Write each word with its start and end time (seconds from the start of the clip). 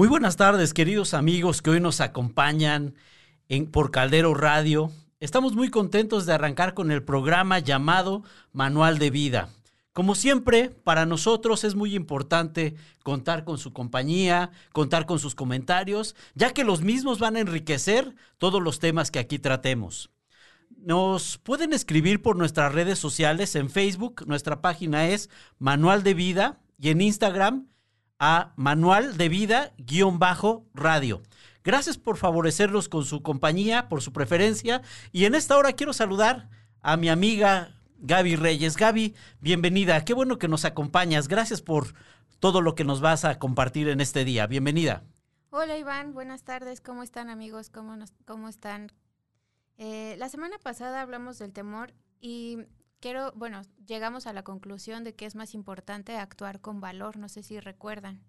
Muy 0.00 0.08
buenas 0.08 0.38
tardes, 0.38 0.72
queridos 0.72 1.12
amigos 1.12 1.60
que 1.60 1.68
hoy 1.68 1.78
nos 1.78 2.00
acompañan 2.00 2.94
en, 3.50 3.70
por 3.70 3.90
Caldero 3.90 4.32
Radio. 4.32 4.90
Estamos 5.18 5.54
muy 5.54 5.68
contentos 5.68 6.24
de 6.24 6.32
arrancar 6.32 6.72
con 6.72 6.90
el 6.90 7.02
programa 7.02 7.58
llamado 7.58 8.22
Manual 8.50 8.98
de 8.98 9.10
Vida. 9.10 9.50
Como 9.92 10.14
siempre, 10.14 10.70
para 10.70 11.04
nosotros 11.04 11.64
es 11.64 11.74
muy 11.74 11.94
importante 11.94 12.76
contar 13.02 13.44
con 13.44 13.58
su 13.58 13.74
compañía, 13.74 14.52
contar 14.72 15.04
con 15.04 15.18
sus 15.18 15.34
comentarios, 15.34 16.16
ya 16.34 16.54
que 16.54 16.64
los 16.64 16.80
mismos 16.80 17.18
van 17.18 17.36
a 17.36 17.40
enriquecer 17.40 18.14
todos 18.38 18.62
los 18.62 18.78
temas 18.78 19.10
que 19.10 19.18
aquí 19.18 19.38
tratemos. 19.38 20.08
Nos 20.78 21.36
pueden 21.36 21.74
escribir 21.74 22.22
por 22.22 22.36
nuestras 22.36 22.72
redes 22.72 22.98
sociales 22.98 23.54
en 23.54 23.68
Facebook, 23.68 24.24
nuestra 24.26 24.62
página 24.62 25.08
es 25.08 25.28
Manual 25.58 26.02
de 26.02 26.14
Vida 26.14 26.58
y 26.78 26.88
en 26.88 27.02
Instagram 27.02 27.69
a 28.20 28.52
Manual 28.56 29.16
de 29.16 29.28
Vida-radio. 29.30 31.22
Gracias 31.64 31.98
por 31.98 32.18
favorecerlos 32.18 32.88
con 32.88 33.04
su 33.04 33.22
compañía, 33.22 33.88
por 33.88 34.02
su 34.02 34.12
preferencia. 34.12 34.82
Y 35.10 35.24
en 35.24 35.34
esta 35.34 35.56
hora 35.56 35.72
quiero 35.72 35.92
saludar 35.92 36.48
a 36.82 36.96
mi 36.96 37.08
amiga 37.08 37.74
Gaby 37.98 38.36
Reyes. 38.36 38.76
Gaby, 38.76 39.14
bienvenida. 39.40 40.04
Qué 40.04 40.14
bueno 40.14 40.38
que 40.38 40.48
nos 40.48 40.64
acompañas. 40.64 41.28
Gracias 41.28 41.62
por 41.62 41.94
todo 42.38 42.60
lo 42.60 42.74
que 42.74 42.84
nos 42.84 43.00
vas 43.00 43.24
a 43.24 43.38
compartir 43.38 43.88
en 43.88 44.00
este 44.00 44.24
día. 44.24 44.46
Bienvenida. 44.46 45.02
Hola 45.50 45.76
Iván, 45.76 46.12
buenas 46.12 46.44
tardes. 46.44 46.80
¿Cómo 46.80 47.02
están 47.02 47.28
amigos? 47.28 47.70
¿Cómo, 47.70 47.96
cómo 48.24 48.48
están? 48.48 48.92
Eh, 49.78 50.14
la 50.18 50.28
semana 50.28 50.58
pasada 50.58 51.00
hablamos 51.00 51.38
del 51.38 51.52
temor 51.52 51.92
y 52.20 52.58
quiero, 53.00 53.32
bueno, 53.32 53.62
llegamos 53.86 54.26
a 54.26 54.32
la 54.32 54.44
conclusión 54.44 55.04
de 55.04 55.14
que 55.14 55.26
es 55.26 55.34
más 55.34 55.54
importante 55.54 56.16
actuar 56.16 56.60
con 56.60 56.80
valor. 56.80 57.16
No 57.16 57.28
sé 57.28 57.42
si 57.42 57.58
recuerdan. 57.58 58.22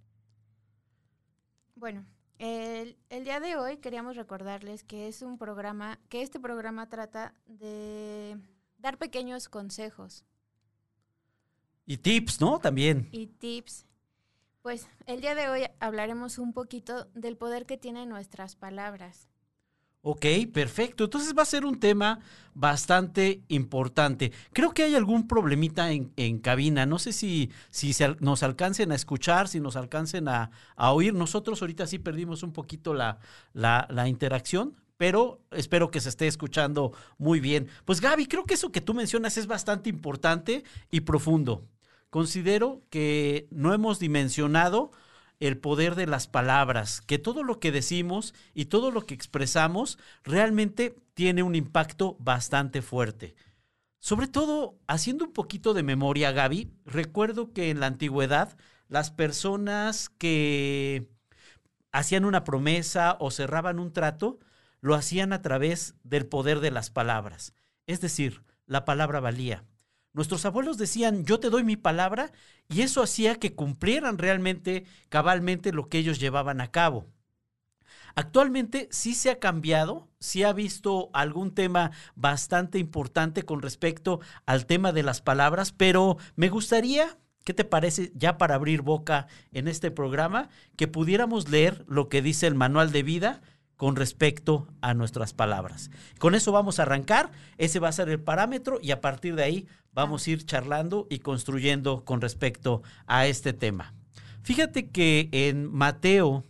Bueno, 1.76 2.06
el, 2.40 2.98
el, 3.10 3.24
día 3.24 3.40
de 3.40 3.56
hoy 3.56 3.78
queríamos 3.78 4.16
recordarles 4.16 4.84
que 4.84 5.08
es 5.08 5.22
un 5.22 5.38
programa, 5.38 6.00
que 6.10 6.22
este 6.22 6.40
programa 6.40 6.90
trata 6.90 7.34
de 7.46 8.38
dar 8.78 8.98
pequeños 8.98 9.50
consejos. 9.50 10.26
Y 11.86 11.98
tips, 11.98 12.40
¿no? 12.40 12.60
También. 12.60 13.10
Y 13.12 13.28
tips. 13.28 13.86
Pues 14.62 14.88
el 15.08 15.22
día 15.22 15.34
de 15.34 15.50
hoy 15.50 15.64
hablaremos 15.80 16.38
un 16.38 16.54
poquito 16.54 17.06
del 17.16 17.36
poder 17.36 17.66
que 17.66 17.78
tienen 17.78 18.10
nuestras 18.10 18.56
palabras. 18.56 19.31
Ok, 20.04 20.26
perfecto. 20.52 21.04
Entonces 21.04 21.34
va 21.38 21.44
a 21.44 21.46
ser 21.46 21.64
un 21.64 21.80
tema 21.80 22.20
bastante 22.56 23.44
importante. 23.50 24.32
Creo 24.52 24.74
que 24.74 24.84
hay 24.84 24.96
algún 24.96 25.28
problemita 25.28 25.92
en, 25.92 26.12
en 26.16 26.40
cabina. 26.40 26.88
No 26.88 26.98
sé 26.98 27.14
si, 27.14 27.52
si 27.70 27.94
nos 28.20 28.42
alcancen 28.42 28.92
a 28.92 28.96
escuchar, 28.96 29.48
si 29.48 29.60
nos 29.60 29.76
alcancen 29.76 30.28
a, 30.28 30.50
a, 30.76 30.92
oír. 30.92 31.14
Nosotros 31.14 31.62
ahorita 31.62 31.86
sí 31.86 32.00
perdimos 32.00 32.42
un 32.42 32.52
poquito 32.52 32.96
la, 32.96 33.20
la, 33.54 33.86
la 33.92 34.08
interacción, 34.08 34.76
pero 34.98 35.40
espero 35.52 35.92
que 35.92 36.02
se 36.02 36.10
esté 36.10 36.26
escuchando 36.26 36.94
muy 37.20 37.40
bien. 37.40 37.68
Pues 37.86 38.02
Gaby, 38.02 38.26
creo 38.26 38.46
que 38.46 38.56
eso 38.56 38.72
que 38.72 38.82
tú 38.82 38.96
mencionas 38.96 39.38
es 39.38 39.46
bastante 39.46 39.90
importante 39.90 40.64
y 40.90 41.02
profundo. 41.02 41.68
Considero 42.10 42.82
que 42.90 43.48
no 43.52 43.72
hemos 43.72 44.00
dimensionado 44.00 44.92
el 45.42 45.58
poder 45.58 45.96
de 45.96 46.06
las 46.06 46.28
palabras, 46.28 47.02
que 47.02 47.18
todo 47.18 47.44
lo 47.44 47.60
que 47.60 47.72
decimos 47.72 48.34
y 48.54 48.66
todo 48.66 48.92
lo 48.92 49.08
que 49.08 49.16
expresamos 49.16 49.98
realmente 50.24 50.96
tiene 51.16 51.42
un 51.42 51.56
impacto 51.56 52.16
bastante 52.20 52.84
fuerte. 52.84 53.36
Sobre 54.00 54.28
todo, 54.28 54.78
haciendo 54.88 55.26
un 55.26 55.34
poquito 55.34 55.74
de 55.74 55.82
memoria, 55.82 56.32
Gaby, 56.32 56.72
recuerdo 56.86 57.54
que 57.54 57.72
en 57.72 57.80
la 57.80 57.88
antigüedad 57.88 58.56
las 58.88 59.10
personas 59.10 60.10
que 60.10 61.10
hacían 61.92 62.24
una 62.24 62.44
promesa 62.44 63.18
o 63.20 63.32
cerraban 63.32 63.80
un 63.80 63.94
trato, 63.94 64.40
lo 64.80 64.94
hacían 64.94 65.34
a 65.34 65.42
través 65.42 65.96
del 66.04 66.28
poder 66.28 66.60
de 66.60 66.70
las 66.70 66.92
palabras. 66.92 67.54
Es 67.88 68.00
decir, 68.00 68.44
la 68.68 68.86
palabra 68.86 69.20
valía. 69.20 69.66
Nuestros 70.14 70.46
abuelos 70.46 70.78
decían, 70.78 71.26
yo 71.26 71.40
te 71.40 71.50
doy 71.50 71.64
mi 71.64 71.78
palabra, 71.78 72.32
y 72.68 72.82
eso 72.82 73.02
hacía 73.02 73.36
que 73.36 73.56
cumplieran 73.56 74.18
realmente, 74.18 74.86
cabalmente, 75.10 75.72
lo 75.72 75.88
que 75.88 76.00
ellos 76.00 76.20
llevaban 76.20 76.60
a 76.60 76.72
cabo. 76.72 77.08
Actualmente 78.16 78.90
sí 78.92 79.14
se 79.14 79.30
ha 79.30 79.40
cambiado, 79.40 80.10
sí 80.20 80.44
ha 80.44 80.52
visto 80.52 81.10
algún 81.14 81.54
tema 81.54 81.92
bastante 82.16 82.78
importante 82.78 83.44
con 83.44 83.62
respecto 83.62 84.20
al 84.46 84.66
tema 84.66 84.92
de 84.92 85.04
las 85.04 85.22
palabras, 85.22 85.72
pero 85.72 86.18
me 86.36 86.50
gustaría, 86.50 87.18
¿qué 87.46 87.54
te 87.54 87.64
parece 87.64 88.12
ya 88.14 88.38
para 88.38 88.56
abrir 88.56 88.82
boca 88.82 89.28
en 89.54 89.70
este 89.70 89.92
programa, 89.92 90.50
que 90.76 90.90
pudiéramos 90.90 91.50
leer 91.50 91.86
lo 91.88 92.10
que 92.10 92.22
dice 92.22 92.48
el 92.48 92.56
manual 92.56 92.92
de 92.92 93.04
vida 93.04 93.42
con 93.82 93.96
respecto 93.96 94.68
a 94.82 94.94
nuestras 94.94 95.34
palabras. 95.34 95.90
Con 96.20 96.36
eso 96.36 96.52
vamos 96.52 96.78
a 96.78 96.84
arrancar, 96.84 97.32
ese 97.58 97.80
va 97.80 97.88
a 97.88 97.92
ser 97.92 98.10
el 98.10 98.20
parámetro 98.20 98.78
y 98.80 98.92
a 98.92 99.02
partir 99.02 99.34
de 99.34 99.42
ahí 99.42 99.68
vamos 99.92 100.28
a 100.28 100.30
ir 100.30 100.46
charlando 100.46 101.08
y 101.10 101.18
construyendo 101.18 102.06
con 102.06 102.22
respecto 102.22 102.84
a 103.08 103.26
este 103.26 103.54
tema. 103.54 103.96
Fíjate 104.44 104.92
que 104.92 105.30
en 105.32 105.66
Mateo 105.66 106.46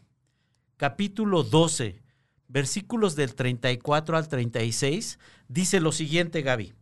capítulo 0.75 1.44
12, 1.44 2.03
versículos 2.50 3.16
del 3.16 3.34
34 3.34 4.18
al 4.18 4.28
36, 4.28 5.18
dice 5.47 5.80
lo 5.80 5.94
siguiente, 5.94 6.41
Gaby, 6.41 6.74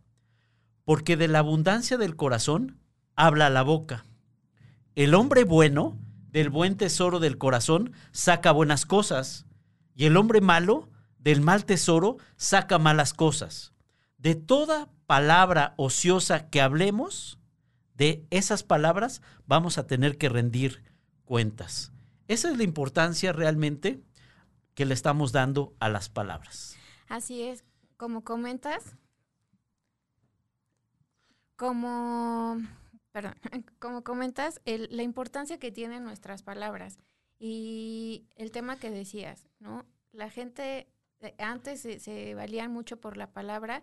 porque 0.84 1.16
de 1.16 1.28
la 1.28 1.38
abundancia 1.38 1.96
del 1.96 2.16
corazón 2.16 2.80
habla 3.14 3.50
la 3.50 3.62
boca. 3.62 4.04
El 4.96 5.14
hombre 5.14 5.44
bueno, 5.44 5.96
del 6.32 6.50
buen 6.50 6.76
tesoro 6.76 7.20
del 7.20 7.38
corazón, 7.38 7.92
saca 8.10 8.50
buenas 8.50 8.84
cosas 8.84 9.46
y 10.00 10.06
el 10.06 10.16
hombre 10.16 10.40
malo 10.40 10.88
del 11.18 11.42
mal 11.42 11.66
tesoro 11.66 12.16
saca 12.36 12.78
malas 12.78 13.12
cosas. 13.12 13.74
De 14.16 14.34
toda 14.34 14.88
palabra 15.04 15.74
ociosa 15.76 16.48
que 16.48 16.62
hablemos, 16.62 17.38
de 17.96 18.26
esas 18.30 18.62
palabras 18.62 19.20
vamos 19.44 19.76
a 19.76 19.86
tener 19.86 20.16
que 20.16 20.30
rendir 20.30 20.82
cuentas. 21.26 21.92
Esa 22.28 22.50
es 22.50 22.56
la 22.56 22.62
importancia 22.62 23.34
realmente 23.34 24.02
que 24.72 24.86
le 24.86 24.94
estamos 24.94 25.32
dando 25.32 25.74
a 25.80 25.90
las 25.90 26.08
palabras. 26.08 26.78
Así 27.06 27.42
es, 27.42 27.62
como 27.98 28.24
comentas, 28.24 28.96
como, 31.56 32.56
perdón, 33.12 33.34
como 33.78 34.02
comentas, 34.02 34.62
la 34.64 35.02
importancia 35.02 35.58
que 35.58 35.70
tienen 35.70 36.04
nuestras 36.04 36.42
palabras. 36.42 36.98
Y 37.42 38.26
el 38.36 38.50
tema 38.50 38.76
que 38.78 38.90
decías, 38.90 39.48
¿no? 39.60 39.86
La 40.12 40.30
gente 40.30 40.88
eh, 41.20 41.34
antes 41.38 41.80
se, 41.80 42.34
valían 42.34 42.72
mucho 42.72 43.00
por 43.00 43.16
la 43.16 43.32
palabra 43.32 43.82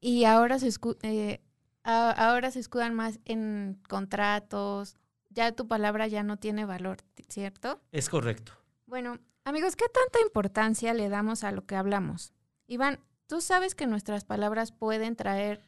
y 0.00 0.24
ahora 0.24 0.58
se, 0.58 0.70
eh, 1.02 1.40
ahora 1.82 2.50
se 2.50 2.60
escudan 2.60 2.94
más 2.94 3.18
en 3.24 3.80
contratos, 3.88 4.96
ya 5.30 5.52
tu 5.52 5.68
palabra 5.68 6.06
ya 6.06 6.22
no 6.22 6.38
tiene 6.38 6.64
valor, 6.64 6.98
¿cierto? 7.28 7.80
Es 7.92 8.08
correcto. 8.08 8.52
Bueno, 8.86 9.18
amigos, 9.44 9.76
¿qué 9.76 9.86
tanta 9.88 10.20
importancia 10.20 10.94
le 10.94 11.08
damos 11.08 11.44
a 11.44 11.52
lo 11.52 11.66
que 11.66 11.76
hablamos? 11.76 12.32
Iván, 12.66 13.00
¿tú 13.26 13.40
sabes 13.40 13.74
que 13.74 13.86
nuestras 13.86 14.24
palabras 14.24 14.72
pueden 14.72 15.16
traer 15.16 15.62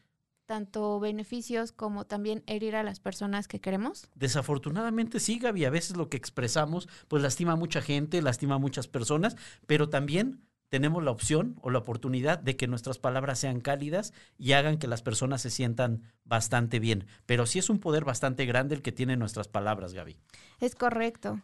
tanto 0.49 0.99
beneficios 0.99 1.73
como 1.73 2.07
también 2.07 2.43
herir 2.47 2.75
a 2.75 2.83
las 2.83 3.01
personas 3.01 3.47
que 3.47 3.61
queremos? 3.61 4.09
Desafortunadamente 4.15 5.21
sí, 5.21 5.39
Gaby, 5.39 5.67
a 5.67 5.71
veces 5.71 5.97
lo 5.97 6.09
que 6.09 6.17
expresamos 6.17 6.89
pues 7.07 7.23
lastima 7.23 7.53
a 7.53 7.57
mucha 7.57 7.83
gente, 7.83 8.23
lastima 8.23 8.55
a 8.55 8.59
muchas 8.59 8.89
personas, 8.89 9.37
pero 9.67 9.91
también 9.91 10.41
tenemos 10.71 11.05
la 11.05 11.11
opción 11.11 11.57
o 11.61 11.69
la 11.69 11.79
oportunidad 11.79 12.39
de 12.39 12.57
que 12.57 12.67
nuestras 12.67 12.99
palabras 12.99 13.39
sean 13.39 13.61
cálidas 13.61 14.15
y 14.39 14.53
hagan 14.53 14.79
que 14.79 14.87
las 14.87 15.03
personas 15.03 15.43
se 15.43 15.51
sientan 15.51 16.03
bastante 16.25 16.79
bien. 16.79 17.07
Pero 17.27 17.45
sí 17.45 17.59
es 17.59 17.69
un 17.69 17.79
poder 17.79 18.07
bastante 18.07 18.47
grande 18.47 18.75
el 18.75 18.83
que 18.83 18.93
tienen 18.93 19.19
nuestras 19.19 19.49
palabras, 19.49 19.93
Gaby. 19.93 20.17
Es 20.61 20.75
correcto. 20.75 21.43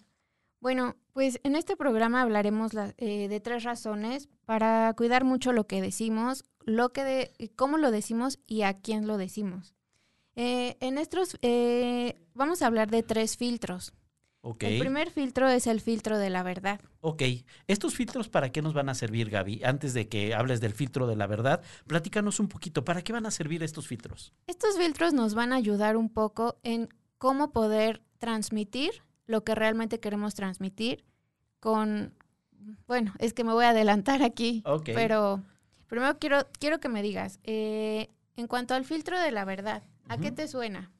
Bueno, 0.61 0.97
pues 1.12 1.41
en 1.45 1.56
este 1.56 1.77
programa 1.77 2.23
hablaremos 2.23 2.73
eh, 2.97 3.29
de 3.29 3.41
tres 3.41 3.65
razones 3.65 4.31
para 4.47 4.95
cuidar 4.97 5.23
mucho 5.23 5.53
lo 5.53 5.67
que 5.67 5.83
decimos, 5.83 6.45
lo 6.64 6.93
que 6.93 7.05
de, 7.05 7.50
cómo 7.56 7.78
lo 7.78 7.90
decimos 7.90 8.38
y 8.46 8.62
a 8.62 8.75
quién 8.75 9.06
lo 9.06 9.16
decimos. 9.16 9.75
Eh, 10.37 10.76
en 10.81 10.99
estos 10.99 11.38
eh, 11.43 12.20
vamos 12.34 12.62
a 12.62 12.66
hablar 12.66 12.90
de 12.90 13.02
tres 13.02 13.37
filtros. 13.37 13.94
El 14.61 14.78
primer 14.78 15.11
filtro 15.11 15.49
es 15.49 15.66
el 15.66 15.81
filtro 15.81 16.19
de 16.19 16.28
la 16.28 16.43
verdad. 16.43 16.78
Ok. 17.00 17.22
¿Estos 17.66 17.94
filtros 17.94 18.28
para 18.28 18.52
qué 18.52 18.61
nos 18.61 18.75
van 18.75 18.90
a 18.90 18.94
servir, 18.94 19.31
Gaby? 19.31 19.62
Antes 19.64 19.94
de 19.94 20.08
que 20.08 20.34
hables 20.34 20.61
del 20.61 20.75
filtro 20.75 21.06
de 21.06 21.16
la 21.16 21.26
verdad, 21.26 21.62
platícanos 21.87 22.40
un 22.40 22.49
poquito. 22.49 22.84
¿Para 22.84 23.00
qué 23.00 23.14
van 23.14 23.25
a 23.25 23.31
servir 23.31 23.62
estos 23.62 23.87
filtros? 23.87 24.34
Estos 24.46 24.76
filtros 24.76 25.14
nos 25.14 25.34
van 25.34 25.55
a 25.55 25.56
ayudar 25.56 25.96
un 25.96 26.10
poco 26.10 26.58
en 26.62 26.90
cómo 27.17 27.52
poder 27.52 28.02
transmitir 28.19 29.02
lo 29.26 29.44
que 29.44 29.55
realmente 29.55 29.99
queremos 29.99 30.34
transmitir 30.34 31.06
con, 31.58 32.12
bueno, 32.87 33.14
es 33.19 33.32
que 33.32 33.44
me 33.44 33.52
voy 33.55 33.64
a 33.64 33.70
adelantar 33.70 34.22
aquí, 34.22 34.62
pero 34.84 35.43
primero 35.86 36.19
quiero, 36.19 36.46
quiero 36.58 36.81
que 36.81 36.88
me 36.88 37.02
digas, 37.02 37.40
eh, 37.44 38.10
en 38.36 38.46
cuanto 38.46 38.75
al 38.75 38.84
filtro 38.84 39.20
de 39.20 39.31
la 39.31 39.44
verdad, 39.44 39.82
¿a 40.08 40.19
qué 40.19 40.31
te 40.31 40.48
suena? 40.48 40.92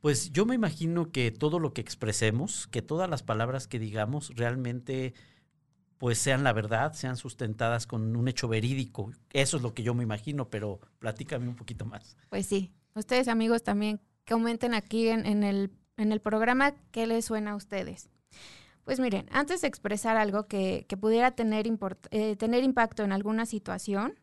Pues 0.00 0.32
yo 0.32 0.44
me 0.44 0.54
imagino 0.54 1.10
que 1.10 1.30
todo 1.30 1.58
lo 1.58 1.72
que 1.72 1.80
expresemos, 1.80 2.66
que 2.66 2.82
todas 2.82 3.08
las 3.08 3.22
palabras 3.22 3.66
que 3.66 3.78
digamos 3.78 4.32
realmente 4.36 5.14
pues 5.98 6.18
sean 6.18 6.44
la 6.44 6.52
verdad, 6.52 6.92
sean 6.92 7.16
sustentadas 7.16 7.86
con 7.86 8.14
un 8.14 8.28
hecho 8.28 8.46
verídico. 8.46 9.10
Eso 9.32 9.56
es 9.56 9.62
lo 9.62 9.72
que 9.72 9.82
yo 9.82 9.94
me 9.94 10.02
imagino, 10.02 10.50
pero 10.50 10.80
platícame 10.98 11.48
un 11.48 11.56
poquito 11.56 11.86
más. 11.86 12.18
Pues 12.28 12.44
sí, 12.44 12.74
ustedes 12.94 13.28
amigos 13.28 13.62
también 13.62 14.00
comenten 14.28 14.74
aquí 14.74 15.08
en, 15.08 15.42
el, 15.42 15.70
en 15.96 16.12
el 16.12 16.20
programa 16.20 16.74
qué 16.90 17.06
les 17.06 17.24
suena 17.24 17.52
a 17.52 17.56
ustedes. 17.56 18.10
Pues 18.84 19.00
miren, 19.00 19.26
antes 19.30 19.62
de 19.62 19.68
expresar 19.68 20.16
algo 20.16 20.46
que, 20.46 20.86
pudiera 21.00 21.32
tener, 21.32 21.66
eh, 22.10 22.36
tener 22.36 22.64
impacto 22.64 23.02
en 23.02 23.12
alguna 23.12 23.46
situación, 23.46 24.20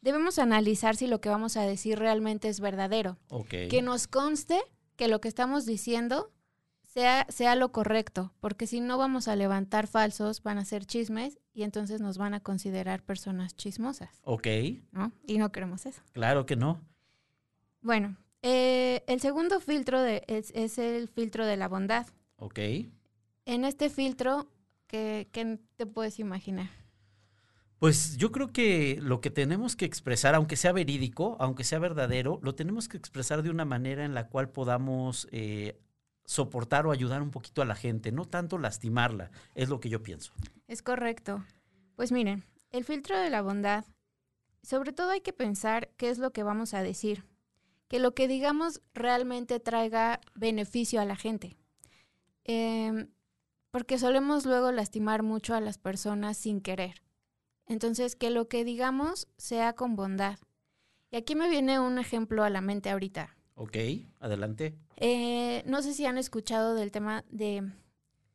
debemos 0.00 0.38
analizar 0.38 0.96
si 0.96 1.06
lo 1.06 1.20
que 1.20 1.28
vamos 1.28 1.56
a 1.56 1.62
decir 1.62 1.98
realmente 1.98 2.48
es 2.48 2.60
verdadero. 2.60 3.18
Que 3.48 3.82
nos 3.82 4.06
conste 4.06 4.60
que 4.96 5.08
lo 5.08 5.20
que 5.20 5.28
estamos 5.28 5.66
diciendo 5.66 6.32
sea, 6.82 7.26
sea 7.28 7.54
lo 7.54 7.72
correcto, 7.72 8.32
porque 8.40 8.66
si 8.66 8.80
no 8.80 8.98
vamos 8.98 9.28
a 9.28 9.36
levantar 9.36 9.86
falsos, 9.86 10.42
van 10.42 10.58
a 10.58 10.64
ser 10.64 10.84
chismes 10.84 11.38
y 11.54 11.62
entonces 11.62 12.00
nos 12.00 12.18
van 12.18 12.34
a 12.34 12.40
considerar 12.40 13.02
personas 13.02 13.56
chismosas. 13.56 14.20
Ok. 14.24 14.46
¿no? 14.90 15.12
Y 15.26 15.38
no 15.38 15.52
queremos 15.52 15.86
eso. 15.86 16.02
Claro 16.12 16.44
que 16.44 16.56
no. 16.56 16.80
Bueno, 17.80 18.16
eh, 18.42 19.02
el 19.06 19.20
segundo 19.20 19.60
filtro 19.60 20.00
de, 20.00 20.24
es, 20.26 20.50
es, 20.54 20.78
el 20.78 21.08
filtro 21.08 21.46
de 21.46 21.56
la 21.56 21.68
bondad. 21.68 22.06
Ok. 22.36 22.58
En 23.44 23.64
este 23.64 23.90
filtro, 23.90 24.48
¿qué, 24.86 25.58
te 25.76 25.86
puedes 25.86 26.18
imaginar? 26.20 26.70
Pues 27.78 28.16
yo 28.16 28.30
creo 28.30 28.52
que 28.52 28.98
lo 29.00 29.20
que 29.20 29.30
tenemos 29.30 29.74
que 29.74 29.84
expresar, 29.84 30.36
aunque 30.36 30.56
sea 30.56 30.72
verídico, 30.72 31.36
aunque 31.40 31.64
sea 31.64 31.80
verdadero, 31.80 32.38
lo 32.42 32.54
tenemos 32.54 32.88
que 32.88 32.96
expresar 32.96 33.42
de 33.42 33.50
una 33.50 33.64
manera 33.64 34.04
en 34.04 34.14
la 34.14 34.28
cual 34.28 34.50
podamos 34.50 35.26
eh, 35.32 35.80
soportar 36.24 36.86
o 36.86 36.92
ayudar 36.92 37.22
un 37.22 37.32
poquito 37.32 37.60
a 37.60 37.64
la 37.64 37.74
gente, 37.74 38.12
no 38.12 38.24
tanto 38.24 38.58
lastimarla, 38.58 39.32
es 39.56 39.68
lo 39.68 39.80
que 39.80 39.88
yo 39.88 40.00
pienso. 40.02 40.32
Es 40.68 40.80
correcto. 40.80 41.44
Pues 41.96 42.12
miren, 42.12 42.44
el 42.70 42.84
filtro 42.84 43.18
de 43.18 43.30
la 43.30 43.42
bondad, 43.42 43.84
sobre 44.62 44.92
todo 44.92 45.10
hay 45.10 45.20
que 45.20 45.32
pensar 45.32 45.90
qué 45.96 46.10
es 46.10 46.18
lo 46.18 46.32
que 46.32 46.44
vamos 46.44 46.74
a 46.74 46.82
decir, 46.84 47.24
que 47.88 47.98
lo 47.98 48.14
que 48.14 48.28
digamos 48.28 48.80
realmente 48.94 49.58
traiga 49.58 50.20
beneficio 50.34 51.00
a 51.00 51.04
la 51.04 51.16
gente. 51.16 51.56
Eh, 52.44 53.08
porque 53.72 53.98
solemos 53.98 54.46
luego 54.46 54.70
lastimar 54.70 55.22
mucho 55.22 55.54
a 55.54 55.60
las 55.60 55.78
personas 55.78 56.36
sin 56.36 56.60
querer. 56.60 57.02
Entonces, 57.66 58.14
que 58.14 58.30
lo 58.30 58.46
que 58.46 58.64
digamos 58.64 59.28
sea 59.38 59.72
con 59.72 59.96
bondad. 59.96 60.38
Y 61.10 61.16
aquí 61.16 61.34
me 61.34 61.48
viene 61.48 61.80
un 61.80 61.98
ejemplo 61.98 62.44
a 62.44 62.50
la 62.50 62.60
mente 62.60 62.90
ahorita. 62.90 63.34
Ok, 63.54 63.76
adelante. 64.20 64.74
Eh, 64.96 65.62
no 65.66 65.82
sé 65.82 65.94
si 65.94 66.04
han 66.04 66.18
escuchado 66.18 66.74
del 66.74 66.92
tema 66.92 67.24
de 67.30 67.72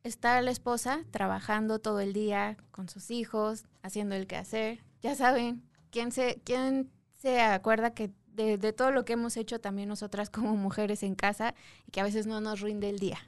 estar 0.02 0.42
la 0.42 0.50
esposa 0.50 1.04
trabajando 1.12 1.78
todo 1.78 2.00
el 2.00 2.12
día 2.12 2.56
con 2.72 2.88
sus 2.88 3.10
hijos, 3.10 3.64
haciendo 3.82 4.16
el 4.16 4.26
quehacer. 4.26 4.82
Ya 5.02 5.14
saben, 5.14 5.62
¿quién 5.90 6.10
se, 6.10 6.40
quién 6.44 6.90
se 7.14 7.40
acuerda 7.40 7.94
que 7.94 8.10
de, 8.26 8.58
de 8.58 8.72
todo 8.72 8.90
lo 8.90 9.04
que 9.04 9.12
hemos 9.12 9.36
hecho 9.36 9.60
también 9.60 9.88
nosotras 9.88 10.30
como 10.30 10.56
mujeres 10.56 11.04
en 11.04 11.14
casa 11.14 11.54
y 11.86 11.92
que 11.92 12.00
a 12.00 12.04
veces 12.04 12.26
no 12.26 12.40
nos 12.40 12.60
rinde 12.60 12.90
el 12.90 12.98
día? 12.98 13.18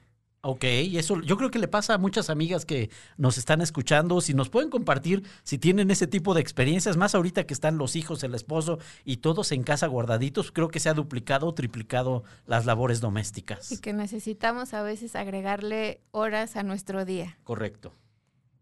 Ok, 0.43 0.63
y 0.63 0.97
eso 0.97 1.21
yo 1.21 1.37
creo 1.37 1.51
que 1.51 1.59
le 1.59 1.67
pasa 1.67 1.93
a 1.93 1.97
muchas 1.99 2.31
amigas 2.31 2.65
que 2.65 2.89
nos 3.15 3.37
están 3.37 3.61
escuchando. 3.61 4.21
Si 4.21 4.33
nos 4.33 4.49
pueden 4.49 4.71
compartir 4.71 5.23
si 5.43 5.59
tienen 5.59 5.91
ese 5.91 6.07
tipo 6.07 6.33
de 6.33 6.41
experiencias, 6.41 6.97
más 6.97 7.13
ahorita 7.13 7.45
que 7.45 7.53
están 7.53 7.77
los 7.77 7.95
hijos, 7.95 8.23
el 8.23 8.33
esposo 8.33 8.79
y 9.05 9.17
todos 9.17 9.51
en 9.51 9.61
casa 9.61 9.85
guardaditos, 9.85 10.51
creo 10.51 10.69
que 10.69 10.79
se 10.79 10.89
ha 10.89 10.95
duplicado 10.95 11.45
o 11.45 11.53
triplicado 11.53 12.23
las 12.47 12.65
labores 12.65 13.01
domésticas. 13.01 13.71
Y 13.71 13.77
que 13.77 13.93
necesitamos 13.93 14.73
a 14.73 14.81
veces 14.81 15.15
agregarle 15.15 16.01
horas 16.09 16.55
a 16.55 16.63
nuestro 16.63 17.05
día. 17.05 17.37
Correcto. 17.43 17.93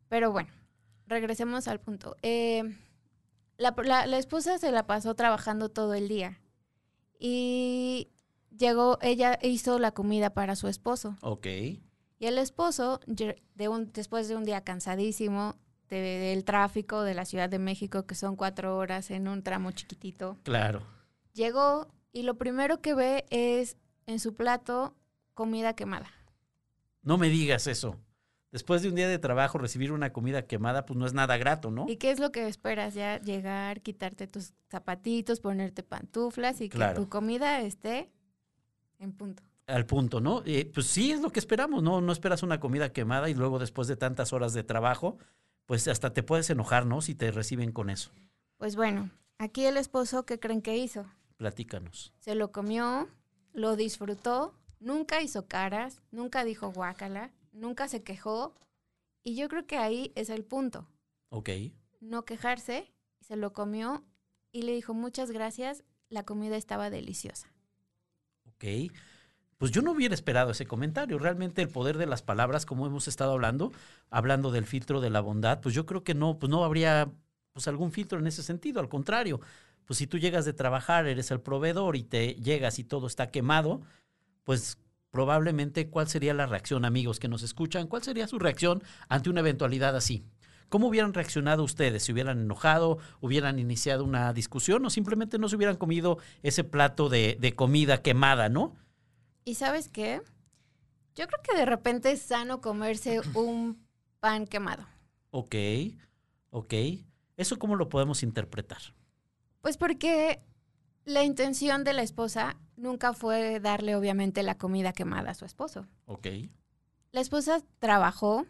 Pero 0.09 0.33
bueno, 0.33 0.49
regresemos 1.07 1.69
al 1.69 1.79
punto. 1.79 2.17
Eh, 2.21 2.75
la, 3.57 3.73
la 4.05 4.17
esposa 4.17 4.57
se 4.57 4.73
la 4.73 4.85
pasó 4.85 5.15
trabajando 5.15 5.69
todo 5.69 5.93
el 5.93 6.09
día. 6.09 6.41
Y 7.19 8.09
llegó, 8.57 8.97
ella 9.01 9.39
hizo 9.41 9.79
la 9.79 9.91
comida 9.91 10.31
para 10.31 10.55
su 10.55 10.67
esposo. 10.67 11.17
Ok. 11.21 11.45
Y 11.45 12.25
el 12.25 12.37
esposo, 12.37 12.99
de 13.07 13.67
un, 13.67 13.91
después 13.93 14.27
de 14.27 14.35
un 14.35 14.43
día 14.43 14.61
cansadísimo 14.61 15.55
del 15.89 16.43
tráfico 16.43 17.01
de 17.01 17.13
la 17.13 17.25
Ciudad 17.25 17.49
de 17.49 17.59
México, 17.59 18.05
que 18.05 18.15
son 18.15 18.35
cuatro 18.35 18.77
horas 18.77 19.09
en 19.09 19.27
un 19.27 19.41
tramo 19.41 19.71
chiquitito. 19.71 20.37
Claro. 20.43 20.83
Llegó 21.33 21.87
y 22.11 22.23
lo 22.23 22.37
primero 22.37 22.81
que 22.81 22.93
ve 22.93 23.25
es 23.29 23.77
en 24.05 24.19
su 24.19 24.33
plato 24.35 24.95
comida 25.33 25.73
quemada. 25.73 26.11
No 27.01 27.17
me 27.17 27.29
digas 27.29 27.67
eso. 27.67 27.95
Después 28.51 28.81
de 28.81 28.89
un 28.89 28.95
día 28.95 29.07
de 29.07 29.19
trabajo, 29.19 29.59
recibir 29.59 29.91
una 29.91 30.11
comida 30.11 30.47
quemada, 30.47 30.85
pues 30.85 30.97
no 30.97 31.05
es 31.05 31.13
nada 31.13 31.37
grato, 31.37 31.69
¿no? 31.69 31.85
¿Y 31.87 31.97
qué 31.97 32.09
es 32.09 32.19
lo 32.19 32.31
que 32.31 32.47
esperas? 32.47 32.95
Ya 32.95 33.21
llegar, 33.21 33.81
quitarte 33.81 34.27
tus 34.27 34.53
zapatitos, 34.69 35.39
ponerte 35.39 35.83
pantuflas 35.83 36.59
y 36.59 36.69
que 36.69 36.83
tu 36.95 37.09
comida 37.09 37.61
esté 37.61 38.09
en 38.99 39.13
punto. 39.13 39.43
Al 39.67 39.85
punto, 39.85 40.19
¿no? 40.19 40.43
Eh, 40.45 40.69
pues 40.73 40.87
sí, 40.87 41.11
es 41.11 41.21
lo 41.21 41.31
que 41.31 41.39
esperamos, 41.39 41.83
¿no? 41.83 42.01
No 42.01 42.11
esperas 42.11 42.43
una 42.43 42.59
comida 42.59 42.91
quemada 42.91 43.29
y 43.29 43.33
luego 43.33 43.59
después 43.59 43.87
de 43.87 43.95
tantas 43.95 44.33
horas 44.33 44.53
de 44.53 44.63
trabajo, 44.63 45.17
pues 45.65 45.87
hasta 45.87 46.13
te 46.13 46.23
puedes 46.23 46.49
enojar, 46.49 46.85
¿no? 46.85 47.01
Si 47.01 47.15
te 47.15 47.31
reciben 47.31 47.71
con 47.71 47.89
eso. 47.89 48.11
Pues 48.57 48.75
bueno, 48.75 49.09
aquí 49.37 49.65
el 49.65 49.77
esposo, 49.77 50.25
¿qué 50.25 50.39
creen 50.39 50.61
que 50.61 50.77
hizo? 50.77 51.05
Platícanos. 51.37 52.13
Se 52.19 52.35
lo 52.35 52.51
comió, 52.51 53.07
lo 53.53 53.75
disfrutó, 53.75 54.53
nunca 54.79 55.21
hizo 55.21 55.47
caras, 55.47 56.01
nunca 56.11 56.43
dijo 56.43 56.71
guácala, 56.71 57.31
nunca 57.51 57.87
se 57.87 58.03
quejó. 58.03 58.55
Y 59.23 59.35
yo 59.35 59.47
creo 59.47 59.67
que 59.67 59.77
ahí 59.77 60.11
es 60.15 60.29
el 60.29 60.43
punto. 60.43 60.87
Ok. 61.29 61.49
No 62.01 62.25
quejarse, 62.25 62.91
se 63.21 63.35
lo 63.35 63.53
comió 63.53 64.03
y 64.51 64.63
le 64.63 64.73
dijo 64.73 64.93
muchas 64.93 65.29
gracias, 65.31 65.83
la 66.09 66.23
comida 66.23 66.57
estaba 66.57 66.89
deliciosa. 66.89 67.53
Ok. 68.59 68.91
Pues 69.57 69.71
yo 69.71 69.81
no 69.81 69.91
hubiera 69.91 70.13
esperado 70.13 70.51
ese 70.51 70.65
comentario. 70.65 71.17
Realmente 71.17 71.61
el 71.61 71.69
poder 71.69 71.97
de 71.97 72.05
las 72.05 72.21
palabras, 72.21 72.65
como 72.65 72.85
hemos 72.85 73.07
estado 73.07 73.33
hablando, 73.33 73.71
hablando 74.09 74.51
del 74.51 74.65
filtro 74.65 75.01
de 75.01 75.09
la 75.09 75.21
bondad, 75.21 75.59
pues 75.61 75.75
yo 75.75 75.85
creo 75.85 76.03
que 76.03 76.13
no, 76.13 76.39
pues 76.39 76.49
no 76.49 76.63
habría 76.63 77.11
pues 77.53 77.67
algún 77.67 77.91
filtro 77.91 78.19
en 78.19 78.27
ese 78.27 78.43
sentido. 78.43 78.79
Al 78.79 78.89
contrario, 78.89 79.41
pues 79.85 79.97
si 79.97 80.07
tú 80.07 80.17
llegas 80.17 80.45
de 80.45 80.53
trabajar, 80.53 81.07
eres 81.07 81.31
el 81.31 81.41
proveedor 81.41 81.95
y 81.95 82.03
te 82.03 82.35
llegas 82.35 82.79
y 82.79 82.83
todo 82.83 83.07
está 83.07 83.31
quemado, 83.31 83.81
pues 84.43 84.77
probablemente 85.11 85.89
cuál 85.89 86.07
sería 86.07 86.33
la 86.33 86.45
reacción, 86.45 86.85
amigos 86.85 87.19
que 87.19 87.27
nos 87.27 87.43
escuchan, 87.43 87.87
cuál 87.87 88.03
sería 88.03 88.27
su 88.27 88.39
reacción 88.39 88.83
ante 89.09 89.29
una 89.29 89.41
eventualidad 89.41 89.95
así. 89.95 90.23
¿Cómo 90.69 90.87
hubieran 90.87 91.13
reaccionado 91.13 91.63
ustedes? 91.63 92.03
¿Se 92.03 92.13
hubieran 92.13 92.39
enojado? 92.39 92.99
¿Hubieran 93.21 93.57
iniciado 93.57 94.03
una 94.03 94.31
discusión? 94.33 94.85
¿O 94.85 94.89
simplemente 94.91 95.39
no 95.39 95.49
se 95.49 95.55
hubieran 95.55 95.77
comido 95.77 96.19
ese 96.43 96.63
plato 96.63 97.09
de, 97.09 97.53
comida 97.55 98.01
quemada, 98.03 98.49
no? 98.49 98.75
¿Y 99.45 99.55
sabes 99.55 99.89
qué? 99.89 100.21
Yo 101.15 101.27
creo 101.27 101.41
que 101.41 101.57
de 101.57 101.65
repente 101.65 102.11
es 102.11 102.21
sano 102.21 102.61
comerse 102.61 103.19
un 103.33 103.83
pan 104.19 104.45
quemado. 104.45 104.85
Ok, 105.31 105.55
ok. 106.51 106.73
¿Eso 107.35 107.57
cómo 107.57 107.75
lo 107.75 107.89
podemos 107.89 108.21
interpretar? 108.21 108.81
Pues 109.61 109.77
porque 109.77 110.41
la 111.05 111.23
intención 111.23 111.83
de 111.83 111.93
la 111.93 112.03
esposa 112.03 112.57
nunca 112.75 113.13
fue 113.13 113.59
darle 113.59 113.95
obviamente 113.95 114.43
la 114.43 114.57
comida 114.57 114.93
quemada 114.93 115.31
a 115.31 115.35
su 115.35 115.45
esposo. 115.45 115.87
Ok. 116.05 116.27
La 117.11 117.21
esposa 117.21 117.61
trabajó, 117.79 118.45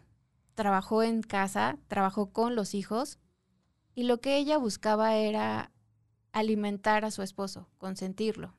trabajó 0.60 1.02
en 1.02 1.22
casa, 1.22 1.78
trabajó 1.88 2.34
con 2.34 2.54
los 2.54 2.74
hijos 2.74 3.18
y 3.94 4.02
lo 4.02 4.20
que 4.20 4.36
ella 4.36 4.58
buscaba 4.58 5.16
era 5.16 5.72
alimentar 6.32 7.06
a 7.06 7.10
su 7.10 7.22
esposo, 7.22 7.70
consentirlo. 7.78 8.54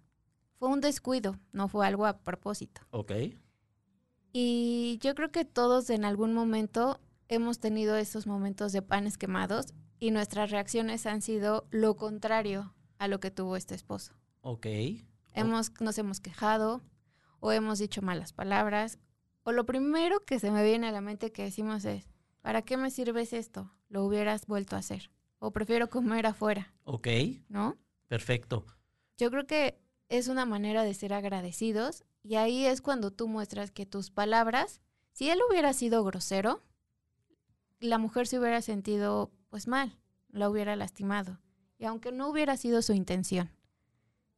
Fue 0.55 0.67
un 0.69 0.81
descuido, 0.81 1.37
no 1.51 1.67
fue 1.67 1.85
algo 1.85 2.07
a 2.07 2.17
propósito. 2.17 2.81
Ok. 2.89 3.11
Y 4.33 4.97
yo 4.99 5.13
creo 5.13 5.31
que 5.31 5.45
todos 5.45 5.91
en 5.91 6.03
algún 6.03 6.33
momento 6.33 6.99
hemos 7.27 7.59
tenido 7.59 7.95
esos 7.95 8.25
momentos 8.25 8.71
de 8.71 8.81
panes 8.81 9.19
quemados 9.19 9.67
y 9.99 10.09
nuestras 10.09 10.49
reacciones 10.49 11.05
han 11.05 11.21
sido 11.21 11.67
lo 11.69 11.97
contrario 11.97 12.73
a 12.97 13.07
lo 13.07 13.19
que 13.19 13.29
tuvo 13.29 13.57
este 13.57 13.75
esposo. 13.75 14.13
Ok. 14.41 14.65
Hemos, 15.35 15.71
nos 15.79 15.99
hemos 15.99 16.19
quejado 16.19 16.81
o 17.41 17.51
hemos 17.51 17.77
dicho 17.77 18.01
malas 18.01 18.33
palabras 18.33 18.97
o 19.43 19.51
lo 19.51 19.65
primero 19.65 20.23
que 20.25 20.39
se 20.39 20.51
me 20.51 20.63
viene 20.63 20.87
a 20.87 20.91
la 20.91 21.01
mente 21.01 21.31
que 21.31 21.43
decimos 21.43 21.85
es, 21.85 22.07
¿para 22.41 22.61
qué 22.61 22.77
me 22.77 22.91
sirves 22.91 23.33
esto? 23.33 23.71
Lo 23.89 24.05
hubieras 24.05 24.45
vuelto 24.45 24.75
a 24.75 24.79
hacer. 24.79 25.11
O 25.39 25.51
prefiero 25.51 25.89
comer 25.89 26.27
afuera. 26.27 26.73
Ok. 26.83 27.07
¿No? 27.49 27.77
Perfecto. 28.07 28.65
Yo 29.17 29.31
creo 29.31 29.47
que 29.47 29.79
es 30.09 30.27
una 30.27 30.45
manera 30.45 30.83
de 30.83 30.93
ser 30.93 31.13
agradecidos 31.13 32.03
y 32.23 32.35
ahí 32.35 32.65
es 32.65 32.81
cuando 32.81 33.11
tú 33.11 33.27
muestras 33.27 33.71
que 33.71 33.85
tus 33.85 34.11
palabras, 34.11 34.81
si 35.11 35.29
él 35.29 35.39
hubiera 35.49 35.73
sido 35.73 36.03
grosero, 36.03 36.61
la 37.79 37.97
mujer 37.97 38.27
se 38.27 38.39
hubiera 38.39 38.61
sentido 38.61 39.31
pues 39.49 39.67
mal, 39.67 39.97
la 40.29 40.49
hubiera 40.49 40.75
lastimado. 40.75 41.39
Y 41.79 41.85
aunque 41.85 42.11
no 42.11 42.29
hubiera 42.29 42.57
sido 42.57 42.81
su 42.83 42.93
intención. 42.93 43.49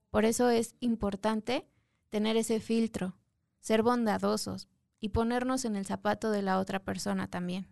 Por 0.10 0.24
eso 0.24 0.50
es 0.50 0.76
importante 0.80 1.68
tener 2.10 2.38
ese 2.38 2.60
filtro 2.60 3.18
ser 3.60 3.82
bondadosos 3.82 4.68
y 5.04 5.10
ponernos 5.10 5.66
en 5.66 5.76
el 5.76 5.86
zapato 5.86 6.32
de 6.32 6.42
la 6.42 6.60
otra 6.60 6.80
persona 6.80 7.28
también. 7.28 7.68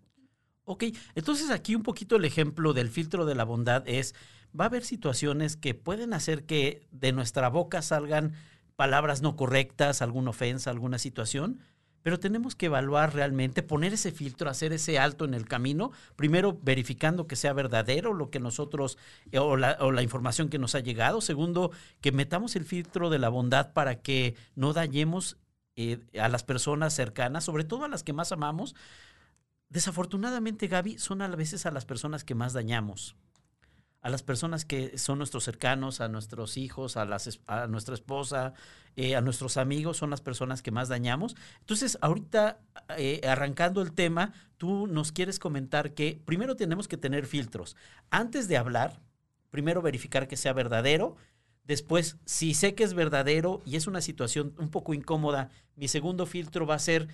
Ok, 0.65 0.83
entonces 1.15 1.49
aquí 1.49 1.75
un 1.75 1.81
poquito 1.81 2.17
el 2.17 2.25
ejemplo 2.25 2.73
del 2.73 2.89
filtro 2.89 3.25
de 3.25 3.35
la 3.35 3.45
bondad 3.45 3.87
es, 3.87 4.15
va 4.59 4.65
a 4.65 4.67
haber 4.67 4.83
situaciones 4.83 5.55
que 5.55 5.73
pueden 5.73 6.13
hacer 6.13 6.43
que 6.43 6.89
de 6.91 7.13
nuestra 7.13 7.47
boca 7.47 7.81
salgan 7.81 8.33
palabras 8.75 9.21
no 9.21 9.37
correctas, 9.37 10.01
alguna 10.01 10.31
ofensa, 10.31 10.71
alguna 10.71 10.97
situación, 10.97 11.61
pero 12.03 12.19
tenemos 12.19 12.53
que 12.53 12.65
evaluar 12.65 13.15
realmente, 13.15 13.63
poner 13.63 13.93
ese 13.93 14.11
filtro, 14.11 14.49
hacer 14.49 14.73
ese 14.73 14.99
alto 14.99 15.23
en 15.23 15.33
el 15.33 15.47
camino, 15.47 15.93
primero 16.17 16.59
verificando 16.61 17.27
que 17.27 17.37
sea 17.37 17.53
verdadero 17.53 18.13
lo 18.13 18.29
que 18.29 18.41
nosotros 18.41 18.97
eh, 19.31 19.39
o 19.39 19.55
la, 19.55 19.77
o 19.79 19.93
la, 19.93 20.03
información 20.03 20.49
que 20.49 20.59
nos 20.59 20.75
ha 20.75 20.81
llegado, 20.81 21.21
segundo, 21.21 21.71
que 22.01 22.11
metamos 22.11 22.57
el 22.57 22.65
filtro 22.65 23.09
de 23.09 23.19
la 23.19 23.29
bondad 23.29 23.71
para 23.71 24.01
que 24.01 24.35
no 24.55 24.73
dañemos 24.73 25.37
eh, 25.81 26.19
a 26.19 26.29
las 26.29 26.43
personas 26.43 26.93
cercanas, 26.93 27.43
sobre 27.43 27.63
todo 27.63 27.85
a 27.85 27.89
las 27.89 28.03
que 28.03 28.13
más 28.13 28.31
amamos. 28.31 28.75
Desafortunadamente, 29.69 30.67
Gaby, 30.67 30.99
son 30.99 31.21
a 31.21 31.27
veces 31.29 31.65
a 31.65 31.71
las 31.71 31.85
personas 31.85 32.23
que 32.23 32.35
más 32.35 32.53
dañamos 32.53 33.15
a 34.01 34.09
las 34.09 34.23
personas 34.23 34.65
que 34.65 34.97
son 34.97 35.19
nuestros 35.19 35.43
cercanos, 35.43 36.01
a 36.01 36.07
nuestros 36.07 36.57
hijos, 36.57 36.97
a, 36.97 37.05
nuestra 37.67 37.93
esposa, 37.93 38.53
eh, 38.95 39.15
a 39.15 39.21
nuestros 39.21 39.57
amigos, 39.57 39.97
son 39.97 40.09
las 40.09 40.21
personas 40.21 40.61
que 40.63 40.71
más 40.71 40.89
dañamos. 40.89 41.35
Entonces, 41.59 41.97
ahorita, 42.01 42.59
eh, 42.97 43.21
arrancando 43.27 43.81
el 43.81 43.93
tema, 43.93 44.33
tú 44.57 44.87
nos 44.87 45.11
quieres 45.11 45.37
comentar 45.37 45.93
que 45.93 46.19
primero 46.25 46.55
tenemos 46.55 46.87
que 46.87 46.97
tener 46.97 47.27
filtros. 47.27 47.77
Antes 48.09 48.47
de 48.47 48.57
hablar, 48.57 48.99
primero 49.51 49.81
verificar 49.83 50.27
que 50.27 50.37
sea 50.37 50.53
verdadero. 50.53 51.15
Después, 51.63 52.17
si 52.25 52.53
sé 52.53 52.75
que 52.75 52.83
es 52.83 52.93
verdadero 52.93 53.61
y 53.65 53.75
es 53.75 53.87
una 53.87 54.01
situación 54.01 54.53
un 54.57 54.69
poco 54.69 54.93
incómoda, 54.93 55.49
mi 55.75 55.87
segundo 55.87 56.25
filtro 56.25 56.65
va 56.65 56.75
a 56.75 56.79
ser 56.79 57.07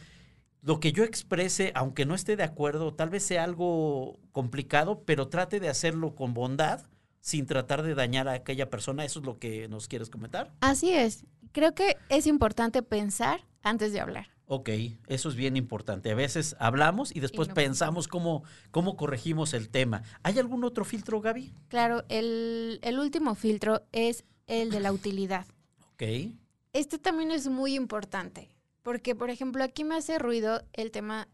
lo 0.61 0.79
que 0.79 0.91
yo 0.91 1.03
exprese, 1.03 1.71
aunque 1.75 2.05
no 2.05 2.15
esté 2.15 2.35
de 2.35 2.43
acuerdo, 2.43 2.93
tal 2.93 3.09
vez 3.09 3.23
sea 3.23 3.43
algo 3.43 4.19
complicado, 4.31 5.03
pero 5.05 5.27
trate 5.27 5.59
de 5.59 5.69
hacerlo 5.69 6.15
con 6.15 6.33
bondad, 6.33 6.81
sin 7.21 7.45
tratar 7.45 7.83
de 7.83 7.95
dañar 7.95 8.27
a 8.27 8.33
aquella 8.33 8.69
persona. 8.69 9.05
¿Eso 9.05 9.19
es 9.19 9.25
lo 9.25 9.37
que 9.37 9.67
nos 9.67 9.87
quieres 9.87 10.09
comentar? 10.09 10.53
Así 10.61 10.91
es. 10.91 11.25
Creo 11.51 11.73
que 11.73 11.97
es 12.09 12.27
importante 12.27 12.81
pensar 12.83 13.45
antes 13.63 13.91
de 13.91 13.99
hablar. 13.99 14.27
Ok, 14.45 14.69
eso 15.07 15.27
es 15.27 15.35
bien 15.35 15.57
importante. 15.57 16.09
A 16.11 16.15
veces 16.15 16.55
hablamos 16.57 17.13
y 17.13 17.19
después 17.19 17.49
pensamos 17.49 18.07
cómo, 18.07 18.43
cómo 18.71 18.95
corregimos 18.95 19.53
el 19.53 19.69
tema. 19.69 20.03
¿Hay 20.23 20.39
algún 20.39 20.63
otro 20.63 20.85
filtro, 20.85 21.19
Gaby? 21.19 21.53
Claro, 21.67 22.05
el, 22.07 22.79
el 22.81 22.97
último 22.97 23.35
filtro 23.35 23.83
es 23.91 24.23
el 24.47 24.71
de 24.71 24.79
la 24.79 24.91
utilidad. 24.91 25.45
Ok. 25.93 26.03
Este 26.73 26.97
también 26.97 27.31
es 27.31 27.47
muy 27.47 27.75
importante. 27.75 28.49
Porque, 28.81 29.15
por 29.15 29.29
ejemplo, 29.29 29.63
aquí 29.63 29.83
me 29.83 29.95
hace 29.95 30.17
ruido 30.17 30.63
el 30.73 30.91
tema, 30.91 31.27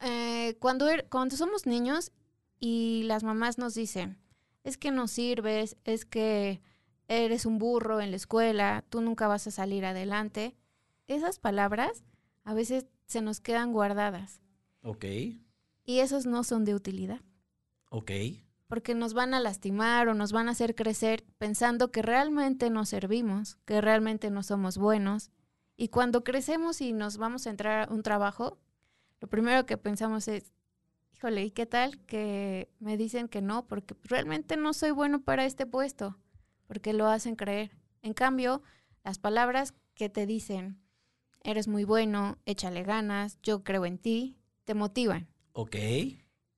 eh, 0.00 0.56
cuando, 0.58 0.88
er, 0.88 1.08
cuando 1.08 1.36
somos 1.36 1.66
niños 1.66 2.12
y 2.60 3.04
las 3.04 3.24
mamás 3.24 3.56
nos 3.56 3.74
dicen, 3.74 4.18
es 4.62 4.76
que 4.76 4.90
no 4.90 5.08
sirves, 5.08 5.76
es 5.84 6.04
que 6.04 6.60
eres 7.08 7.46
un 7.46 7.58
burro 7.58 8.00
en 8.00 8.10
la 8.10 8.16
escuela, 8.16 8.84
tú 8.90 9.00
nunca 9.00 9.26
vas 9.26 9.46
a 9.46 9.50
salir 9.50 9.86
adelante. 9.86 10.54
Esas 11.06 11.38
palabras 11.38 12.04
a 12.44 12.52
veces 12.52 12.86
se 13.06 13.22
nos 13.22 13.40
quedan 13.40 13.72
guardadas. 13.72 14.42
Ok. 14.82 15.04
Y 15.84 16.00
esos 16.00 16.26
no 16.26 16.44
son 16.44 16.64
de 16.64 16.74
utilidad. 16.74 17.20
Ok. 17.90 18.10
Porque 18.66 18.94
nos 18.94 19.14
van 19.14 19.34
a 19.34 19.40
lastimar 19.40 20.08
o 20.08 20.14
nos 20.14 20.32
van 20.32 20.48
a 20.48 20.52
hacer 20.52 20.74
crecer 20.74 21.24
pensando 21.38 21.90
que 21.90 22.02
realmente 22.02 22.68
no 22.70 22.84
servimos, 22.84 23.56
que 23.64 23.80
realmente 23.80 24.30
no 24.30 24.42
somos 24.42 24.76
buenos 24.78 25.30
y 25.76 25.88
cuando 25.88 26.24
crecemos 26.24 26.80
y 26.80 26.92
nos 26.92 27.18
vamos 27.18 27.46
a 27.46 27.50
entrar 27.50 27.88
a 27.88 27.92
un 27.92 28.02
trabajo, 28.02 28.58
lo 29.20 29.28
primero 29.28 29.66
que 29.66 29.76
pensamos 29.76 30.26
es, 30.26 30.52
híjole, 31.14 31.44
¿y 31.44 31.50
qué 31.50 31.66
tal 31.66 31.98
que 32.06 32.70
me 32.78 32.96
dicen 32.96 33.28
que 33.28 33.42
no? 33.42 33.66
Porque 33.66 33.94
realmente 34.04 34.56
no 34.56 34.72
soy 34.72 34.90
bueno 34.90 35.22
para 35.22 35.44
este 35.44 35.66
puesto, 35.66 36.16
porque 36.66 36.94
lo 36.94 37.06
hacen 37.06 37.36
creer. 37.36 37.76
En 38.02 38.14
cambio, 38.14 38.62
las 39.04 39.18
palabras 39.18 39.74
que 39.94 40.08
te 40.08 40.24
dicen, 40.24 40.80
eres 41.42 41.68
muy 41.68 41.84
bueno, 41.84 42.38
échale 42.46 42.82
ganas, 42.82 43.38
yo 43.42 43.62
creo 43.62 43.84
en 43.84 43.98
ti, 43.98 44.38
te 44.64 44.74
motivan. 44.74 45.28
Ok. 45.52 45.76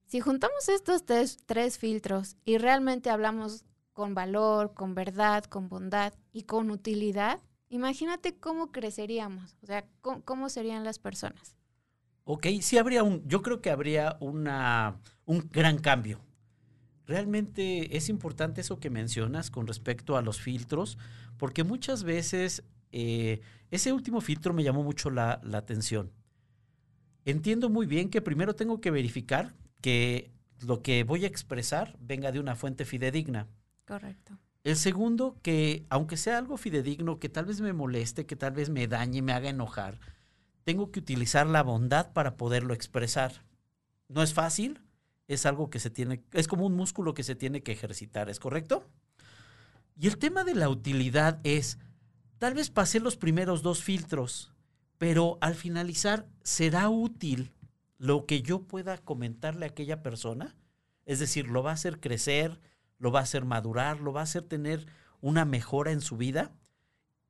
Si 0.09 0.19
juntamos 0.21 0.69
estos 0.69 1.05
tres, 1.05 1.39
tres 1.47 1.79
filtros 1.79 2.37
y 2.45 2.59
realmente 2.59 3.11
hablamos 3.11 3.65
con 3.93 4.15
valor, 4.15 4.75
con 4.75 4.97
verdad, 4.97 5.45
con 5.45 5.69
bondad 5.69 6.13
y 6.33 6.43
con 6.43 6.71
utilidad, 6.71 7.41
Imagínate 7.71 8.35
cómo 8.35 8.73
creceríamos, 8.73 9.57
o 9.63 9.67
sea, 9.67 9.85
cómo, 10.01 10.49
serían 10.49 10.85
las 10.85 10.99
personas. 10.99 11.55
Ok, 12.25 12.47
sí 12.63 12.79
habría 12.79 13.03
un, 13.03 13.27
yo 13.29 13.43
creo 13.43 13.61
que 13.61 13.71
habría 13.71 14.17
una, 14.21 15.01
un 15.27 15.49
gran 15.51 15.79
cambio. 15.79 16.21
Realmente 17.07 17.97
es 17.97 18.09
importante 18.09 18.63
eso 18.63 18.81
que 18.81 18.91
mencionas 18.91 19.51
con 19.51 19.67
respecto 19.67 20.17
a 20.17 20.23
los 20.23 20.41
filtros, 20.41 20.99
porque 21.37 21.63
muchas 21.65 22.05
veces 22.05 22.65
eh, 22.91 23.41
ese 23.71 23.93
último 23.93 24.21
filtro 24.21 24.55
me 24.55 24.63
llamó 24.63 24.83
mucho 24.83 25.11
la, 25.11 25.41
la 25.43 25.59
atención. 25.59 26.11
Entiendo 27.27 27.69
muy 27.69 27.87
bien 27.87 28.09
que 28.09 28.23
primero 28.23 28.55
tengo 28.55 28.81
que 28.81 28.91
verificar 28.91 29.55
que 29.81 30.31
lo 30.61 30.83
que 30.83 31.05
voy 31.05 31.25
a 31.25 31.29
expresar 31.29 31.97
venga 32.01 32.33
de 32.33 32.41
una 32.41 32.57
fuente 32.57 32.85
fidedigna. 32.85 33.47
Correcto. 33.87 34.39
El 34.65 34.77
segundo, 34.77 35.39
que 35.43 35.87
aunque 35.89 36.17
sea 36.17 36.39
algo 36.39 36.57
fidedigno, 36.57 37.19
que 37.19 37.29
tal 37.29 37.47
vez 37.47 37.61
me 37.61 37.73
moleste, 37.73 38.27
que 38.27 38.37
tal 38.37 38.53
vez 38.53 38.71
me 38.71 38.87
dañe, 38.87 39.23
me 39.23 39.33
haga 39.33 39.49
enojar, 39.49 39.99
tengo 40.65 40.91
que 40.91 41.01
utilizar 41.01 41.47
la 41.47 41.63
bondad 41.63 42.13
para 42.13 42.37
poderlo 42.37 42.75
expresar. 42.75 43.45
No 44.09 44.23
es 44.23 44.35
fácil, 44.35 44.83
es 45.27 45.47
algo 45.47 45.71
que 45.71 45.79
se 45.79 45.91
tiene, 45.91 46.23
es 46.33 46.49
como 46.49 46.67
un 46.67 46.75
músculo 46.75 47.15
que 47.15 47.23
se 47.23 47.35
tiene 47.35 47.63
que 47.63 47.73
ejercitar, 47.73 48.29
¿es 48.29 48.41
correcto? 48.41 48.87
Y 49.99 50.07
el 50.07 50.19
tema 50.19 50.45
de 50.45 50.55
la 50.55 50.69
utilidad 50.69 51.41
es, 51.45 51.79
tal 52.39 52.55
vez 52.55 52.71
pasé 52.71 53.01
los 53.01 53.17
primeros 53.17 53.63
dos 53.63 53.83
filtros, 53.83 54.53
pero 54.99 55.39
al 55.41 55.55
finalizar, 55.55 56.27
¿será 56.43 56.89
útil 56.89 57.53
lo 57.99 58.25
que 58.27 58.43
yo 58.43 58.63
pueda 58.63 58.99
comentarle 58.99 59.67
a 59.67 59.69
aquella 59.69 60.03
persona? 60.03 60.57
Es 61.05 61.19
decir, 61.19 61.49
¿lo 61.49 61.63
va 61.63 61.71
a 61.71 61.75
hacer 61.75 62.01
crecer? 62.01 62.61
lo 62.99 63.13
va 63.13 63.21
a 63.21 63.23
hacer 63.23 63.45
madurar, 63.45 64.01
lo 64.01 64.13
va 64.13 64.21
a 64.21 64.25
hacer 64.25 64.43
tener 64.43 64.87
una 65.21 65.45
mejora 65.45 65.93
en 65.93 66.01
su 66.01 66.17
vida. 66.17 66.53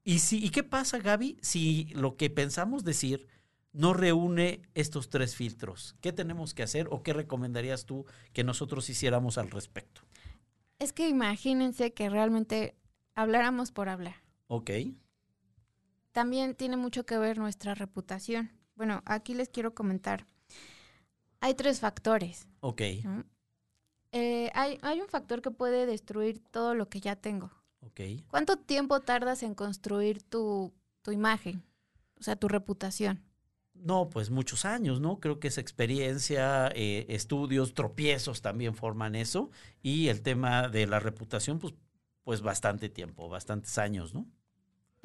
¿Y, 0.04 0.20
si, 0.20 0.44
¿Y 0.44 0.50
qué 0.50 0.62
pasa, 0.62 0.98
Gaby, 0.98 1.38
si 1.42 1.86
lo 1.94 2.16
que 2.16 2.30
pensamos 2.30 2.84
decir 2.84 3.26
no 3.72 3.92
reúne 3.92 4.62
estos 4.74 5.10
tres 5.10 5.36
filtros? 5.36 5.96
¿Qué 6.00 6.12
tenemos 6.12 6.54
que 6.54 6.62
hacer 6.62 6.88
o 6.90 7.02
qué 7.02 7.12
recomendarías 7.12 7.84
tú 7.84 8.06
que 8.32 8.44
nosotros 8.44 8.88
hiciéramos 8.88 9.38
al 9.38 9.50
respecto? 9.50 10.02
Es 10.78 10.92
que 10.92 11.08
imagínense 11.08 11.92
que 11.92 12.08
realmente 12.08 12.74
habláramos 13.14 13.72
por 13.72 13.88
hablar. 13.88 14.16
Ok. 14.46 14.70
También 16.12 16.54
tiene 16.54 16.76
mucho 16.76 17.04
que 17.04 17.18
ver 17.18 17.38
nuestra 17.38 17.74
reputación. 17.74 18.50
Bueno, 18.76 19.02
aquí 19.04 19.34
les 19.34 19.48
quiero 19.48 19.74
comentar. 19.74 20.26
Hay 21.40 21.54
tres 21.54 21.80
factores. 21.80 22.46
Ok. 22.60 22.82
Eh, 24.12 24.50
hay, 24.54 24.78
hay, 24.82 25.00
un 25.00 25.08
factor 25.08 25.42
que 25.42 25.50
puede 25.50 25.86
destruir 25.86 26.42
todo 26.50 26.74
lo 26.74 26.88
que 26.88 27.00
ya 27.00 27.16
tengo. 27.16 27.50
Okay. 27.80 28.24
¿Cuánto 28.28 28.56
tiempo 28.56 29.00
tardas 29.00 29.42
en 29.42 29.54
construir 29.54 30.22
tu, 30.22 30.72
tu 31.02 31.12
imagen? 31.12 31.62
O 32.18 32.22
sea, 32.22 32.36
tu 32.36 32.48
reputación. 32.48 33.22
No, 33.74 34.10
pues 34.10 34.30
muchos 34.30 34.64
años, 34.64 35.00
¿no? 35.00 35.20
Creo 35.20 35.38
que 35.38 35.48
esa 35.48 35.60
experiencia, 35.60 36.68
eh, 36.74 37.06
estudios, 37.08 37.74
tropiezos 37.74 38.42
también 38.42 38.74
forman 38.74 39.14
eso. 39.14 39.50
Y 39.82 40.08
el 40.08 40.22
tema 40.22 40.68
de 40.68 40.86
la 40.86 40.98
reputación, 40.98 41.58
pues, 41.58 41.74
pues 42.24 42.40
bastante 42.40 42.88
tiempo, 42.88 43.28
bastantes 43.28 43.78
años, 43.78 44.14
¿no? 44.14 44.26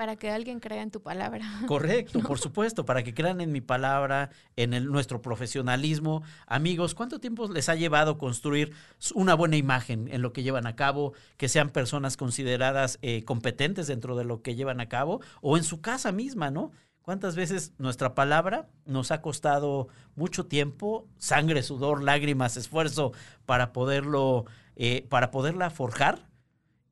Para 0.04 0.18
que 0.18 0.30
alguien 0.30 0.60
crea 0.60 0.82
en 0.82 0.92
tu 0.92 1.02
palabra. 1.02 1.46
Correcto, 1.66 2.20
por 2.20 2.38
supuesto, 2.38 2.84
para 2.84 3.04
que 3.04 3.14
crean 3.14 3.40
en 3.40 3.54
mi 3.54 3.62
palabra, 3.62 4.32
en 4.58 4.74
el, 4.74 4.88
nuestro 4.88 5.22
profesionalismo. 5.22 6.24
Amigos, 6.46 6.94
¿cuánto 6.94 7.22
tiempo 7.22 7.48
les 7.48 7.70
ha 7.70 7.76
llevado 7.76 8.18
construir 8.18 8.74
una 9.16 9.34
buena 9.34 9.56
imagen 9.56 10.10
en 10.12 10.22
lo 10.22 10.34
que 10.34 10.44
llevan 10.44 10.68
a 10.68 10.76
cabo? 10.76 11.14
Que 11.38 11.48
sean 11.48 11.70
personas 11.70 12.18
consideradas 12.18 13.00
eh, 13.02 13.24
competentes 13.24 13.88
dentro 13.88 14.18
de 14.18 14.26
lo 14.26 14.42
que 14.42 14.56
llevan 14.56 14.82
a 14.82 14.90
cabo 14.90 15.22
o 15.40 15.56
en 15.56 15.64
su 15.64 15.80
casa 15.80 16.12
misma, 16.12 16.52
¿no? 16.52 16.74
¿Cuántas 17.02 17.38
veces 17.38 17.72
nuestra 17.78 18.14
palabra 18.14 18.68
nos 18.86 19.10
ha 19.12 19.22
costado 19.22 19.88
mucho 20.18 20.48
tiempo, 20.48 21.08
sangre, 21.18 21.64
sudor, 21.64 22.04
lágrimas, 22.04 22.58
esfuerzo 22.58 23.14
para 23.46 23.72
poderlo, 23.72 24.44
eh, 24.76 25.08
para 25.08 25.32
poderla 25.32 25.70
forjar? 25.70 26.33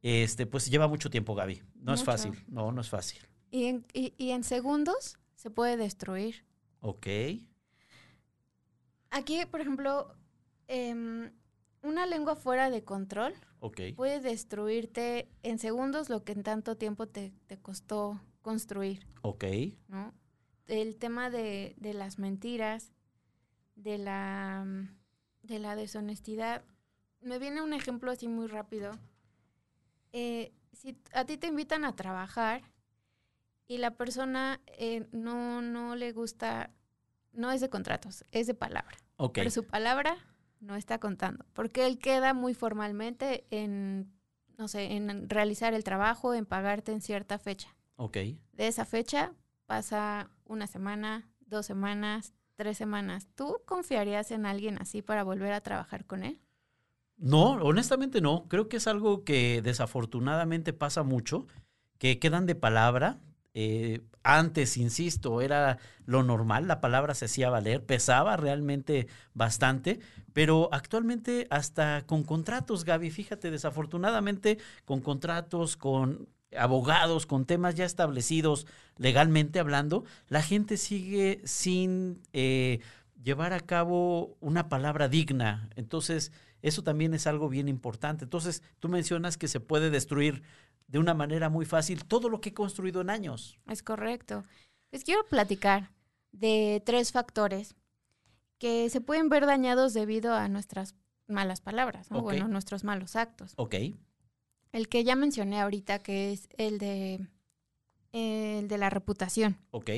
Este, 0.02 0.46
pues 0.46 0.70
lleva 0.70 0.88
mucho 0.88 1.10
tiempo, 1.10 1.36
Gaby. 1.36 1.62
No 1.76 1.94
es 1.94 2.04
fácil, 2.04 2.44
no, 2.48 2.72
no 2.72 2.82
es 2.82 2.90
fácil. 2.90 3.22
Y 3.52 3.66
en, 3.66 3.86
y, 3.94 4.32
en 4.32 4.44
segundos 4.44 5.18
se 5.36 5.50
puede 5.50 5.78
destruir. 5.78 6.46
Ok. 6.80 7.08
Aquí, 9.10 9.46
por 9.46 9.62
ejemplo, 9.62 10.16
em, 10.68 11.32
una 11.84 12.06
lengua 12.06 12.36
fuera 12.36 12.70
de 12.70 12.84
control 12.84 13.34
okay. 13.60 13.94
puede 13.94 14.22
destruirte 14.22 15.30
en 15.44 15.60
segundos 15.60 16.10
lo 16.10 16.24
que 16.24 16.32
en 16.32 16.44
tanto 16.44 16.78
tiempo 16.78 17.08
te, 17.08 17.34
te 17.48 17.58
costó 17.58 18.22
construir. 18.42 19.06
Ok. 19.22 19.44
¿no? 19.88 20.14
el 20.72 20.96
tema 20.96 21.30
de, 21.30 21.76
de 21.78 21.94
las 21.94 22.18
mentiras, 22.18 22.94
de 23.76 23.98
la, 23.98 24.66
de 25.44 25.60
la 25.60 25.76
deshonestidad. 25.76 26.64
Me 27.20 27.40
viene 27.40 27.62
un 27.62 27.74
ejemplo 27.74 28.12
así 28.12 28.28
muy 28.28 28.48
rápido. 28.48 28.92
Eh, 30.12 30.54
si 30.74 30.98
a 31.14 31.26
ti 31.26 31.38
te 31.38 31.48
invitan 31.48 31.86
a 31.86 31.96
trabajar 31.96 32.62
y 33.68 33.78
la 33.78 33.92
persona 33.92 34.62
eh, 34.68 35.08
no, 35.12 35.62
no 35.62 35.96
le 35.96 36.12
gusta, 36.12 36.72
no 37.32 37.52
es 37.52 37.62
de 37.62 37.70
contratos, 37.70 38.26
es 38.32 38.48
de 38.48 38.54
palabra. 38.54 38.98
Ok. 39.18 39.36
Pero 39.36 39.50
su 39.50 39.66
palabra 39.66 40.18
no 40.60 40.76
está 40.76 41.00
contando, 41.00 41.46
porque 41.54 41.86
él 41.88 42.00
queda 42.00 42.34
muy 42.34 42.54
formalmente 42.54 43.46
en, 43.50 44.12
no 44.58 44.68
sé, 44.68 44.94
en 44.94 45.30
realizar 45.30 45.74
el 45.74 45.84
trabajo, 45.84 46.34
en 46.34 46.46
pagarte 46.46 46.92
en 46.92 47.02
cierta 47.02 47.40
fecha. 47.40 47.76
Ok. 47.96 48.18
De 48.52 48.68
esa 48.68 48.86
fecha 48.86 49.34
pasa 49.66 50.30
una 50.46 50.68
semana, 50.68 51.30
dos 51.40 51.66
semanas, 51.66 52.34
tres 52.56 52.78
semanas. 52.78 53.28
¿Tú 53.36 53.62
confiarías 53.66 54.32
en 54.32 54.46
alguien 54.46 54.78
así 54.80 55.02
para 55.02 55.24
volver 55.24 55.54
a 55.54 55.62
trabajar 55.62 56.06
con 56.06 56.24
él? 56.24 56.40
No, 57.22 57.52
honestamente 57.52 58.20
no. 58.20 58.48
Creo 58.48 58.68
que 58.68 58.78
es 58.78 58.88
algo 58.88 59.24
que 59.24 59.62
desafortunadamente 59.62 60.74
pasa 60.74 61.04
mucho, 61.04 61.46
que 62.00 62.18
quedan 62.20 62.48
de 62.48 62.56
palabra. 62.56 63.20
Eh, 63.54 64.02
antes, 64.24 64.76
insisto, 64.76 65.42
era 65.42 65.78
lo 66.06 66.24
normal, 66.24 66.68
la 66.68 66.82
palabra 66.82 67.14
se 67.14 67.26
hacía 67.26 67.50
valer, 67.50 67.86
pesaba 67.86 68.38
realmente 68.38 69.08
bastante, 69.34 70.00
pero 70.34 70.70
actualmente 70.72 71.48
hasta 71.50 72.06
con 72.08 72.24
contratos, 72.24 72.86
Gaby, 72.86 73.12
fíjate, 73.12 73.52
desafortunadamente 73.52 74.58
con 74.86 75.02
contratos, 75.02 75.76
con 75.78 76.30
abogados, 76.58 77.26
con 77.26 77.46
temas 77.46 77.76
ya 77.76 77.86
establecidos 77.86 78.68
legalmente 78.98 79.60
hablando, 79.60 80.06
la 80.28 80.42
gente 80.42 80.78
sigue 80.78 81.42
sin 81.44 82.22
eh, 82.34 82.80
llevar 83.22 83.54
a 83.54 83.60
cabo 83.60 84.38
una 84.40 84.70
palabra 84.70 85.08
digna. 85.08 85.70
Entonces, 85.76 86.32
eso 86.62 86.84
también 86.84 87.14
es 87.14 87.28
algo 87.28 87.50
bien 87.50 87.68
importante. 87.68 88.24
Entonces, 88.26 88.64
tú 88.80 88.90
mencionas 88.90 89.38
que 89.38 89.48
se 89.48 89.60
puede 89.60 89.90
destruir 89.90 90.44
de 90.88 91.00
una 91.00 91.14
manera 91.14 91.50
muy 91.50 91.66
fácil 91.66 92.06
todo 92.06 92.30
lo 92.30 92.42
que 92.42 92.50
he 92.50 92.54
construido 92.54 93.02
en 93.02 93.10
años. 93.10 93.58
Es 93.68 93.82
correcto. 93.82 94.44
Les 94.92 95.04
quiero 95.04 95.26
platicar 95.28 95.92
de 96.32 96.82
tres 96.86 97.12
factores 97.12 97.76
que 98.58 98.90
se 98.90 99.02
pueden 99.02 99.30
ver 99.30 99.46
dañados 99.46 99.94
debido 99.94 100.34
a 100.34 100.48
nuestras 100.50 100.96
malas 101.28 101.62
palabras, 101.62 102.12
¿no? 102.12 102.18
Ok. 102.20 102.24
bueno, 102.24 102.48
nuestros 102.48 102.84
malos 102.84 103.16
actos. 103.16 103.54
Ok, 103.56 103.76
El 104.72 104.88
que 104.90 105.04
ya 105.04 105.16
mencioné 105.16 105.62
ahorita, 105.62 106.00
que 106.00 106.34
es 106.34 106.48
el 106.58 106.78
de, 106.78 107.26
el 108.12 108.68
de 108.68 108.78
la 108.78 108.90
reputación. 108.90 109.58
ok. 109.72 109.90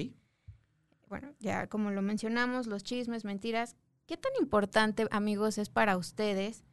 Bueno, 1.09 1.31
ya 1.39 1.67
como 1.67 1.91
lo 1.91 2.01
mencionamos, 2.01 2.65
los 2.65 2.83
chismes, 2.83 3.23
mentiras. 3.23 3.75
¿Qué 4.05 4.17
tan 4.17 4.31
importante, 4.39 5.07
amigos, 5.11 5.57
es 5.57 5.69
para 5.69 5.97
ustedes 5.97 6.63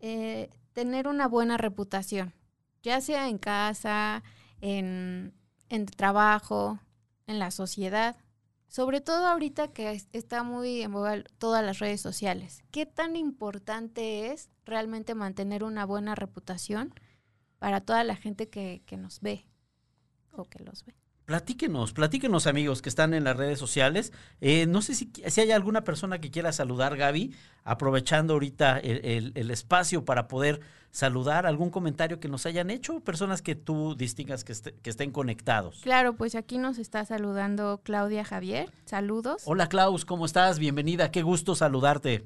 eh, 0.00 0.50
tener 0.72 1.08
una 1.08 1.28
buena 1.28 1.56
reputación? 1.56 2.34
Ya 2.82 3.00
sea 3.00 3.28
en 3.28 3.38
casa, 3.38 4.22
en, 4.60 5.34
en 5.68 5.86
trabajo, 5.86 6.80
en 7.26 7.38
la 7.38 7.50
sociedad. 7.50 8.16
Sobre 8.68 9.00
todo 9.00 9.26
ahorita 9.26 9.68
que 9.72 9.92
es- 9.92 10.08
está 10.12 10.42
muy 10.42 10.82
en 10.82 10.92
todas 11.38 11.64
las 11.64 11.78
redes 11.78 12.00
sociales. 12.00 12.62
¿Qué 12.72 12.84
tan 12.86 13.16
importante 13.16 14.32
es 14.32 14.50
realmente 14.64 15.14
mantener 15.14 15.64
una 15.64 15.86
buena 15.86 16.14
reputación 16.14 16.94
para 17.58 17.80
toda 17.80 18.04
la 18.04 18.16
gente 18.16 18.48
que, 18.50 18.82
que 18.86 18.96
nos 18.96 19.20
ve 19.20 19.46
o 20.32 20.44
que 20.46 20.62
los 20.62 20.84
ve? 20.84 20.94
Platíquenos, 21.26 21.92
platíquenos 21.92 22.46
amigos 22.46 22.82
que 22.82 22.88
están 22.88 23.12
en 23.12 23.24
las 23.24 23.36
redes 23.36 23.58
sociales. 23.58 24.12
Eh, 24.40 24.66
no 24.66 24.80
sé 24.80 24.94
si, 24.94 25.10
si 25.26 25.40
hay 25.40 25.50
alguna 25.50 25.82
persona 25.82 26.20
que 26.20 26.30
quiera 26.30 26.52
saludar, 26.52 26.96
Gaby, 26.96 27.34
aprovechando 27.64 28.34
ahorita 28.34 28.78
el, 28.78 29.04
el- 29.04 29.32
el 29.34 29.50
espacio 29.50 30.04
para 30.04 30.28
poder 30.28 30.60
saludar 30.92 31.44
algún 31.44 31.70
comentario 31.70 32.20
que 32.20 32.28
nos 32.28 32.46
hayan 32.46 32.70
hecho, 32.70 33.00
personas 33.00 33.42
que 33.42 33.56
tú 33.56 33.96
distingas 33.96 34.44
que, 34.44 34.52
este- 34.52 34.74
que 34.74 34.88
estén 34.88 35.10
conectados. 35.10 35.80
Claro, 35.82 36.14
pues 36.14 36.36
aquí 36.36 36.58
nos 36.58 36.78
está 36.78 37.04
saludando 37.04 37.80
Claudia 37.82 38.24
Javier. 38.24 38.70
Saludos. 38.84 39.42
Hola 39.46 39.68
Klaus, 39.68 40.04
¿cómo 40.04 40.26
estás? 40.26 40.60
Bienvenida, 40.60 41.10
qué 41.10 41.22
gusto 41.22 41.56
saludarte. 41.56 42.24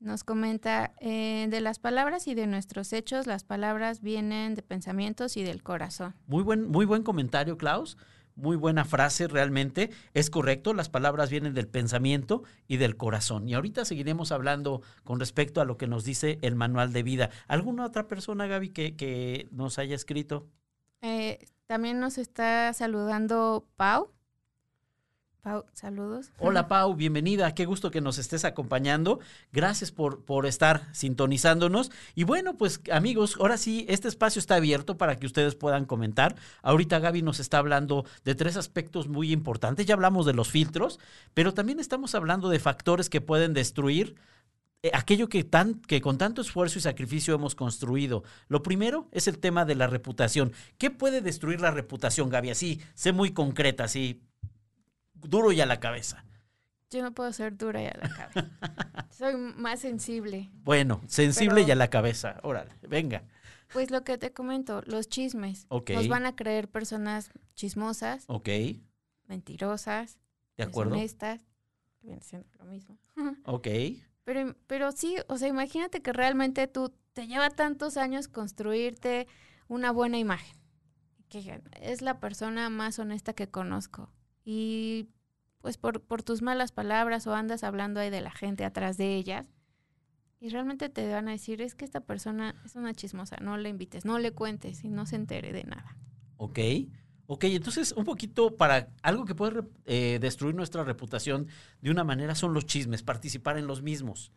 Nos 0.00 0.24
comenta 0.24 0.94
eh, 1.00 1.46
de 1.50 1.60
las 1.60 1.78
palabras 1.78 2.26
y 2.26 2.34
de 2.34 2.46
nuestros 2.48 2.92
hechos. 2.94 3.26
Las 3.28 3.44
palabras 3.44 4.00
vienen 4.00 4.54
de 4.56 4.62
pensamientos 4.62 5.36
y 5.36 5.44
del 5.44 5.62
corazón. 5.62 6.14
Muy 6.26 6.42
buen, 6.42 6.66
muy 6.66 6.86
buen 6.86 7.02
comentario, 7.04 7.56
Klaus. 7.56 7.96
Muy 8.34 8.56
buena 8.56 8.84
frase, 8.84 9.28
realmente. 9.28 9.90
Es 10.14 10.30
correcto, 10.30 10.74
las 10.74 10.88
palabras 10.88 11.30
vienen 11.30 11.54
del 11.54 11.68
pensamiento 11.68 12.44
y 12.66 12.78
del 12.78 12.96
corazón. 12.96 13.48
Y 13.48 13.54
ahorita 13.54 13.84
seguiremos 13.84 14.32
hablando 14.32 14.82
con 15.04 15.20
respecto 15.20 15.60
a 15.60 15.64
lo 15.64 15.76
que 15.76 15.86
nos 15.86 16.04
dice 16.04 16.38
el 16.42 16.54
manual 16.54 16.92
de 16.92 17.02
vida. 17.02 17.30
¿Alguna 17.46 17.84
otra 17.84 18.08
persona, 18.08 18.46
Gaby, 18.46 18.70
que, 18.70 19.48
nos 19.50 19.78
haya 19.78 19.94
escrito? 19.94 20.48
Eh, 21.02 21.46
también 21.66 22.00
nos 22.00 22.18
está 22.18 22.72
saludando 22.72 23.66
Pau. 23.76 24.12
Pau, 25.42 25.64
saludos. 25.72 26.30
Hola 26.38 26.68
Pau, 26.68 26.94
bienvenida, 26.94 27.52
qué 27.52 27.64
gusto 27.64 27.90
que 27.90 28.00
nos 28.00 28.18
estés 28.18 28.44
acompañando. 28.44 29.18
Gracias 29.50 29.90
por, 29.90 30.24
por 30.24 30.46
estar 30.46 30.88
sintonizándonos. 30.94 31.90
Y 32.14 32.22
bueno, 32.22 32.56
pues 32.56 32.80
amigos, 32.92 33.36
ahora 33.40 33.56
sí, 33.56 33.84
este 33.88 34.06
espacio 34.06 34.38
está 34.38 34.54
abierto 34.54 34.96
para 34.96 35.16
que 35.18 35.26
ustedes 35.26 35.56
puedan 35.56 35.84
comentar. 35.84 36.36
Ahorita 36.62 37.00
Gaby 37.00 37.22
nos 37.22 37.40
está 37.40 37.58
hablando 37.58 38.04
de 38.24 38.36
tres 38.36 38.56
aspectos 38.56 39.08
muy 39.08 39.32
importantes. 39.32 39.84
Ya 39.84 39.94
hablamos 39.94 40.26
de 40.26 40.32
los 40.32 40.48
filtros, 40.48 41.00
pero 41.34 41.52
también 41.52 41.80
estamos 41.80 42.14
hablando 42.14 42.48
de 42.48 42.60
factores 42.60 43.10
que 43.10 43.20
pueden 43.20 43.52
destruir 43.52 44.14
eh, 44.84 44.92
aquello 44.94 45.28
que, 45.28 45.42
tan, 45.42 45.74
que 45.74 46.00
con 46.00 46.18
tanto 46.18 46.40
esfuerzo 46.40 46.78
y 46.78 46.82
sacrificio 46.82 47.34
hemos 47.34 47.56
construido. 47.56 48.22
Lo 48.46 48.62
primero 48.62 49.08
es 49.10 49.26
el 49.26 49.38
tema 49.38 49.64
de 49.64 49.74
la 49.74 49.88
reputación. 49.88 50.52
¿Qué 50.78 50.92
puede 50.92 51.20
destruir 51.20 51.60
la 51.60 51.72
reputación, 51.72 52.30
Gaby? 52.30 52.50
Así, 52.50 52.80
sé 52.94 53.10
muy 53.10 53.32
concreta, 53.32 53.82
así, 53.82 54.22
duro 55.22 55.52
y 55.52 55.60
a 55.60 55.66
la 55.66 55.80
cabeza. 55.80 56.24
Yo 56.90 57.02
no 57.02 57.12
puedo 57.12 57.32
ser 57.32 57.56
dura 57.56 57.82
y 57.82 57.86
a 57.86 57.96
la 58.00 58.08
cabeza. 58.08 58.50
Soy 59.10 59.34
más 59.36 59.80
sensible. 59.80 60.50
Bueno, 60.64 61.00
sensible 61.06 61.56
Pero- 61.56 61.68
y 61.68 61.70
a 61.70 61.76
la 61.76 61.88
cabeza. 61.88 62.38
Órale, 62.42 62.72
venga. 62.88 63.24
Pues 63.72 63.90
lo 63.90 64.04
que 64.04 64.18
te 64.18 64.32
comento, 64.32 64.82
los 64.84 65.08
chismes. 65.08 65.64
Ok. 65.70 65.90
Nos 65.90 66.08
van 66.08 66.26
a 66.26 66.36
creer 66.36 66.68
personas 66.68 67.30
chismosas, 67.54 68.24
Ok, 68.26 68.44
de 68.46 68.80
mentirosas, 69.26 70.18
acuerdo. 70.58 70.90
deshonestas. 70.92 71.40
que 72.00 72.08
viene 72.08 72.20
siendo 72.22 72.48
lo 72.58 72.64
mismo. 72.66 72.98
Ok, 73.46 73.68
Pero, 74.24 74.54
pero 74.66 74.92
sí, 74.92 75.16
o 75.28 75.38
sea, 75.38 75.48
imagínate 75.48 76.02
que 76.02 76.12
realmente 76.12 76.66
tú 76.66 76.92
te 77.14 77.26
lleva 77.26 77.48
tantos 77.50 77.96
años 77.96 78.28
construirte 78.28 79.26
una 79.68 79.90
buena 79.92 80.18
imagen. 80.18 80.56
Que 81.30 81.62
es 81.80 82.02
la 82.02 82.20
persona 82.20 82.68
más 82.68 82.98
honesta 82.98 83.32
que 83.32 83.48
conozco. 83.48 84.10
Y 84.44 85.08
pues 85.60 85.78
por, 85.78 86.00
por 86.00 86.22
tus 86.22 86.42
malas 86.42 86.72
palabras 86.72 87.26
o 87.26 87.34
andas 87.34 87.64
hablando 87.64 88.00
ahí 88.00 88.10
de 88.10 88.20
la 88.20 88.32
gente 88.32 88.64
atrás 88.64 88.96
de 88.96 89.16
ellas. 89.16 89.52
Y 90.40 90.48
realmente 90.48 90.88
te 90.88 91.08
van 91.08 91.28
a 91.28 91.32
decir, 91.32 91.62
es 91.62 91.74
que 91.76 91.84
esta 91.84 92.00
persona 92.00 92.60
es 92.64 92.74
una 92.74 92.94
chismosa, 92.94 93.36
no 93.36 93.56
le 93.56 93.68
invites, 93.68 94.04
no 94.04 94.18
le 94.18 94.32
cuentes 94.32 94.82
y 94.82 94.88
no 94.88 95.06
se 95.06 95.16
entere 95.16 95.52
de 95.52 95.64
nada. 95.64 95.96
ok. 96.36 96.58
Ok, 97.26 97.44
entonces 97.44 97.92
un 97.92 98.04
poquito 98.04 98.56
para 98.56 98.90
algo 99.02 99.24
que 99.24 99.34
puede 99.34 99.62
eh, 99.86 100.18
destruir 100.20 100.54
nuestra 100.54 100.84
reputación 100.84 101.46
de 101.80 101.90
una 101.90 102.04
manera 102.04 102.34
son 102.34 102.52
los 102.52 102.66
chismes, 102.66 103.02
participar 103.02 103.56
en 103.56 103.66
los 103.66 103.80
mismos. 103.80 104.32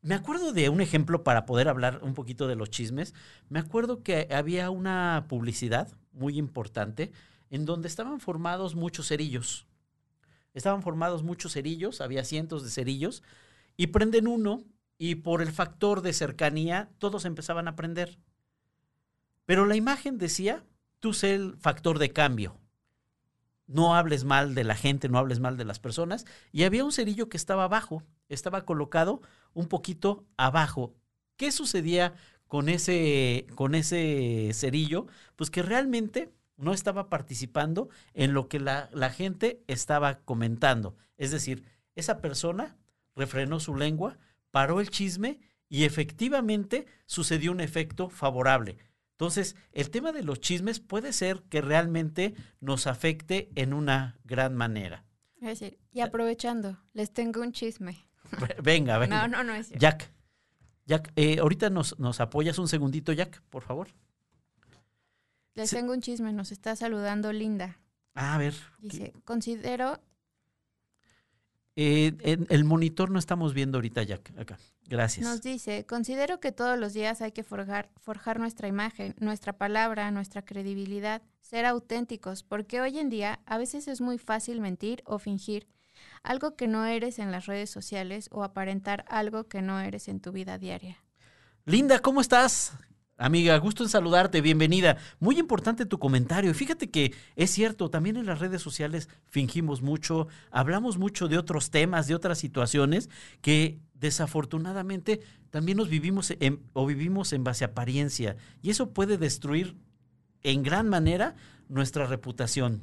Me 0.00 0.14
acuerdo 0.14 0.52
de 0.52 0.68
un 0.68 0.80
ejemplo 0.80 1.24
para 1.24 1.46
poder 1.46 1.66
hablar 1.66 2.00
un 2.04 2.14
poquito 2.14 2.46
de 2.46 2.54
los 2.54 2.70
chismes. 2.70 3.14
Me 3.48 3.58
acuerdo 3.58 4.02
que 4.02 4.28
había 4.30 4.70
una 4.70 5.24
publicidad 5.28 5.88
muy 6.12 6.38
importante 6.38 7.10
en 7.54 7.66
donde 7.66 7.86
estaban 7.86 8.18
formados 8.18 8.74
muchos 8.74 9.06
cerillos. 9.06 9.68
Estaban 10.54 10.82
formados 10.82 11.22
muchos 11.22 11.52
cerillos, 11.52 12.00
había 12.00 12.24
cientos 12.24 12.64
de 12.64 12.70
cerillos, 12.70 13.22
y 13.76 13.86
prenden 13.88 14.26
uno 14.26 14.64
y 14.98 15.14
por 15.14 15.40
el 15.40 15.52
factor 15.52 16.00
de 16.00 16.12
cercanía 16.14 16.90
todos 16.98 17.24
empezaban 17.24 17.68
a 17.68 17.76
prender. 17.76 18.18
Pero 19.46 19.66
la 19.66 19.76
imagen 19.76 20.18
decía, 20.18 20.64
tú 20.98 21.12
sé 21.12 21.36
el 21.36 21.56
factor 21.56 22.00
de 22.00 22.12
cambio. 22.12 22.58
No 23.68 23.94
hables 23.94 24.24
mal 24.24 24.56
de 24.56 24.64
la 24.64 24.74
gente, 24.74 25.08
no 25.08 25.18
hables 25.18 25.38
mal 25.38 25.56
de 25.56 25.64
las 25.64 25.78
personas. 25.78 26.26
Y 26.50 26.64
había 26.64 26.84
un 26.84 26.90
cerillo 26.90 27.28
que 27.28 27.36
estaba 27.36 27.62
abajo, 27.62 28.02
estaba 28.28 28.64
colocado 28.64 29.22
un 29.52 29.68
poquito 29.68 30.26
abajo. 30.36 30.92
¿Qué 31.36 31.52
sucedía 31.52 32.14
con 32.48 32.68
ese, 32.68 33.46
con 33.54 33.76
ese 33.76 34.50
cerillo? 34.54 35.06
Pues 35.36 35.52
que 35.52 35.62
realmente 35.62 36.32
no 36.56 36.72
estaba 36.72 37.08
participando 37.08 37.88
en 38.12 38.34
lo 38.34 38.48
que 38.48 38.60
la, 38.60 38.88
la 38.92 39.10
gente 39.10 39.62
estaba 39.66 40.20
comentando. 40.20 40.96
Es 41.16 41.30
decir, 41.30 41.64
esa 41.94 42.20
persona 42.20 42.76
refrenó 43.14 43.60
su 43.60 43.76
lengua, 43.76 44.18
paró 44.50 44.80
el 44.80 44.90
chisme 44.90 45.40
y 45.68 45.84
efectivamente 45.84 46.86
sucedió 47.06 47.52
un 47.52 47.60
efecto 47.60 48.08
favorable. 48.08 48.78
Entonces, 49.12 49.54
el 49.72 49.90
tema 49.90 50.12
de 50.12 50.24
los 50.24 50.40
chismes 50.40 50.80
puede 50.80 51.12
ser 51.12 51.42
que 51.44 51.60
realmente 51.60 52.34
nos 52.60 52.86
afecte 52.86 53.48
en 53.54 53.72
una 53.72 54.18
gran 54.24 54.54
manera. 54.54 55.04
Es 55.40 55.60
decir, 55.60 55.78
y 55.92 56.00
aprovechando, 56.00 56.80
les 56.92 57.12
tengo 57.12 57.40
un 57.40 57.52
chisme. 57.52 57.96
Venga, 58.62 58.98
venga. 58.98 59.28
No, 59.28 59.36
no, 59.36 59.44
no 59.44 59.54
es 59.54 59.68
cierto. 59.68 59.80
Jack, 59.80 60.10
Jack, 60.86 61.12
eh, 61.16 61.38
ahorita 61.38 61.70
nos, 61.70 61.98
nos 61.98 62.20
apoyas 62.20 62.58
un 62.58 62.68
segundito, 62.68 63.12
Jack, 63.12 63.42
por 63.50 63.62
favor. 63.62 63.88
Les 65.54 65.70
Sí. 65.70 65.76
tengo 65.76 65.92
un 65.92 66.00
chisme, 66.00 66.32
nos 66.32 66.52
está 66.52 66.74
saludando 66.76 67.32
Linda. 67.32 67.78
Ah, 68.14 68.34
a 68.34 68.38
ver. 68.38 68.54
Dice, 68.78 69.12
considero, 69.24 70.00
eh, 71.76 72.12
en 72.20 72.46
el 72.50 72.64
monitor 72.64 73.10
no 73.10 73.18
estamos 73.18 73.54
viendo 73.54 73.78
ahorita, 73.78 74.02
Jack. 74.02 74.32
Acá. 74.38 74.58
Gracias. 74.86 75.24
nos 75.26 75.40
dice, 75.40 75.86
considero 75.86 76.40
que 76.40 76.52
todos 76.52 76.78
los 76.78 76.92
días 76.92 77.22
hay 77.22 77.32
que 77.32 77.42
forjar, 77.42 77.88
forjar 77.96 78.38
nuestra 78.38 78.68
imagen, 78.68 79.14
nuestra 79.18 79.54
palabra, 79.54 80.10
nuestra 80.10 80.42
credibilidad, 80.44 81.22
ser 81.40 81.64
auténticos, 81.64 82.42
porque 82.42 82.82
hoy 82.82 82.98
en 82.98 83.08
día 83.08 83.40
a 83.46 83.56
veces 83.56 83.88
es 83.88 84.02
muy 84.02 84.18
fácil 84.18 84.60
mentir 84.60 85.02
o 85.06 85.18
fingir 85.18 85.66
algo 86.22 86.54
que 86.54 86.68
no 86.68 86.84
eres 86.84 87.18
en 87.18 87.32
las 87.32 87.46
redes 87.46 87.70
sociales 87.70 88.28
o 88.30 88.44
aparentar 88.44 89.06
algo 89.08 89.44
que 89.44 89.62
no 89.62 89.80
eres 89.80 90.08
en 90.08 90.20
tu 90.20 90.32
vida 90.32 90.58
diaria. 90.58 90.98
Linda, 91.64 91.98
¿cómo 92.00 92.20
estás? 92.20 92.72
Amiga, 93.16 93.56
gusto 93.58 93.84
en 93.84 93.88
saludarte, 93.88 94.40
bienvenida. 94.40 94.96
Muy 95.20 95.38
importante 95.38 95.86
tu 95.86 96.00
comentario. 96.00 96.52
Fíjate 96.52 96.90
que 96.90 97.14
es 97.36 97.50
cierto, 97.52 97.88
también 97.88 98.16
en 98.16 98.26
las 98.26 98.40
redes 98.40 98.60
sociales 98.60 99.08
fingimos 99.28 99.82
mucho, 99.82 100.26
hablamos 100.50 100.98
mucho 100.98 101.28
de 101.28 101.38
otros 101.38 101.70
temas, 101.70 102.08
de 102.08 102.16
otras 102.16 102.38
situaciones 102.38 103.08
que 103.40 103.78
desafortunadamente 103.94 105.20
también 105.50 105.78
nos 105.78 105.88
vivimos 105.88 106.32
en- 106.40 106.60
o 106.72 106.86
vivimos 106.86 107.32
en 107.32 107.44
base 107.44 107.64
a 107.64 107.68
apariencia. 107.68 108.36
Y 108.62 108.70
eso 108.70 108.90
puede 108.90 109.16
destruir 109.16 109.76
en 110.42 110.64
gran 110.64 110.88
manera 110.88 111.36
nuestra 111.68 112.06
reputación. 112.06 112.82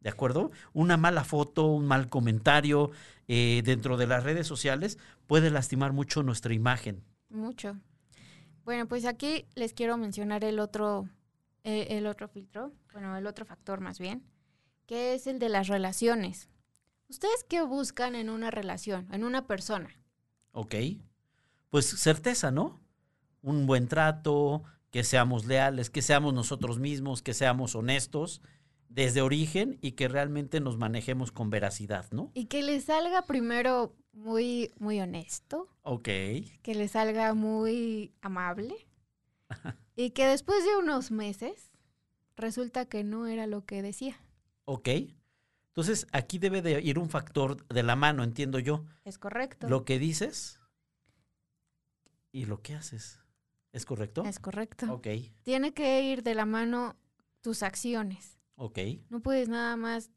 ¿De 0.00 0.10
acuerdo? 0.10 0.50
Una 0.72 0.96
mala 0.96 1.22
foto, 1.22 1.66
un 1.66 1.86
mal 1.86 2.08
comentario 2.08 2.90
eh, 3.28 3.62
dentro 3.64 3.96
de 3.96 4.08
las 4.08 4.24
redes 4.24 4.48
sociales 4.48 4.98
puede 5.28 5.50
lastimar 5.50 5.92
mucho 5.92 6.24
nuestra 6.24 6.54
imagen. 6.54 7.04
Mucho. 7.28 7.76
Bueno, 8.64 8.86
pues 8.86 9.04
aquí 9.04 9.46
les 9.54 9.72
quiero 9.72 9.96
mencionar 9.96 10.44
el 10.44 10.58
otro, 10.58 11.08
eh, 11.64 11.88
el 11.90 12.06
otro 12.06 12.28
filtro, 12.28 12.72
bueno, 12.92 13.16
el 13.16 13.26
otro 13.26 13.44
factor 13.44 13.80
más 13.80 13.98
bien, 13.98 14.22
que 14.86 15.14
es 15.14 15.26
el 15.26 15.38
de 15.38 15.48
las 15.48 15.68
relaciones. 15.68 16.48
¿Ustedes 17.08 17.44
qué 17.48 17.62
buscan 17.62 18.14
en 18.14 18.30
una 18.30 18.50
relación, 18.50 19.08
en 19.12 19.24
una 19.24 19.46
persona? 19.46 19.90
Ok. 20.52 20.74
Pues 21.68 21.86
certeza, 21.86 22.50
¿no? 22.50 22.80
Un 23.42 23.66
buen 23.66 23.88
trato, 23.88 24.62
que 24.90 25.04
seamos 25.04 25.46
leales, 25.46 25.90
que 25.90 26.02
seamos 26.02 26.34
nosotros 26.34 26.78
mismos, 26.78 27.22
que 27.22 27.34
seamos 27.34 27.74
honestos 27.74 28.42
desde 28.90 29.22
origen 29.22 29.78
y 29.80 29.92
que 29.92 30.08
realmente 30.08 30.60
nos 30.60 30.76
manejemos 30.76 31.32
con 31.32 31.48
veracidad, 31.48 32.10
¿no? 32.10 32.30
Y 32.34 32.46
que 32.46 32.62
le 32.62 32.80
salga 32.80 33.22
primero 33.22 33.96
muy, 34.12 34.72
muy 34.78 35.00
honesto, 35.00 35.68
Ok. 35.82 36.04
que 36.04 36.74
le 36.74 36.88
salga 36.88 37.32
muy 37.34 38.12
amable, 38.20 38.74
y 39.96 40.10
que 40.10 40.26
después 40.26 40.64
de 40.64 40.76
unos 40.76 41.10
meses 41.10 41.70
resulta 42.36 42.84
que 42.86 43.04
no 43.04 43.26
era 43.26 43.46
lo 43.46 43.64
que 43.64 43.80
decía. 43.82 44.20
Ok. 44.64 44.88
Entonces, 45.68 46.06
aquí 46.12 46.38
debe 46.38 46.60
de 46.62 46.80
ir 46.82 46.98
un 46.98 47.08
factor 47.10 47.64
de 47.68 47.82
la 47.84 47.94
mano, 47.94 48.24
entiendo 48.24 48.58
yo. 48.58 48.84
Es 49.04 49.18
correcto. 49.18 49.68
Lo 49.68 49.84
que 49.84 49.98
dices 50.00 50.60
y 52.32 52.44
lo 52.46 52.60
que 52.60 52.74
haces. 52.74 53.20
¿Es 53.72 53.86
correcto? 53.86 54.24
Es 54.24 54.40
correcto. 54.40 54.92
Ok, 54.92 55.06
Tiene 55.42 55.72
que 55.72 56.02
ir 56.02 56.24
de 56.24 56.34
la 56.34 56.44
mano 56.44 56.96
tus 57.40 57.62
acciones. 57.62 58.39
Ok. 58.64 58.78
No 59.08 59.20
puedes 59.20 59.48
nada 59.48 59.76
más, 59.76 60.10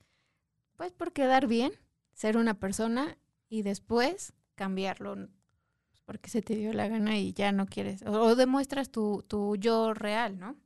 pues 0.76 0.92
por 0.92 1.14
quedar 1.14 1.48
bien, 1.48 1.72
ser 2.14 2.38
una 2.38 2.54
persona 2.60 3.18
y 3.50 3.62
después 3.64 4.34
cambiarlo 4.56 5.16
pues, 5.16 6.02
porque 6.06 6.30
se 6.30 6.42
te 6.42 6.56
dio 6.56 6.74
la 6.74 6.88
gana 6.88 7.18
y 7.18 7.34
ya 7.34 7.52
no 7.52 7.66
quieres, 7.66 8.02
o, 8.04 8.12
o 8.12 8.36
demuestras 8.36 8.90
tu, 8.92 9.24
tu 9.28 9.56
yo 9.56 9.94
real, 9.94 10.38
¿no? 10.40 10.58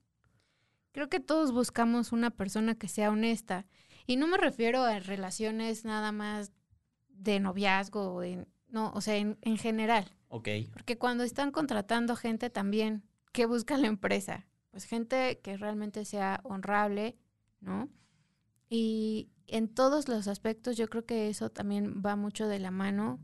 Creo 0.92 1.10
que 1.10 1.20
todos 1.20 1.52
buscamos 1.52 2.12
una 2.12 2.32
persona 2.32 2.76
que 2.76 2.88
sea 2.88 3.12
honesta. 3.12 3.66
Y 4.08 4.16
no 4.16 4.26
me 4.28 4.38
refiero 4.38 4.82
a 4.84 5.00
relaciones 5.00 5.86
nada 5.86 6.12
más 6.12 6.52
de 7.10 7.40
noviazgo, 7.40 8.14
o 8.16 8.22
de- 8.22 8.48
no, 8.70 8.92
o 8.94 9.02
sea, 9.02 9.16
en, 9.18 9.38
en 9.42 9.58
general. 9.58 10.06
Ok, 10.30 10.48
Porque 10.74 10.98
cuando 10.98 11.24
están 11.24 11.52
contratando 11.52 12.16
gente 12.16 12.50
también, 12.50 13.04
¿qué 13.32 13.46
busca 13.46 13.78
la 13.78 13.88
empresa? 13.88 14.48
Pues 14.72 14.86
gente 14.86 15.40
que 15.44 15.56
realmente 15.58 16.04
sea 16.06 16.40
honrable, 16.44 17.16
¿no? 17.60 17.90
Y 18.70 19.30
en 19.48 19.68
todos 19.70 20.08
los 20.08 20.28
aspectos 20.28 20.78
yo 20.78 20.90
creo 20.90 21.06
que 21.06 21.30
eso 21.30 21.50
también 21.50 22.02
va 22.06 22.16
mucho 22.16 22.48
de 22.48 22.60
la 22.60 22.72
mano 22.72 23.20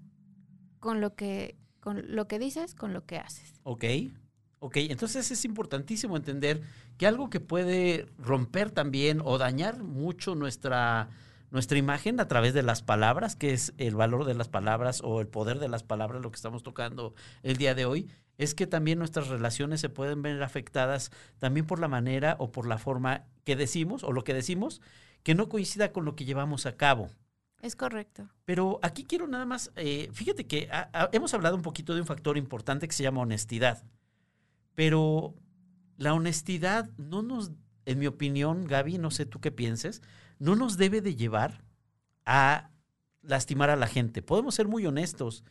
con 0.80 1.02
lo 1.02 1.16
que, 1.16 1.58
con 1.80 2.16
lo 2.16 2.28
que 2.28 2.40
dices, 2.40 2.76
con 2.76 2.94
lo 2.94 3.06
que 3.06 3.18
haces. 3.18 3.54
ok. 3.64 3.86
Ok, 4.66 4.78
entonces 4.78 5.30
es 5.30 5.44
importantísimo 5.44 6.16
entender 6.16 6.62
que 6.98 7.06
algo 7.06 7.30
que 7.30 7.42
puede 7.42 8.08
romper 8.18 8.72
también 8.72 9.20
o 9.22 9.38
dañar 9.38 9.84
mucho 9.84 10.36
nuestra, 10.36 11.10
nuestra 11.52 11.78
imagen 11.78 12.22
a 12.22 12.30
través 12.30 12.54
de 12.54 12.64
las 12.64 12.82
palabras, 12.82 13.36
que 13.36 13.52
es 13.52 13.74
el 13.78 13.94
valor 13.94 14.24
de 14.24 14.36
las 14.36 14.48
palabras 14.48 15.02
o 15.04 15.20
el 15.20 15.28
poder 15.28 15.60
de 15.60 15.68
las 15.68 15.84
palabras, 15.84 16.22
lo 16.22 16.32
que 16.32 16.38
estamos 16.38 16.64
tocando 16.64 17.14
el 17.42 17.58
día 17.58 17.76
de 17.76 17.84
hoy, 17.84 18.10
es 18.38 18.56
que 18.56 18.68
también 18.68 19.00
nuestras 19.00 19.28
relaciones 19.28 19.82
se 19.82 19.90
pueden 19.90 20.22
ver 20.22 20.42
afectadas 20.42 21.12
también 21.40 21.66
por 21.66 21.80
la 21.80 21.88
manera 21.88 22.36
o 22.40 22.52
por 22.52 22.68
la 22.68 22.78
forma 22.78 23.26
que 23.44 23.56
decimos 23.56 24.04
o 24.04 24.12
lo 24.12 24.24
que 24.24 24.34
decimos 24.34 24.82
que 25.24 25.36
no 25.36 25.50
coincida 25.50 25.92
con 25.92 26.06
lo 26.06 26.16
que 26.16 26.26
llevamos 26.26 26.66
a 26.66 26.76
cabo. 26.76 27.10
Es 27.62 27.78
correcto. 27.78 28.28
Pero 28.44 28.80
aquí 28.82 29.06
quiero 29.06 29.26
nada 29.26 29.46
más, 29.46 29.72
eh, 29.78 30.10
fíjate 30.12 30.46
que 30.46 30.70
hemos 31.14 31.34
hablado 31.34 31.56
un 31.56 31.62
poquito 31.62 31.94
de 31.94 32.02
un 32.02 32.08
factor 32.08 32.38
importante 32.38 32.88
que 32.88 32.94
se 32.94 33.04
llama 33.04 33.22
honestidad. 33.22 33.84
Pero 34.76 35.36
la 35.96 36.14
honestidad 36.14 36.90
no 36.98 37.22
nos, 37.22 37.52
en 37.86 38.00
mi 38.00 38.08
opinión, 38.08 38.66
Gaby, 38.66 38.98
no 38.98 39.12
sé 39.12 39.26
tú 39.26 39.40
qué 39.40 39.52
pienses, 39.52 40.02
no 40.40 40.56
nos 40.56 40.76
debe 40.76 41.00
de 41.00 41.16
llevar 41.16 41.64
a 42.26 42.72
lastimar 43.22 43.70
a 43.70 43.78
la 43.78 43.88
gente. 43.88 44.22
Podemos 44.22 44.56
ser 44.56 44.68
muy 44.68 44.86
honestos, 44.86 45.46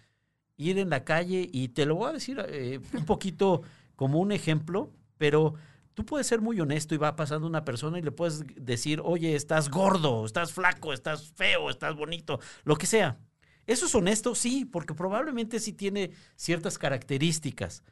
ir 0.57 0.79
en 0.79 0.91
la 0.91 1.05
calle 1.05 1.49
y 1.53 1.69
te 1.69 1.87
lo 1.87 1.97
voy 1.97 2.11
a 2.11 2.13
decir 2.13 2.45
eh, 2.49 2.81
un 2.95 3.05
poquito 3.05 3.63
como 3.97 4.21
un 4.21 4.33
ejemplo, 4.33 4.93
pero 5.19 5.55
tú 5.95 6.05
puedes 6.05 6.27
ser 6.27 6.41
muy 6.41 6.61
honesto 6.61 6.95
y 6.95 6.99
va 6.99 7.17
pasando 7.17 7.47
una 7.47 7.65
persona 7.65 7.99
y 7.99 8.03
le 8.03 8.13
puedes 8.13 8.45
decir, 8.57 9.01
oye, 9.05 9.35
estás 9.35 9.71
gordo, 9.71 10.25
estás 10.25 10.53
flaco, 10.53 10.93
estás 10.93 11.29
feo, 11.33 11.71
estás 11.71 11.95
bonito, 11.97 12.41
lo 12.65 12.77
que 12.77 12.87
sea. 12.87 13.19
¿Eso 13.67 13.87
es 13.87 13.95
honesto? 13.95 14.35
Sí, 14.35 14.65
porque 14.65 14.95
probablemente 14.95 15.61
sí 15.61 15.73
tiene 15.73 16.11
ciertas 16.35 16.79
características, 16.79 17.85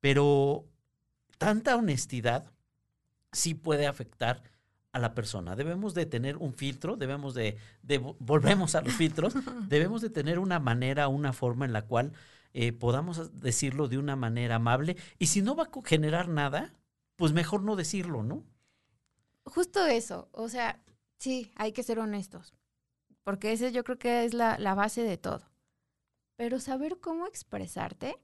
pero 0.00 0.66
tanta 1.38 1.76
honestidad 1.76 2.50
sí 3.30 3.54
puede 3.54 3.86
afectar 3.86 4.42
a 4.92 4.98
la 4.98 5.14
persona. 5.14 5.56
Debemos 5.56 5.94
de 5.94 6.06
tener 6.06 6.36
un 6.36 6.52
filtro, 6.52 6.96
debemos 6.96 7.34
de, 7.34 7.56
de 7.82 7.98
volvemos 7.98 8.74
a 8.74 8.82
los 8.82 8.92
filtros, 8.92 9.34
debemos 9.68 10.02
de 10.02 10.10
tener 10.10 10.38
una 10.38 10.58
manera, 10.58 11.08
una 11.08 11.32
forma 11.32 11.64
en 11.64 11.72
la 11.72 11.82
cual 11.82 12.12
eh, 12.52 12.72
podamos 12.72 13.40
decirlo 13.40 13.88
de 13.88 13.98
una 13.98 14.16
manera 14.16 14.56
amable 14.56 14.96
y 15.18 15.26
si 15.26 15.40
no 15.40 15.56
va 15.56 15.64
a 15.64 15.70
generar 15.84 16.28
nada, 16.28 16.74
pues 17.16 17.32
mejor 17.32 17.62
no 17.62 17.76
decirlo, 17.76 18.22
¿no? 18.22 18.44
Justo 19.44 19.84
eso, 19.86 20.28
o 20.32 20.48
sea, 20.48 20.80
sí, 21.18 21.50
hay 21.56 21.72
que 21.72 21.82
ser 21.82 21.98
honestos, 21.98 22.54
porque 23.24 23.52
ese 23.52 23.72
yo 23.72 23.84
creo 23.84 23.98
que 23.98 24.24
es 24.24 24.34
la, 24.34 24.58
la 24.58 24.74
base 24.74 25.02
de 25.02 25.16
todo. 25.16 25.50
Pero 26.36 26.60
saber 26.60 26.98
cómo 27.00 27.26
expresarte 27.26 28.16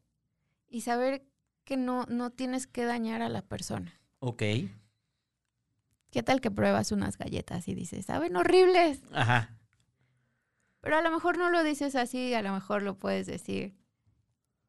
y 0.69 0.83
saber 0.83 1.25
que 1.65 1.77
no, 1.77 2.05
no 2.07 2.31
tienes 2.31 2.67
que 2.67 2.85
dañar 2.85 3.23
a 3.23 3.29
la 3.29 3.43
persona. 3.43 4.01
Ok. 4.21 4.43
¿Qué 6.11 6.23
tal 6.23 6.41
que 6.41 6.51
pruebas 6.51 6.91
unas 6.93 7.19
galletas 7.19 7.69
y 7.69 7.75
dices, 7.75 8.07
saben 8.07 8.37
horribles? 8.37 9.01
Ajá. 9.13 9.59
Pero 10.81 10.97
a 10.97 11.03
lo 11.03 11.11
mejor 11.11 11.37
no 11.39 11.51
lo 11.51 11.63
dices 11.65 11.95
así, 11.97 12.33
a 12.35 12.43
lo 12.43 12.53
mejor 12.53 12.83
lo 12.83 12.99
puedes 12.99 13.27
decir. 13.27 13.77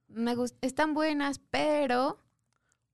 Me 0.07 0.35
están 0.61 0.93
buenas, 0.93 1.39
pero 1.39 2.19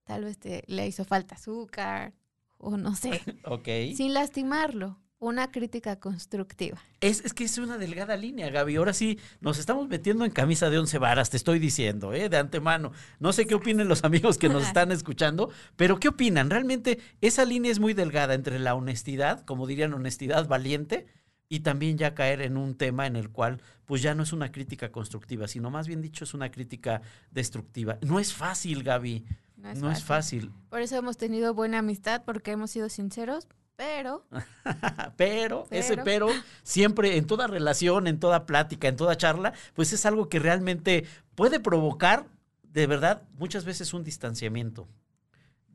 tal 0.04 0.24
vez 0.24 0.38
te 0.38 0.62
le 0.66 0.86
hizo 0.86 1.04
falta 1.04 1.34
azúcar 1.34 2.14
o 2.58 2.76
no 2.76 2.94
sé, 2.94 3.20
Ok. 3.44 3.68
sin 3.96 4.14
lastimarlo. 4.14 5.00
Una 5.18 5.50
crítica 5.50 5.98
constructiva. 5.98 6.78
Es, 7.00 7.24
es 7.24 7.32
que 7.32 7.44
es 7.44 7.56
una 7.56 7.78
delgada 7.78 8.16
línea, 8.16 8.50
Gaby. 8.50 8.76
Ahora 8.76 8.92
sí, 8.92 9.18
nos 9.40 9.58
estamos 9.58 9.88
metiendo 9.88 10.26
en 10.26 10.30
camisa 10.30 10.68
de 10.68 10.78
once 10.78 10.98
varas, 10.98 11.30
te 11.30 11.38
estoy 11.38 11.58
diciendo, 11.58 12.12
¿eh? 12.12 12.28
de 12.28 12.36
antemano. 12.36 12.92
No 13.18 13.32
sé 13.32 13.46
qué 13.46 13.54
opinen 13.54 13.88
los 13.88 14.04
amigos 14.04 14.36
que 14.36 14.50
nos 14.50 14.66
están 14.66 14.92
escuchando, 14.92 15.48
pero 15.76 15.98
¿qué 15.98 16.08
opinan? 16.08 16.50
Realmente 16.50 16.98
esa 17.22 17.46
línea 17.46 17.72
es 17.72 17.80
muy 17.80 17.94
delgada 17.94 18.34
entre 18.34 18.58
la 18.58 18.74
honestidad, 18.74 19.44
como 19.46 19.66
dirían, 19.66 19.94
honestidad 19.94 20.46
valiente, 20.48 21.06
y 21.48 21.60
también 21.60 21.96
ya 21.96 22.14
caer 22.14 22.42
en 22.42 22.56
un 22.56 22.76
tema 22.76 23.06
en 23.06 23.16
el 23.16 23.30
cual, 23.30 23.62
pues 23.84 24.02
ya 24.02 24.14
no 24.14 24.22
es 24.22 24.32
una 24.32 24.52
crítica 24.52 24.90
constructiva, 24.90 25.48
sino 25.48 25.70
más 25.70 25.86
bien 25.86 26.02
dicho, 26.02 26.24
es 26.24 26.34
una 26.34 26.50
crítica 26.50 27.02
destructiva. 27.30 27.98
No 28.02 28.18
es 28.18 28.34
fácil, 28.34 28.82
Gaby. 28.82 29.24
No 29.56 29.90
es, 29.90 30.04
fácil. 30.04 30.52
Por 30.68 30.80
eso 30.80 30.96
hemos 30.96 31.16
tenido 31.16 31.54
buena 31.54 31.78
amistad, 31.78 32.22
porque 32.24 32.52
hemos 32.52 32.70
sido 32.70 32.88
sinceros, 32.88 33.48
pero... 33.76 34.24
pero, 35.16 35.66
ese 35.70 35.96
pero, 35.98 36.28
siempre 36.62 37.16
en 37.16 37.26
toda 37.26 37.46
relación, 37.46 38.06
en 38.06 38.18
toda 38.18 38.46
plática, 38.46 38.88
en 38.88 38.96
toda 38.96 39.16
charla, 39.16 39.52
pues 39.74 39.92
es 39.92 40.06
algo 40.06 40.28
que 40.28 40.38
realmente 40.38 41.04
puede 41.34 41.60
provocar, 41.60 42.26
de 42.62 42.86
verdad, 42.86 43.22
muchas 43.38 43.64
veces 43.64 43.94
un 43.94 44.04
distanciamiento. 44.04 44.88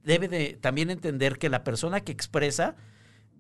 Debe 0.04 0.28
de 0.28 0.58
también 0.60 0.90
entender 0.90 1.38
que 1.38 1.50
la 1.50 1.64
persona 1.64 2.02
que 2.02 2.12
expresa 2.12 2.76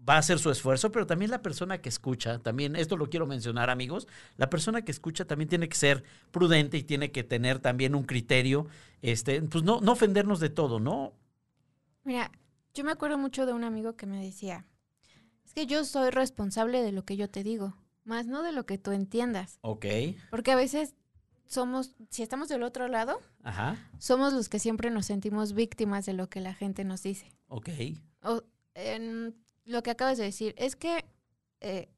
va 0.08 0.15
a 0.15 0.19
hacer 0.19 0.39
su 0.39 0.50
esfuerzo, 0.50 0.91
pero 0.91 1.06
también 1.06 1.32
la 1.32 1.41
persona 1.41 1.80
que 1.80 1.89
escucha, 1.89 2.39
también, 2.39 2.76
esto 2.76 2.97
lo 2.97 3.10
quiero 3.10 3.28
mencionar 3.28 3.69
amigos, 3.69 4.08
la 4.38 4.50
persona 4.50 4.84
que 4.84 4.91
escucha 4.91 5.26
también 5.26 5.50
tiene 5.50 5.69
que 5.69 5.76
ser 5.76 6.04
prudente 6.32 6.78
y 6.78 6.84
tiene 6.84 7.12
que 7.12 7.24
tener 7.24 7.60
también 7.60 7.93
un 7.95 8.04
criterio, 8.04 8.67
este, 9.02 9.41
pues 9.43 9.63
no, 9.63 9.80
no 9.82 9.91
ofendernos 9.91 10.39
de 10.39 10.50
todo, 10.50 10.80
¿no? 10.80 11.13
Mira, 12.04 12.32
yo 12.74 12.84
me 12.84 12.92
acuerdo 12.92 13.18
mucho 13.18 13.46
de 13.46 13.54
un 13.54 13.64
amigo 13.64 13.96
que 13.96 14.06
me 14.06 14.24
decía, 14.24 14.66
es 15.46 15.54
que 15.54 15.66
yo 15.66 15.84
soy 15.86 16.10
responsable 16.10 16.82
de 16.82 16.92
lo 16.92 17.04
que 17.04 17.18
yo 17.18 17.30
te 17.30 17.44
digo, 17.44 17.76
más 18.04 18.28
no 18.28 18.44
de 18.44 18.52
lo 18.52 18.66
que 18.66 18.78
tú 18.78 18.92
entiendas. 18.92 19.60
Ok. 19.62 19.86
Porque 20.30 20.52
a 20.52 20.56
veces 20.56 20.96
somos, 21.46 21.96
si 22.10 22.24
estamos 22.24 22.48
del 22.48 22.64
otro 22.64 22.88
lado, 22.88 23.20
somos 24.00 24.34
los 24.34 24.50
que 24.50 24.60
siempre 24.60 24.90
nos 24.90 25.06
sentimos 25.06 25.54
víctimas 25.54 26.06
de 26.06 26.14
lo 26.14 26.30
que 26.30 26.40
la 26.40 26.54
gente 26.54 26.84
nos 26.84 27.04
dice. 27.04 27.32
Ok. 27.48 27.70
O, 28.24 28.44
en 28.74 29.36
lo 29.66 29.84
que 29.84 29.92
acabas 29.92 30.18
de 30.18 30.24
decir, 30.24 30.56
es 30.58 30.76
que, 30.76 31.06
eh, 31.60 31.90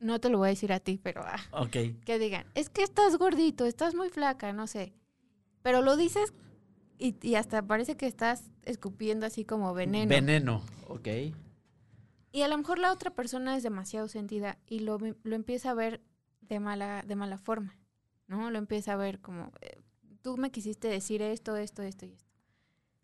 no 0.00 0.20
te 0.20 0.28
lo 0.28 0.38
voy 0.38 0.48
a 0.48 0.50
decir 0.50 0.72
a 0.72 0.80
ti, 0.80 0.98
pero 1.02 1.22
ah, 1.24 1.68
que 1.70 2.18
digan, 2.18 2.46
es 2.54 2.68
que 2.68 2.82
estás 2.82 3.16
gordito, 3.16 3.64
estás 3.64 3.94
muy 3.94 4.10
flaca, 4.10 4.52
no 4.52 4.66
sé. 4.66 4.94
Pero 5.62 5.80
lo 5.80 5.96
dices 5.96 6.34
y, 6.98 7.34
hasta 7.34 7.62
parece 7.62 7.96
que 7.96 8.06
estás 8.06 8.50
escupiendo 8.62 9.26
así 9.26 9.44
como 9.44 9.74
veneno. 9.74 10.08
Veneno, 10.08 10.62
ok. 10.88 11.08
Y 12.32 12.42
a 12.42 12.48
lo 12.48 12.58
mejor 12.58 12.78
la 12.78 12.92
otra 12.92 13.10
persona 13.10 13.56
es 13.56 13.62
demasiado 13.62 14.08
sentida 14.08 14.58
y 14.66 14.80
lo, 14.80 14.98
lo 14.98 15.36
empieza 15.36 15.70
a 15.70 15.74
ver 15.74 16.02
de 16.40 16.60
mala, 16.60 17.04
de 17.06 17.16
mala 17.16 17.38
forma, 17.38 17.76
¿no? 18.26 18.50
Lo 18.50 18.58
empieza 18.58 18.94
a 18.94 18.96
ver 18.96 19.20
como, 19.20 19.52
eh, 19.60 19.80
tú 20.22 20.36
me 20.36 20.50
quisiste 20.50 20.88
decir 20.88 21.22
esto, 21.22 21.56
esto, 21.56 21.82
esto 21.82 22.06
y 22.06 22.10
esto. 22.10 22.32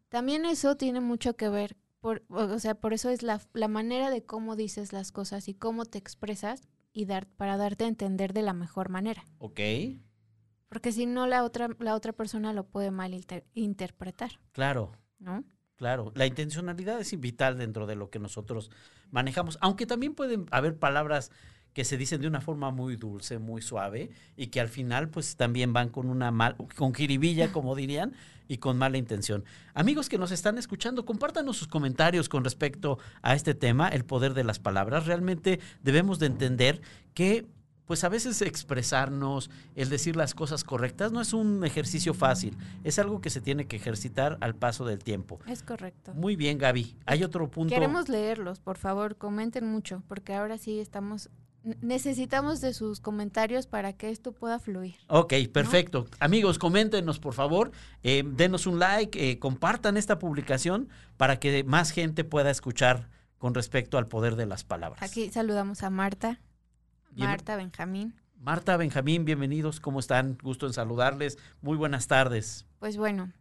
También 0.08 0.44
eso 0.44 0.76
tiene 0.76 1.00
mucho 1.00 1.36
que 1.36 1.48
ver, 1.48 1.76
por, 2.00 2.24
o 2.28 2.58
sea, 2.58 2.74
por 2.74 2.92
eso 2.92 3.10
es 3.10 3.22
la, 3.22 3.40
la 3.52 3.68
manera 3.68 4.10
de 4.10 4.24
cómo 4.24 4.56
dices 4.56 4.92
las 4.92 5.12
cosas 5.12 5.46
y 5.48 5.54
cómo 5.54 5.84
te 5.84 5.98
expresas 5.98 6.62
y 6.92 7.04
dar, 7.04 7.26
para 7.28 7.56
darte 7.56 7.84
a 7.84 7.88
entender 7.88 8.32
de 8.32 8.42
la 8.42 8.52
mejor 8.52 8.88
manera. 8.88 9.24
Ok. 9.38 9.60
Porque 10.70 10.92
si 10.92 11.04
no, 11.04 11.26
la 11.26 11.44
otra, 11.44 11.68
la 11.80 11.94
otra 11.94 12.12
persona 12.12 12.52
lo 12.52 12.64
puede 12.64 12.90
mal 12.90 13.12
interpretar. 13.54 14.30
Claro. 14.52 14.92
¿No? 15.18 15.44
Claro. 15.74 16.12
La 16.14 16.26
intencionalidad 16.26 17.00
es 17.00 17.18
vital 17.18 17.58
dentro 17.58 17.86
de 17.86 17.96
lo 17.96 18.08
que 18.08 18.20
nosotros 18.20 18.70
manejamos. 19.10 19.58
Aunque 19.60 19.84
también 19.84 20.14
pueden 20.14 20.46
haber 20.52 20.78
palabras 20.78 21.32
que 21.72 21.84
se 21.84 21.96
dicen 21.96 22.20
de 22.20 22.28
una 22.28 22.40
forma 22.40 22.70
muy 22.70 22.96
dulce, 22.96 23.38
muy 23.38 23.62
suave, 23.62 24.10
y 24.36 24.48
que 24.48 24.60
al 24.60 24.68
final, 24.68 25.08
pues 25.08 25.36
también 25.36 25.72
van 25.72 25.88
con 25.88 26.08
una 26.08 26.30
mal, 26.30 26.56
con 26.76 26.94
jiribilla, 26.94 27.52
como 27.52 27.74
dirían, 27.74 28.12
y 28.48 28.58
con 28.58 28.78
mala 28.78 28.98
intención. 28.98 29.44
Amigos 29.74 30.08
que 30.08 30.18
nos 30.18 30.32
están 30.32 30.58
escuchando, 30.58 31.04
compártanos 31.04 31.56
sus 31.56 31.68
comentarios 31.68 32.28
con 32.28 32.44
respecto 32.44 32.98
a 33.22 33.34
este 33.34 33.54
tema, 33.54 33.88
el 33.88 34.04
poder 34.04 34.34
de 34.34 34.44
las 34.44 34.58
palabras. 34.58 35.06
Realmente 35.06 35.60
debemos 35.82 36.18
de 36.18 36.26
entender 36.26 36.80
que 37.14 37.46
pues 37.90 38.04
a 38.04 38.08
veces 38.08 38.40
expresarnos, 38.40 39.50
el 39.74 39.88
decir 39.88 40.14
las 40.14 40.32
cosas 40.32 40.62
correctas, 40.62 41.10
no 41.10 41.20
es 41.20 41.32
un 41.32 41.64
ejercicio 41.64 42.14
fácil, 42.14 42.56
es 42.84 43.00
algo 43.00 43.20
que 43.20 43.30
se 43.30 43.40
tiene 43.40 43.66
que 43.66 43.74
ejercitar 43.74 44.38
al 44.42 44.54
paso 44.54 44.84
del 44.84 45.00
tiempo. 45.02 45.40
Es 45.48 45.64
correcto. 45.64 46.14
Muy 46.14 46.36
bien, 46.36 46.56
Gaby. 46.56 46.94
Hay 47.04 47.24
otro 47.24 47.50
punto. 47.50 47.74
Queremos 47.74 48.08
leerlos, 48.08 48.60
por 48.60 48.78
favor, 48.78 49.16
comenten 49.16 49.66
mucho, 49.66 50.04
porque 50.06 50.34
ahora 50.34 50.56
sí 50.56 50.78
estamos 50.78 51.30
necesitamos 51.80 52.60
de 52.60 52.74
sus 52.74 53.00
comentarios 53.00 53.66
para 53.66 53.92
que 53.92 54.10
esto 54.10 54.30
pueda 54.30 54.60
fluir. 54.60 54.94
Ok, 55.08 55.34
perfecto. 55.52 56.06
Amigos, 56.20 56.60
coméntenos 56.60 57.18
por 57.18 57.34
favor, 57.34 57.72
eh, 58.04 58.22
denos 58.24 58.68
un 58.68 58.78
like, 58.78 59.32
eh, 59.32 59.40
compartan 59.40 59.96
esta 59.96 60.20
publicación 60.20 60.88
para 61.16 61.40
que 61.40 61.64
más 61.64 61.90
gente 61.90 62.22
pueda 62.22 62.52
escuchar 62.52 63.08
con 63.38 63.52
respecto 63.52 63.98
al 63.98 64.06
poder 64.06 64.36
de 64.36 64.46
las 64.46 64.62
palabras. 64.62 65.02
Aquí 65.02 65.28
saludamos 65.30 65.82
a 65.82 65.90
Marta. 65.90 66.38
Marta 67.16 67.56
Benjamín. 67.56 68.14
Marta 68.36 68.76
Benjamín, 68.76 69.24
bienvenidos, 69.24 69.80
¿cómo 69.80 70.00
están? 70.00 70.38
Gusto 70.42 70.66
en 70.66 70.72
saludarles. 70.72 71.38
Muy 71.60 71.76
buenas 71.76 72.06
tardes. 72.06 72.66
Pues 72.78 72.96
bueno, 72.96 73.32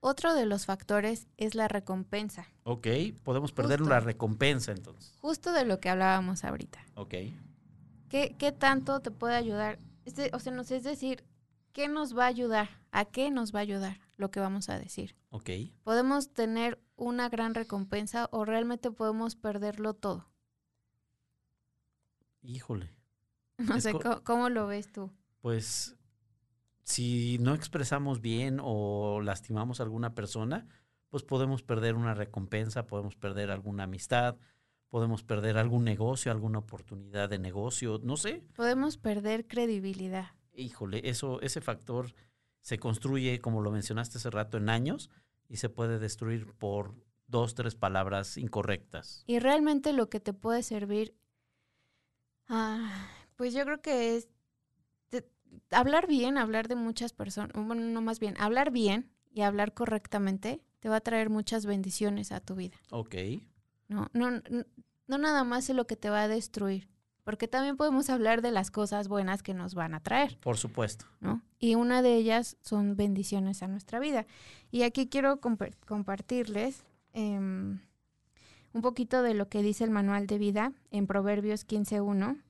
otro 0.00 0.34
de 0.34 0.46
los 0.46 0.66
factores 0.66 1.26
es 1.36 1.54
la 1.54 1.66
recompensa. 1.66 2.46
Ok, 2.62 2.86
podemos 3.22 3.52
perder 3.52 3.80
la 3.80 4.00
recompensa 4.00 4.70
entonces. 4.72 5.16
Justo 5.20 5.52
de 5.52 5.64
lo 5.64 5.80
que 5.80 5.88
hablábamos 5.88 6.44
ahorita. 6.44 6.84
Ok. 6.94 7.14
¿Qué, 8.08 8.36
qué 8.38 8.52
tanto 8.52 9.00
te 9.00 9.10
puede 9.10 9.34
ayudar? 9.34 9.78
o 10.32 10.38
sea, 10.38 10.60
es 10.60 10.84
decir, 10.84 11.24
¿qué 11.72 11.88
nos 11.88 12.16
va 12.16 12.24
a 12.24 12.28
ayudar? 12.28 12.68
¿A 12.92 13.06
qué 13.06 13.30
nos 13.30 13.54
va 13.54 13.60
a 13.60 13.62
ayudar 13.62 13.98
lo 14.16 14.30
que 14.30 14.40
vamos 14.40 14.68
a 14.68 14.78
decir? 14.78 15.16
Ok. 15.30 15.50
Podemos 15.82 16.32
tener 16.32 16.78
una 16.96 17.28
gran 17.28 17.54
recompensa 17.54 18.28
o 18.30 18.44
realmente 18.44 18.90
podemos 18.90 19.34
perderlo 19.34 19.94
todo. 19.94 20.28
Híjole. 22.42 22.94
No 23.68 23.80
sé, 23.80 23.92
¿cómo, 24.24 24.48
lo 24.48 24.66
ves 24.66 24.90
tú? 24.90 25.10
Pues 25.40 25.96
si 26.82 27.38
no 27.40 27.54
expresamos 27.54 28.20
bien 28.20 28.58
o 28.60 29.20
lastimamos 29.20 29.80
a 29.80 29.84
alguna 29.84 30.14
persona, 30.14 30.66
pues 31.08 31.22
podemos 31.22 31.62
perder 31.62 31.94
una 31.94 32.14
recompensa, 32.14 32.86
podemos 32.86 33.14
perder 33.14 33.50
alguna 33.50 33.84
amistad, 33.84 34.36
podemos 34.88 35.22
perder 35.22 35.58
algún 35.58 35.84
negocio, 35.84 36.32
alguna 36.32 36.58
oportunidad 36.58 37.28
de 37.28 37.38
negocio, 37.38 38.00
no 38.02 38.16
sé. 38.16 38.42
Podemos 38.54 38.96
perder 38.96 39.46
credibilidad. 39.46 40.32
Híjole, 40.52 41.08
eso, 41.08 41.40
ese 41.40 41.60
factor 41.60 42.14
se 42.60 42.78
construye, 42.78 43.40
como 43.40 43.60
lo 43.60 43.70
mencionaste 43.70 44.18
hace 44.18 44.30
rato, 44.30 44.56
en 44.56 44.68
años 44.68 45.10
y 45.48 45.56
se 45.56 45.68
puede 45.68 45.98
destruir 45.98 46.52
por 46.54 46.94
dos, 47.26 47.54
tres 47.54 47.74
palabras 47.74 48.36
incorrectas. 48.36 49.24
Y 49.26 49.38
realmente 49.38 49.92
lo 49.92 50.08
que 50.08 50.20
te 50.20 50.32
puede 50.32 50.62
servir, 50.62 51.14
ah, 52.48 53.08
pues 53.36 53.54
yo 53.54 53.64
creo 53.64 53.80
que 53.80 54.16
es 54.16 54.28
hablar 55.70 56.06
bien, 56.06 56.38
hablar 56.38 56.68
de 56.68 56.76
muchas 56.76 57.12
personas, 57.12 57.52
bueno, 57.54 57.82
no 57.82 58.00
más 58.00 58.20
bien, 58.20 58.34
hablar 58.38 58.70
bien 58.70 59.10
y 59.32 59.42
hablar 59.42 59.74
correctamente 59.74 60.62
te 60.80 60.88
va 60.88 60.96
a 60.96 61.00
traer 61.00 61.30
muchas 61.30 61.66
bendiciones 61.66 62.32
a 62.32 62.40
tu 62.40 62.54
vida. 62.54 62.76
Ok. 62.90 63.14
No, 63.88 64.08
no, 64.12 64.30
no, 64.30 65.18
nada 65.18 65.44
más 65.44 65.68
es 65.70 65.76
lo 65.76 65.86
que 65.86 65.96
te 65.96 66.10
va 66.10 66.22
a 66.22 66.28
destruir, 66.28 66.88
porque 67.22 67.48
también 67.48 67.76
podemos 67.76 68.10
hablar 68.10 68.42
de 68.42 68.50
las 68.50 68.70
cosas 68.70 69.08
buenas 69.08 69.42
que 69.42 69.54
nos 69.54 69.74
van 69.74 69.94
a 69.94 70.00
traer. 70.00 70.38
Por 70.40 70.56
supuesto. 70.56 71.06
¿no? 71.20 71.42
Y 71.58 71.74
una 71.74 72.02
de 72.02 72.16
ellas 72.16 72.56
son 72.60 72.96
bendiciones 72.96 73.62
a 73.62 73.68
nuestra 73.68 73.98
vida. 73.98 74.26
Y 74.70 74.82
aquí 74.82 75.08
quiero 75.08 75.40
compartirles 75.40 76.84
em, 77.12 77.80
un 78.72 78.82
poquito 78.82 79.22
de 79.22 79.34
lo 79.34 79.48
que 79.48 79.62
dice 79.62 79.84
el 79.84 79.90
manual 79.90 80.26
de 80.26 80.38
vida 80.38 80.72
en 80.90 81.06
Proverbios 81.06 81.66
15.1 81.66 82.42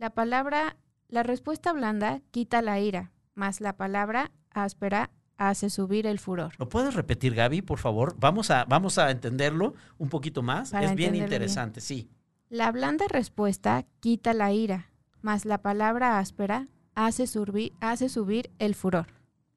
la 0.00 0.10
palabra, 0.10 0.78
la 1.08 1.22
respuesta 1.22 1.74
blanda 1.74 2.22
quita 2.30 2.62
la 2.62 2.80
ira, 2.80 3.12
más 3.34 3.60
la 3.60 3.76
palabra 3.76 4.32
áspera 4.50 5.10
hace 5.36 5.68
subir 5.68 6.06
el 6.06 6.18
furor. 6.18 6.54
¿Lo 6.58 6.70
puedes 6.70 6.94
repetir, 6.94 7.34
Gaby, 7.34 7.60
por 7.60 7.78
favor? 7.78 8.16
Vamos 8.18 8.50
a, 8.50 8.64
vamos 8.64 8.96
a 8.96 9.10
entenderlo 9.10 9.74
un 9.98 10.08
poquito 10.08 10.42
más. 10.42 10.72
es 10.72 10.94
bien 10.94 11.14
interesante, 11.14 11.82
sí. 11.82 12.08
La 12.48 12.72
blanda 12.72 13.06
respuesta 13.08 13.84
quita 14.00 14.32
la 14.32 14.52
ira, 14.52 14.90
más 15.20 15.44
la 15.44 15.58
palabra 15.58 16.18
áspera 16.18 16.68
hace, 16.94 17.26
subir, 17.26 17.74
hace 17.80 18.08
subir 18.08 18.50
el 18.58 18.74
furor. 18.74 19.06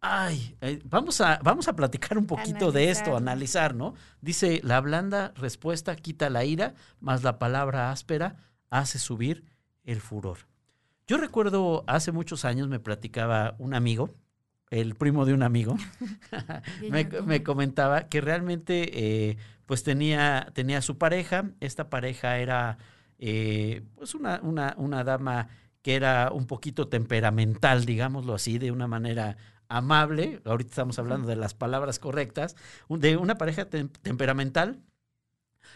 Ay, 0.02 0.58
eh, 0.60 0.82
vamos, 0.84 1.22
a, 1.22 1.40
vamos 1.42 1.70
a 1.70 1.76
platicar 1.78 2.18
un 2.18 2.28
poquito 2.28 2.74
de 2.74 2.90
esto, 2.90 3.16
analizar, 3.16 3.74
¿no? 3.74 3.94
Dice, 4.20 4.60
la 4.62 4.82
blanda 4.82 5.32
respuesta 5.38 5.96
quita 5.96 6.30
la 6.30 6.44
ira, 6.44 6.76
más 7.00 7.24
la 7.24 7.40
palabra 7.40 7.92
áspera 7.92 8.36
hace 8.70 9.00
subir 9.00 9.53
el 9.84 10.02
furor. 10.02 10.39
Yo 11.08 11.17
recuerdo 11.17 11.84
hace 11.88 12.12
muchos 12.12 12.46
años 12.46 12.67
me 12.69 12.80
platicaba 12.80 13.56
un 13.60 13.74
amigo, 13.74 14.15
el 14.69 14.96
primo 14.96 15.26
de 15.26 15.34
un 15.34 15.43
amigo, 15.43 15.76
me, 16.89 17.43
comentaba 17.43 18.08
que 18.08 18.22
realmente 18.22 19.30
eh, 19.30 19.38
pues 19.65 19.84
tenía, 19.84 20.52
tenía 20.54 20.82
su 20.82 20.98
pareja, 20.98 21.52
esta 21.60 21.89
pareja 21.89 22.38
era 22.38 22.78
eh, 23.19 23.84
pues 23.96 24.15
una, 24.15 24.39
una, 24.41 24.76
una 24.78 25.04
dama 25.04 25.50
que 25.82 25.96
era 25.96 26.32
un 26.32 26.48
poquito 26.48 26.88
temperamental, 26.88 27.86
digámoslo 27.86 28.34
así, 28.34 28.58
de 28.58 28.72
una 28.72 28.88
manera 28.88 29.38
amable, 29.67 30.41
ahorita 30.46 30.69
estamos 30.69 30.98
hablando 31.00 31.28
de 31.28 31.36
las 31.36 31.54
palabras 31.54 32.00
correctas, 32.00 32.56
de 32.89 33.17
una 33.17 33.38
pareja 33.38 33.65
temperamental, 33.65 34.80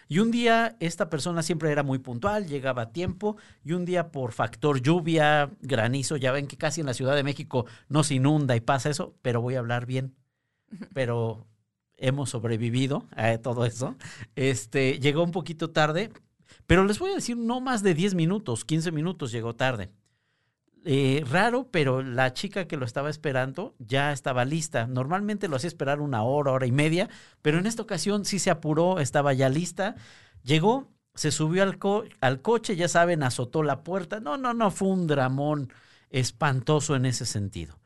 y 0.07 0.19
un 0.19 0.31
día 0.31 0.75
esta 0.79 1.09
persona 1.09 1.43
siempre 1.43 1.71
era 1.71 1.83
muy 1.83 1.99
puntual, 1.99 2.47
llegaba 2.47 2.83
a 2.83 2.91
tiempo, 2.91 3.37
y 3.63 3.73
un 3.73 3.85
día 3.85 4.11
por 4.11 4.31
factor 4.31 4.81
lluvia, 4.81 5.49
granizo, 5.61 6.17
ya 6.17 6.31
ven 6.31 6.47
que 6.47 6.57
casi 6.57 6.81
en 6.81 6.87
la 6.87 6.93
Ciudad 6.93 7.15
de 7.15 7.23
México 7.23 7.65
no 7.89 8.03
se 8.03 8.15
inunda 8.15 8.55
y 8.55 8.61
pasa 8.61 8.89
eso, 8.89 9.15
pero 9.21 9.41
voy 9.41 9.55
a 9.55 9.59
hablar 9.59 9.85
bien. 9.85 10.15
Pero 10.93 11.47
hemos 11.97 12.29
sobrevivido 12.29 13.07
a 13.15 13.37
todo 13.37 13.65
eso. 13.65 13.95
Este, 14.35 14.99
llegó 14.99 15.23
un 15.23 15.31
poquito 15.31 15.71
tarde, 15.71 16.11
pero 16.65 16.83
les 16.83 16.99
voy 16.99 17.11
a 17.11 17.15
decir, 17.15 17.37
no 17.37 17.61
más 17.61 17.83
de 17.83 17.93
10 17.93 18.15
minutos, 18.15 18.65
15 18.65 18.91
minutos 18.91 19.31
llegó 19.31 19.55
tarde. 19.55 19.89
Eh, 20.89 21.25
raro, 21.29 21.67
pero 21.69 22.01
la 22.01 22.33
chica 22.33 22.65
que 22.65 22.77
lo 22.77 22.85
estaba 22.85 23.09
esperando 23.09 23.75
ya 23.77 24.13
estaba 24.13 24.45
lista. 24.45 24.87
Normalmente 24.87 25.49
lo 25.49 25.57
hacía 25.57 25.67
esperar 25.67 25.99
una 25.99 26.23
hora, 26.23 26.53
hora 26.53 26.65
y 26.65 26.71
media, 26.71 27.09
pero 27.41 27.59
en 27.59 27.65
esta 27.65 27.81
ocasión 27.81 28.23
sí 28.23 28.39
se 28.39 28.51
apuró, 28.51 29.01
estaba 29.01 29.33
ya 29.33 29.49
lista. 29.49 29.95
Llegó, 30.43 30.87
se 31.13 31.31
subió 31.31 31.63
al, 31.63 31.77
al 32.21 32.41
coche, 32.41 32.77
ya 32.77 32.87
saben, 32.87 33.21
azotó 33.21 33.63
la 33.63 33.83
puerta. 33.83 34.21
No, 34.21 34.37
no, 34.37 34.53
no, 34.53 34.71
fue 34.71 34.87
un 34.87 35.07
dramón 35.07 35.73
espantoso 36.09 36.95
en 36.95 37.05
ese 37.05 37.25
sentido. 37.25 37.79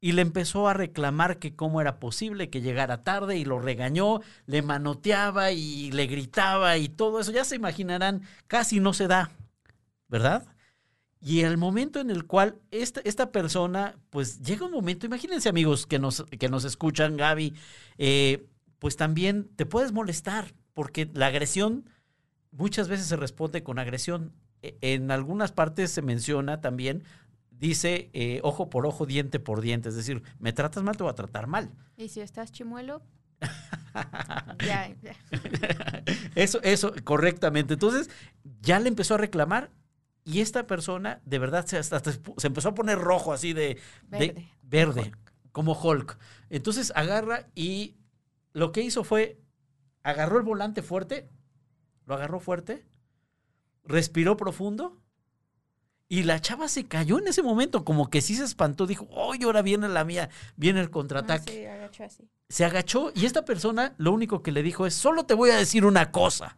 Y 0.00 0.10
le 0.12 0.22
empezó 0.22 0.66
a 0.66 0.74
reclamar 0.74 1.38
que 1.38 1.54
cómo 1.54 1.80
era 1.80 2.00
posible 2.00 2.50
que 2.50 2.62
llegara 2.62 3.04
tarde 3.04 3.36
y 3.36 3.44
lo 3.44 3.60
regañó, 3.60 4.22
le 4.46 4.62
manoteaba 4.62 5.52
y 5.52 5.92
le 5.92 6.08
gritaba 6.08 6.78
y 6.78 6.88
todo 6.88 7.20
eso. 7.20 7.30
Ya 7.30 7.44
se 7.44 7.54
imaginarán, 7.54 8.22
casi 8.48 8.80
no 8.80 8.92
se 8.92 9.06
da, 9.06 9.30
¿verdad? 10.08 10.48
Y 11.22 11.40
el 11.40 11.58
momento 11.58 12.00
en 12.00 12.10
el 12.10 12.24
cual 12.26 12.56
esta, 12.70 13.00
esta 13.04 13.30
persona, 13.30 13.96
pues 14.08 14.40
llega 14.40 14.64
un 14.64 14.72
momento, 14.72 15.04
imagínense 15.04 15.50
amigos 15.50 15.86
que 15.86 15.98
nos, 15.98 16.24
que 16.24 16.48
nos 16.48 16.64
escuchan, 16.64 17.16
Gaby, 17.16 17.54
eh, 17.98 18.46
pues 18.78 18.96
también 18.96 19.50
te 19.56 19.66
puedes 19.66 19.92
molestar, 19.92 20.54
porque 20.72 21.10
la 21.12 21.26
agresión 21.26 21.84
muchas 22.52 22.88
veces 22.88 23.06
se 23.06 23.16
responde 23.16 23.62
con 23.62 23.78
agresión. 23.78 24.32
E, 24.62 24.78
en 24.80 25.10
algunas 25.10 25.52
partes 25.52 25.90
se 25.90 26.00
menciona 26.00 26.62
también, 26.62 27.04
dice 27.50 28.08
eh, 28.14 28.40
ojo 28.42 28.70
por 28.70 28.86
ojo, 28.86 29.04
diente 29.04 29.38
por 29.40 29.60
diente, 29.60 29.90
es 29.90 29.96
decir, 29.96 30.22
me 30.38 30.54
tratas 30.54 30.82
mal, 30.82 30.96
te 30.96 31.02
voy 31.02 31.12
a 31.12 31.16
tratar 31.16 31.46
mal. 31.46 31.70
Y 31.98 32.08
si 32.08 32.22
estás 32.22 32.50
chimuelo, 32.50 33.02
ya, 34.64 34.94
ya. 35.02 35.14
Eso, 36.34 36.60
eso, 36.62 36.92
correctamente. 37.04 37.74
Entonces, 37.74 38.08
ya 38.60 38.78
le 38.78 38.88
empezó 38.88 39.14
a 39.14 39.18
reclamar 39.18 39.70
y 40.30 40.40
esta 40.40 40.66
persona, 40.66 41.20
de 41.24 41.38
verdad, 41.40 41.66
se, 41.66 41.82
se 41.82 42.46
empezó 42.46 42.68
a 42.68 42.74
poner 42.74 42.98
rojo 42.98 43.32
así 43.32 43.52
de 43.52 43.78
verde, 44.08 44.48
verde 44.62 45.12
como 45.50 45.72
Hulk. 45.72 46.16
Entonces 46.50 46.92
agarra 46.94 47.48
y 47.56 47.96
lo 48.52 48.70
que 48.70 48.82
hizo 48.82 49.02
fue, 49.02 49.40
agarró 50.04 50.38
el 50.38 50.44
volante 50.44 50.82
fuerte, 50.82 51.28
lo 52.06 52.14
agarró 52.14 52.38
fuerte, 52.38 52.86
respiró 53.84 54.36
profundo 54.36 55.00
y 56.08 56.22
la 56.22 56.40
chava 56.40 56.68
se 56.68 56.86
cayó 56.86 57.18
en 57.18 57.26
ese 57.26 57.42
momento, 57.42 57.84
como 57.84 58.08
que 58.08 58.20
sí 58.20 58.36
se 58.36 58.44
espantó, 58.44 58.86
dijo, 58.86 59.08
¡oh, 59.10 59.32
ahora 59.44 59.62
viene 59.62 59.88
la 59.88 60.04
mía! 60.04 60.28
Viene 60.54 60.80
el 60.80 60.90
contraataque. 60.90 61.68
agachó 61.68 62.04
así. 62.04 62.30
Se 62.48 62.64
agachó 62.64 63.10
y 63.16 63.26
esta 63.26 63.44
persona 63.44 63.94
lo 63.98 64.12
único 64.12 64.42
que 64.44 64.52
le 64.52 64.62
dijo 64.62 64.86
es, 64.86 64.94
solo 64.94 65.26
te 65.26 65.34
voy 65.34 65.50
a 65.50 65.56
decir 65.56 65.84
una 65.84 66.12
cosa, 66.12 66.56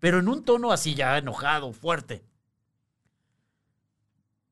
pero 0.00 0.18
en 0.18 0.28
un 0.28 0.44
tono 0.44 0.72
así 0.72 0.96
ya 0.96 1.18
enojado, 1.18 1.72
fuerte 1.72 2.24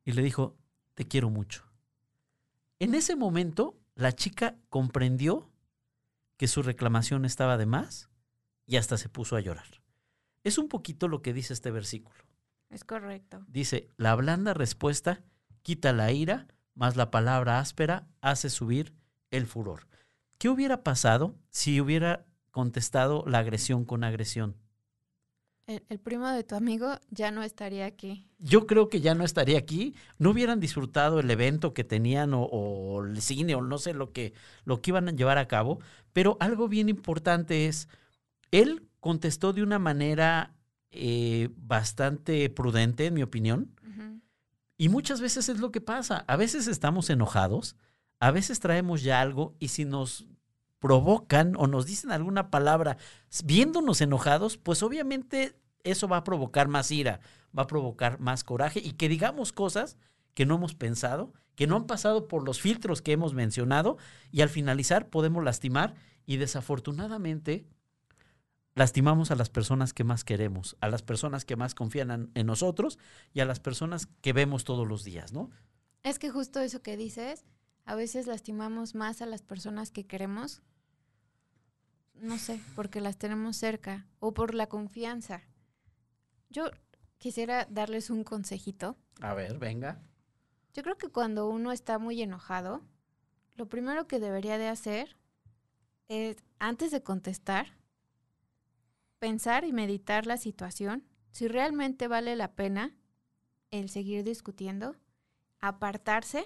y 0.05 0.13
le 0.13 0.23
dijo, 0.23 0.57
te 0.95 1.07
quiero 1.07 1.31
mucho. 1.31 1.65
En 2.79 2.95
ese 2.95 3.17
momento, 3.17 3.79
la 3.95 4.13
chica 4.13 4.57
comprendió 4.69 5.51
que 6.37 6.49
su 6.49 6.63
reclamación 6.63 7.25
estaba 7.25 7.59
de 7.59 7.67
más 7.67 8.09
y 8.67 8.77
hasta 8.77 8.97
se 8.97 9.09
puso 9.09 9.37
a 9.37 9.41
llorar. 9.41 9.83
Es 10.43 10.57
un 10.57 10.69
poquito 10.69 11.09
lo 11.09 11.21
que 11.21 11.35
dice 11.35 11.53
este 11.53 11.71
versículo. 11.71 12.25
Es 12.71 12.85
correcto. 12.85 13.45
Dice, 13.49 13.89
la 13.97 14.15
blanda 14.15 14.55
respuesta 14.55 15.23
quita 15.63 15.93
la 15.93 16.13
ira, 16.13 16.47
más 16.75 16.97
la 16.97 17.11
palabra 17.11 17.59
áspera 17.59 18.09
hace 18.21 18.49
subir 18.49 18.95
el 19.31 19.47
furor. 19.47 19.89
¿Qué 20.39 20.49
hubiera 20.49 20.83
pasado 20.83 21.37
si 21.51 21.81
hubiera 21.81 22.27
contestado 22.51 23.25
la 23.27 23.39
agresión 23.41 23.85
con 23.85 24.05
agresión? 24.05 24.57
El, 25.67 26.01
primo 26.01 26.29
de 26.29 26.43
tu 26.43 26.57
amigo 26.57 26.99
ya 27.11 27.31
no 27.31 27.45
estaría 27.45 27.87
aquí. 27.87 28.27
Yo 28.39 28.67
creo 28.67 28.89
que 28.89 29.01
ya 29.01 29.15
no 29.15 29.25
estaría 29.25 29.59
aquí. 29.59 29.95
No 30.19 30.31
hubieran 30.31 30.59
disfrutado 30.59 31.21
el 31.21 31.31
evento 31.31 31.75
que 31.75 31.85
tenían 31.85 32.33
o, 32.35 33.05
el 33.05 33.23
cine 33.23 33.55
o 33.55 33.63
no 33.63 33.79
sé 33.79 33.95
lo 33.95 34.13
que, 34.13 34.33
lo 34.65 34.83
que 34.83 34.91
iban 34.91 35.09
a 35.09 35.13
llevar 35.13 35.39
a 35.39 35.47
cabo. 35.47 35.79
Pero 36.13 36.37
algo 36.41 36.67
bien 36.67 36.89
importante 36.89 37.67
es, 37.67 37.89
él 38.51 38.89
contestó 38.99 39.53
de 39.53 39.63
una 39.63 39.79
manera 39.79 40.55
eh, 40.91 41.51
bastante 41.57 42.51
prudente, 42.51 43.07
en 43.07 43.15
mi 43.15 43.23
opinión. 43.23 43.73
Y 44.77 44.89
muchas 44.89 45.21
veces 45.21 45.51
es 45.51 45.61
lo 45.61 45.71
que 45.71 45.83
pasa. 45.83 46.25
A 46.27 46.37
veces 46.37 46.67
estamos 46.67 47.11
enojados, 47.11 47.77
a 48.19 48.31
veces 48.31 48.61
traemos 48.61 49.03
ya 49.03 49.21
algo 49.21 49.55
y 49.59 49.69
si 49.69 49.85
nos 49.85 50.27
provocan 50.81 51.55
o 51.57 51.67
nos 51.67 51.87
dicen 51.87 52.11
alguna 52.11 52.51
palabra 52.51 52.97
viéndonos 53.45 54.01
enojados, 54.01 54.57
pues 54.57 54.83
obviamente 54.83 55.55
eso 55.85 56.09
va 56.09 56.19
a 56.19 56.25
provocar 56.25 56.69
más 56.69 56.91
ira, 56.91 57.21
va 57.57 57.63
a 57.63 57.69
provocar 57.69 58.19
más 58.19 58.43
coraje 58.45 58.81
y 58.81 58.93
que 58.93 59.09
digamos 59.09 59.53
cosas 59.53 59.97
que 60.35 60.47
no 60.47 60.57
hemos 60.57 60.75
pensado, 60.75 61.33
que 61.55 61.67
no 61.67 61.77
han 61.77 61.87
pasado 61.87 62.29
por 62.29 62.45
los 62.45 62.61
filtros 62.61 63.03
que 63.03 63.13
hemos 63.13 63.35
mencionado 63.35 63.99
y 64.33 64.41
al 64.41 64.49
finalizar 64.49 65.09
podemos 65.09 65.45
lastimar 65.45 65.95
y 66.27 66.39
desafortunadamente 66.39 67.67
lastimamos 68.75 69.31
a 69.31 69.35
las 69.35 69.51
personas 69.51 69.93
que 69.93 70.05
más 70.05 70.25
queremos, 70.25 70.77
a 70.81 70.89
las 70.89 71.03
personas 71.03 71.45
que 71.45 71.57
más 71.57 71.75
confían 71.75 72.31
en 72.33 72.47
nosotros 72.47 72.99
y 73.35 73.41
a 73.41 73.45
las 73.45 73.61
personas 73.61 74.09
que 74.23 74.33
vemos 74.33 74.65
todos 74.65 74.87
los 74.87 75.05
días, 75.05 75.33
¿no? 75.33 75.51
Es 76.03 76.19
que 76.19 76.31
justo 76.31 76.61
eso 76.61 76.81
que 76.81 76.97
dices, 76.97 77.45
a 77.85 77.95
veces 77.95 78.27
lastimamos 78.27 78.95
más 78.95 79.21
a 79.21 79.27
las 79.27 79.43
personas 79.43 79.91
que 79.91 80.07
queremos, 80.07 80.63
no 82.21 82.39
sé, 82.39 82.61
porque 82.75 83.01
las 83.01 83.17
tenemos 83.17 83.57
cerca 83.57 84.07
o 84.19 84.33
por 84.33 84.55
la 84.55 84.69
confianza. 84.69 85.43
Yo 86.49 86.71
quisiera 87.19 87.67
darles 87.71 88.11
un 88.11 88.25
consejito. 88.25 88.97
A 89.21 89.35
ver, 89.35 89.59
venga. 89.59 90.03
Yo 90.75 90.83
creo 90.83 90.97
que 90.97 91.09
cuando 91.09 91.49
uno 91.49 91.73
está 91.73 91.99
muy 91.99 92.21
enojado, 92.23 92.83
lo 93.55 93.69
primero 93.69 94.07
que 94.07 94.21
debería 94.21 94.59
de 94.59 94.69
hacer 94.69 95.17
es, 96.09 96.37
antes 96.59 96.91
de 96.91 97.03
contestar, 97.03 97.77
pensar 99.19 99.65
y 99.65 99.73
meditar 99.73 100.27
la 100.27 100.37
situación, 100.37 101.05
si 101.31 101.49
realmente 101.49 102.09
vale 102.09 102.37
la 102.37 102.53
pena 102.53 102.95
el 103.71 103.89
seguir 103.89 104.25
discutiendo, 104.25 104.97
apartarse 105.61 106.45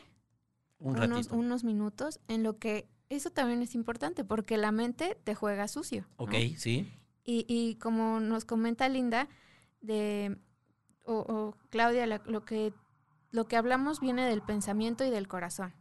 unos, 0.79 1.29
unos, 1.29 1.65
minutos 1.65 2.21
en 2.29 2.43
lo 2.43 2.59
que 2.59 2.89
eso 3.14 3.31
también 3.31 3.62
es 3.62 3.74
importante 3.74 4.24
porque 4.24 4.57
la 4.57 4.72
mente 4.72 5.16
te 5.24 5.34
juega 5.34 5.68
sucio. 5.68 6.07
Ok, 6.16 6.34
sí. 6.57 6.93
Y, 7.24 7.47
y 7.49 7.76
como 7.76 8.20
nos 8.20 8.45
comenta 8.45 8.89
Linda, 8.89 9.28
de, 9.80 10.36
o, 11.05 11.55
Claudia, 11.70 12.07
lo, 12.07 12.45
que, 12.45 12.72
lo 13.30 13.47
que 13.47 13.57
hablamos 13.57 14.01
viene 14.01 14.26
del 14.26 14.43
pensamiento 14.43 15.05
y 15.05 15.11
del 15.11 15.28
corazón. 15.28 15.74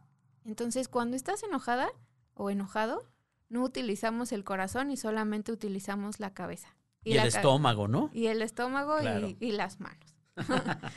Entonces, 0.44 0.88
cuando 0.88 1.16
estás 1.16 1.42
enojada 1.42 1.88
o 2.34 2.50
enojado, 2.50 3.08
no 3.48 3.62
utilizamos 3.62 4.32
el 4.32 4.44
corazón 4.44 4.90
y 4.90 4.96
solamente 4.96 5.52
utilizamos 5.52 6.20
la 6.20 6.34
cabeza. 6.34 6.76
Y, 7.02 7.16
el 7.16 7.26
estómago, 7.26 7.88
¿no? 7.88 8.10
Y 8.12 8.26
el 8.26 8.42
estómago 8.42 8.96
y, 9.40 9.52
las 9.52 9.80
manos. 9.80 10.14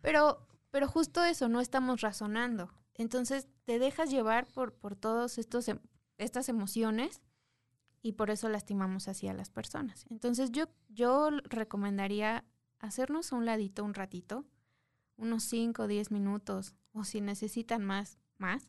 pero, 0.00 0.46
pero 0.70 0.88
justo 0.88 1.24
eso, 1.24 1.48
no 1.48 1.60
estamos 1.60 2.00
razonando. 2.00 2.70
Entonces, 2.98 3.48
te 3.64 3.78
dejas 3.78 4.10
llevar 4.10 4.46
por, 4.48 4.74
por 4.74 4.96
todas 4.96 5.38
em, 5.68 5.78
estas 6.18 6.48
emociones 6.48 7.22
y 8.02 8.12
por 8.12 8.30
eso 8.30 8.48
lastimamos 8.48 9.08
así 9.08 9.28
a 9.28 9.34
las 9.34 9.50
personas. 9.50 10.04
Entonces 10.10 10.52
yo, 10.52 10.64
yo 10.88 11.30
recomendaría 11.44 12.44
hacernos 12.80 13.32
un 13.32 13.46
ladito 13.46 13.84
un 13.84 13.94
ratito, 13.94 14.44
unos 15.16 15.44
5 15.44 15.82
o 15.82 15.86
10 15.86 16.10
minutos, 16.10 16.74
o 16.92 17.04
si 17.04 17.20
necesitan 17.20 17.84
más, 17.84 18.18
más, 18.36 18.68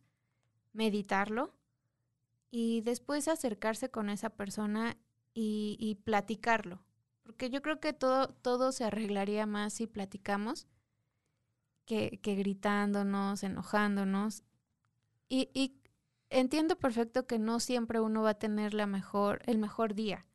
meditarlo 0.73 1.53
y 2.51 2.81
después 2.81 3.27
acercarse 3.27 3.89
con 3.89 4.09
esa 4.09 4.29
persona 4.29 4.97
y, 5.33 5.77
y 5.79 5.95
platicarlo. 5.95 6.83
Porque 7.23 7.49
yo 7.49 7.61
creo 7.61 7.79
que 7.79 7.93
todo, 7.93 8.29
todo 8.29 8.71
se 8.71 8.83
arreglaría 8.83 9.45
más 9.45 9.73
si 9.73 9.87
platicamos 9.87 10.67
que, 11.89 12.19
que 12.21 12.35
gritándonos, 12.35 13.41
enojándonos. 13.43 14.43
Y, 15.27 15.49
y 15.55 15.81
entiendo 16.29 16.77
perfecto 16.77 17.25
que 17.25 17.39
no 17.39 17.59
siempre 17.59 17.99
uno 17.99 18.21
va 18.21 18.31
a 18.31 18.39
tener 18.39 18.75
la 18.75 18.85
mejor, 18.85 19.41
el 19.47 19.57
mejor 19.57 19.95
día 19.95 20.27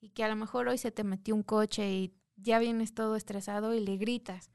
y 0.00 0.08
que 0.08 0.24
a 0.24 0.28
lo 0.28 0.36
mejor 0.36 0.68
hoy 0.68 0.78
se 0.78 0.90
te 0.90 1.04
metió 1.04 1.34
un 1.34 1.42
coche 1.42 1.92
y 1.92 2.14
ya 2.36 2.58
vienes 2.58 2.94
todo 2.94 3.14
estresado 3.14 3.74
y 3.74 3.80
le 3.80 3.98
gritas. 3.98 4.50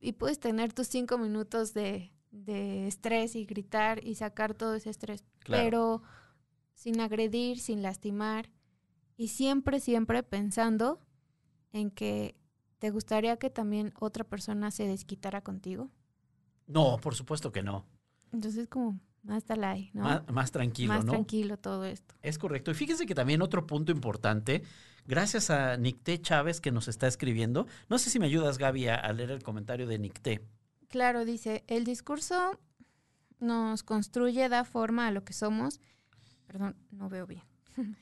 Y 0.00 0.12
puedes 0.12 0.40
tener 0.40 0.72
tus 0.72 0.88
cinco 0.88 1.18
minutos 1.18 1.74
de, 1.74 2.10
de 2.30 2.86
estrés 2.88 3.36
y 3.36 3.44
gritar 3.44 4.02
y 4.02 4.14
sacar 4.14 4.54
todo 4.54 4.74
ese 4.76 4.88
estrés, 4.88 5.26
pero 5.44 6.02
sin 6.72 7.00
agredir, 7.00 7.60
sin 7.60 7.82
lastimar 7.82 8.50
y 9.18 9.28
siempre, 9.28 9.78
siempre 9.78 10.22
pensando 10.22 11.00
en 11.74 11.90
que 11.90 12.39
te 12.80 12.90
gustaría 12.90 13.36
que 13.36 13.50
también 13.50 13.92
otra 14.00 14.24
persona 14.24 14.70
se 14.70 14.86
desquitara 14.86 15.42
contigo. 15.42 15.90
No, 16.66 16.96
por 16.96 17.14
supuesto 17.14 17.52
que 17.52 17.62
no. 17.62 17.86
Entonces 18.32 18.66
como 18.68 18.98
más 19.22 19.44
talay, 19.44 19.90
¿no? 19.92 20.04
Más, 20.04 20.28
más 20.28 20.50
tranquilo, 20.50 20.94
Más 20.94 21.04
¿no? 21.04 21.12
tranquilo 21.12 21.58
todo 21.58 21.84
esto. 21.84 22.14
Es 22.22 22.38
correcto. 22.38 22.70
Y 22.70 22.74
fíjese 22.74 23.04
que 23.04 23.14
también 23.14 23.42
otro 23.42 23.66
punto 23.66 23.92
importante, 23.92 24.62
gracias 25.06 25.50
a 25.50 25.76
Nicté 25.76 26.20
Chávez 26.22 26.60
que 26.60 26.72
nos 26.72 26.88
está 26.88 27.06
escribiendo, 27.06 27.66
no 27.90 27.98
sé 27.98 28.08
si 28.08 28.18
me 28.18 28.26
ayudas, 28.26 28.56
Gaby, 28.56 28.88
a, 28.88 28.94
a 28.94 29.12
leer 29.12 29.30
el 29.30 29.42
comentario 29.42 29.86
de 29.86 29.98
Nicté. 29.98 30.40
Claro, 30.88 31.26
dice, 31.26 31.64
el 31.66 31.84
discurso 31.84 32.58
nos 33.40 33.82
construye, 33.82 34.48
da 34.48 34.64
forma 34.64 35.06
a 35.06 35.10
lo 35.10 35.22
que 35.22 35.34
somos. 35.34 35.80
Perdón, 36.46 36.76
no 36.90 37.10
veo 37.10 37.26
bien. 37.26 37.44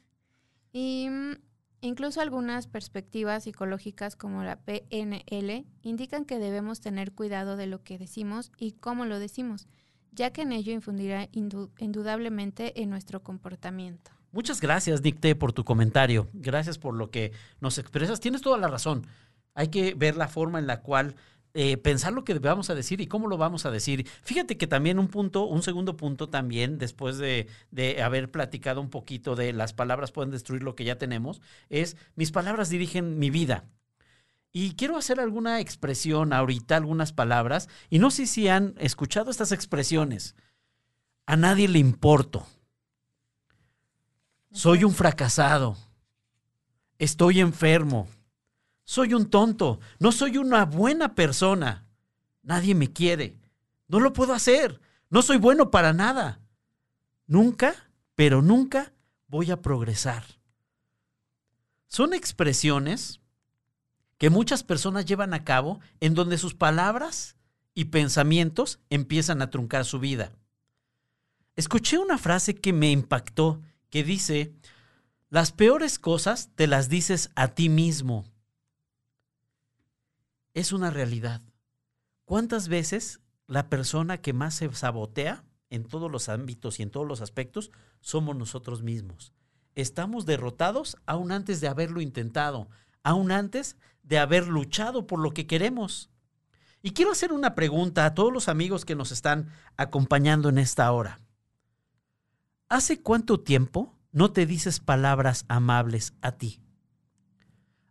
y 0.73 1.09
mm, 1.11 1.33
incluso 1.81 2.21
algunas 2.21 2.67
perspectivas 2.67 3.45
psicológicas 3.45 4.17
como 4.17 4.43
la 4.43 4.57
PNL 4.57 5.65
indican 5.83 6.25
que 6.25 6.39
debemos 6.39 6.81
tener 6.81 7.13
cuidado 7.13 7.57
de 7.57 7.67
lo 7.67 7.83
que 7.83 7.99
decimos 7.99 8.51
y 8.59 8.73
cómo 8.73 9.05
lo 9.05 9.19
decimos, 9.19 9.69
ya 10.13 10.33
que 10.33 10.43
en 10.43 10.53
ello 10.53 10.73
infundirá 10.73 11.31
indu- 11.33 11.71
indudablemente 11.79 12.83
en 12.83 12.91
nuestro 12.91 13.23
comportamiento. 13.23 14.11
Muchas 14.33 14.61
gracias, 14.61 15.01
Nicté, 15.03 15.35
por 15.35 15.53
tu 15.53 15.65
comentario. 15.65 16.29
Gracias 16.35 16.77
por 16.79 16.95
lo 16.95 17.11
que 17.11 17.33
nos 17.61 17.79
expresas. 17.79 18.21
Tienes 18.21 18.43
toda 18.43 18.59
la 18.59 18.69
razón. 18.69 19.07
Hay 19.55 19.69
que 19.69 19.95
ver 19.95 20.17
la 20.17 20.29
forma 20.29 20.59
en 20.59 20.67
la 20.67 20.83
cual 20.83 21.15
eh, 21.61 21.77
pensar 21.77 22.13
lo 22.13 22.23
que 22.23 22.39
vamos 22.39 22.71
a 22.71 22.77
decir 22.77 23.01
y 23.01 23.09
cómo 23.09 23.27
lo 23.27 23.37
vamos 23.37 23.67
a 23.67 23.73
decir. 23.73 24.07
Fíjate 24.23 24.57
que 24.57 24.69
también 24.69 25.01
un 25.01 25.09
punto, 25.09 25.45
un 25.45 25.65
segundo 25.65 25.97
punto 25.97 26.29
también, 26.29 26.79
después 26.79 27.19
de, 27.19 27.49
de 27.73 28.01
haber 28.01 28.31
platicado 28.31 28.81
un 28.81 28.91
poquito 28.91 29.35
de 29.35 29.53
las 29.53 29.73
palabras 29.73 30.13
pueden 30.13 30.31
destruir 30.31 30.63
lo 30.63 30.77
que 30.77 30.85
ya 30.85 30.99
tenemos, 30.99 31.41
es 31.69 31.97
mis 32.15 32.31
palabras 32.31 32.69
dirigen 32.69 33.19
mi 33.19 33.31
vida. 33.31 33.65
Y 34.53 34.77
quiero 34.77 34.97
hacer 34.97 35.19
alguna 35.19 35.59
expresión 35.59 36.33
ahorita, 36.33 36.77
algunas 36.77 37.13
palabras, 37.13 37.69
y 37.91 37.99
no 37.99 38.13
sé 38.13 38.29
si 38.29 38.47
han 38.47 38.77
escuchado 38.79 39.33
estas 39.33 39.51
expresiones. 39.51 40.37
A 41.27 41.35
nadie 41.35 41.67
le 41.67 41.81
importo. 41.81 42.47
Soy 44.53 44.85
un 44.85 44.95
fracasado. 44.95 45.77
Estoy 47.01 47.41
enfermo. 47.41 48.07
Soy 48.89 49.13
un 49.13 49.29
tonto. 49.29 49.81
No 49.99 50.13
soy 50.13 50.39
una 50.39 50.65
buena 50.65 51.15
persona. 51.15 51.87
Nadie 52.43 52.75
me 52.75 52.91
quiere. 52.91 53.39
No 53.87 54.01
lo 54.01 54.15
puedo 54.15 54.33
hacer. 54.33 54.81
No 55.11 55.21
soy 55.21 55.37
bueno 55.37 55.71
para 55.71 55.93
nada. 55.93 56.41
Nunca, 57.27 57.91
pero 58.15 58.41
nunca 58.41 58.95
voy 59.27 59.51
a 59.51 59.61
progresar. 59.61 60.25
Son 61.87 62.15
expresiones 62.15 63.21
que 64.17 64.31
muchas 64.31 64.63
personas 64.63 65.05
llevan 65.05 65.35
a 65.35 65.45
cabo 65.45 65.81
en 66.01 66.15
donde 66.15 66.39
sus 66.39 66.55
palabras 66.55 67.37
y 67.75 67.87
pensamientos 67.87 68.81
empiezan 68.89 69.43
a 69.43 69.51
truncar 69.51 69.85
su 69.85 69.99
vida. 69.99 70.33
Escuché 71.57 71.99
una 71.99 72.17
frase 72.17 72.55
que 72.55 72.73
me 72.73 72.91
impactó 72.91 73.61
que 73.91 74.03
dice, 74.03 74.55
las 75.29 75.53
peores 75.53 75.99
cosas 75.99 76.53
te 76.55 76.67
las 76.67 76.89
dices 76.89 77.29
a 77.35 77.49
ti 77.49 77.69
mismo. 77.69 78.25
Es 80.59 80.73
una 80.73 80.91
realidad. 80.91 81.41
¿Cuántas 82.25 82.67
veces 82.67 83.21
la 83.47 83.69
persona 83.69 84.19
que 84.19 84.33
más 84.33 84.57
se 84.57 84.75
sabotea 84.75 85.45
en 85.71 85.85
todos 85.85 86.11
los 86.11 86.29
ámbitos 86.29 86.81
y 86.81 86.83
en 86.83 86.91
todos 86.91 87.07
los 87.07 87.21
aspectos 87.21 87.71
somos 88.01 88.35
nosotros 88.35 88.83
mismos? 88.83 89.33
Estamos 89.77 90.27
derrotados 90.27 90.97
aún 91.07 91.31
antes 91.31 91.61
de 91.61 91.69
haberlo 91.69 92.01
intentado, 92.01 92.69
aún 93.05 93.31
antes 93.31 93.77
de 94.03 94.19
haber 94.19 94.49
luchado 94.49 95.07
por 95.07 95.21
lo 95.21 95.31
que 95.31 95.47
queremos. 95.47 96.11
Y 96.83 96.91
quiero 96.91 97.13
hacer 97.13 97.33
una 97.33 97.55
pregunta 97.55 98.05
a 98.05 98.15
todos 98.15 98.33
los 98.33 98.49
amigos 98.49 98.85
que 98.85 98.97
nos 98.97 99.13
están 99.13 99.53
acompañando 99.77 100.49
en 100.49 100.59
esta 100.59 100.91
hora. 100.91 101.21
¿Hace 102.69 103.01
cuánto 103.01 103.39
tiempo 103.39 103.97
no 104.11 104.33
te 104.33 104.45
dices 104.45 104.81
palabras 104.81 105.45
amables 105.47 106.15
a 106.21 106.33
ti? 106.33 106.61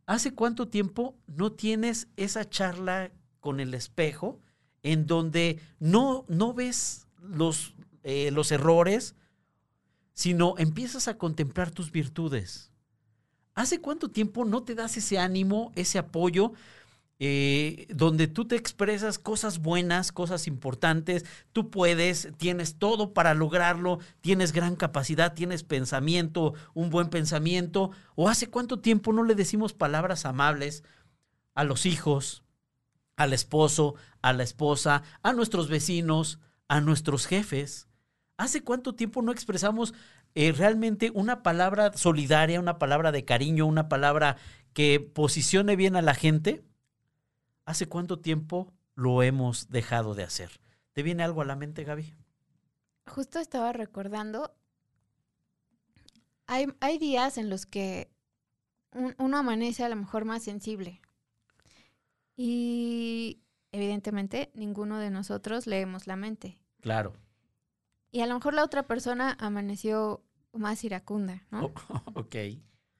¿Hace 0.07 0.33
cuánto 0.33 0.69
tiempo 0.69 1.17
no 1.27 1.51
tienes 1.51 2.07
esa 2.15 2.49
charla 2.49 3.11
con 3.41 3.59
el 3.59 3.73
espejo 3.73 4.39
en 4.81 5.05
donde 5.05 5.59
no, 5.79 6.23
no 6.29 6.53
ves 6.53 7.07
los, 7.21 7.75
eh, 8.03 8.31
los 8.31 8.53
errores, 8.53 9.15
sino 10.13 10.55
empiezas 10.57 11.09
a 11.09 11.17
contemplar 11.17 11.71
tus 11.71 11.91
virtudes? 11.91 12.71
¿Hace 13.53 13.81
cuánto 13.81 14.09
tiempo 14.09 14.45
no 14.45 14.63
te 14.63 14.75
das 14.75 14.95
ese 14.95 15.19
ánimo, 15.19 15.73
ese 15.75 15.99
apoyo 15.99 16.53
eh, 17.19 17.87
donde 17.89 18.27
tú 18.27 18.45
te 18.45 18.55
expresas 18.55 19.17
cosas 19.17 19.59
buenas, 19.59 20.11
cosas 20.11 20.45
importantes, 20.47 21.25
tú 21.51 21.71
puedes, 21.71 22.29
tienes 22.37 22.77
todo 22.77 23.13
para 23.13 23.33
lograrlo, 23.33 23.99
tienes 24.21 24.51
gran 24.51 24.75
capacidad, 24.75 25.33
tienes 25.33 25.63
pensamiento, 25.63 26.53
un 26.75 26.91
buen 26.91 27.09
pensamiento, 27.09 27.89
o 28.15 28.29
hace 28.29 28.49
cuánto 28.49 28.79
tiempo 28.79 29.13
no 29.13 29.23
le 29.23 29.33
decimos 29.33 29.73
palabras 29.73 30.25
amables 30.25 30.83
a 31.55 31.63
los 31.63 31.87
hijos, 31.87 32.43
al 33.15 33.33
esposo, 33.33 33.95
a 34.21 34.31
la 34.33 34.43
esposa, 34.43 35.01
a 35.23 35.33
nuestros 35.33 35.69
vecinos, 35.69 36.39
a 36.67 36.81
nuestros 36.81 37.25
jefes. 37.25 37.87
¿Hace 38.37 38.63
cuánto 38.63 38.93
tiempo 38.93 39.23
no 39.23 39.31
expresamos 39.31 39.95
eh, 40.35 40.51
realmente 40.51 41.09
una 41.15 41.41
palabra 41.41 41.93
solidaria, 41.93 42.59
una 42.59 42.77
palabra 42.77 43.11
de 43.11 43.25
cariño, 43.25 43.65
una 43.65 43.89
palabra 43.89 44.37
que 44.73 44.99
posicione 44.99 45.75
bien 45.75 45.95
a 45.95 46.03
la 46.03 46.13
gente? 46.13 46.66
¿Hace 47.67 47.89
cuánto 47.89 48.19
tiempo 48.21 48.71
lo 48.95 49.21
hemos 49.23 49.67
dejado 49.69 50.15
de 50.15 50.23
hacer? 50.23 50.49
¿Te 50.93 51.03
viene 51.03 51.23
algo 51.23 51.41
a 51.41 51.45
la 51.45 51.57
mente, 51.57 51.83
Gaby? 51.83 52.13
Justo 53.07 53.39
estaba 53.39 53.73
recordando, 53.73 54.55
hay, 56.45 56.67
hay 56.79 56.97
días 56.97 57.37
en 57.37 57.49
los 57.49 57.65
que 57.65 58.09
un- 58.93 59.15
uno 59.17 59.37
amanece 59.37 59.83
a 59.83 59.89
lo 59.89 59.97
mejor 59.97 60.23
más 60.23 60.43
sensible. 60.43 61.01
Y 62.37 63.41
evidentemente 63.73 64.49
ninguno 64.53 64.97
de 64.99 65.09
nosotros 65.09 65.67
leemos 65.67 66.07
la 66.07 66.15
mente. 66.15 66.57
Claro. 66.79 67.13
Y 68.11 68.21
a 68.21 68.27
lo 68.27 68.35
mejor 68.35 68.53
la 68.53 68.63
otra 68.63 68.87
persona 68.87 69.35
amaneció 69.41 70.23
más 70.53 70.85
iracunda, 70.85 71.45
¿no? 71.51 71.65
Oh, 71.65 71.73
ok. 72.15 72.35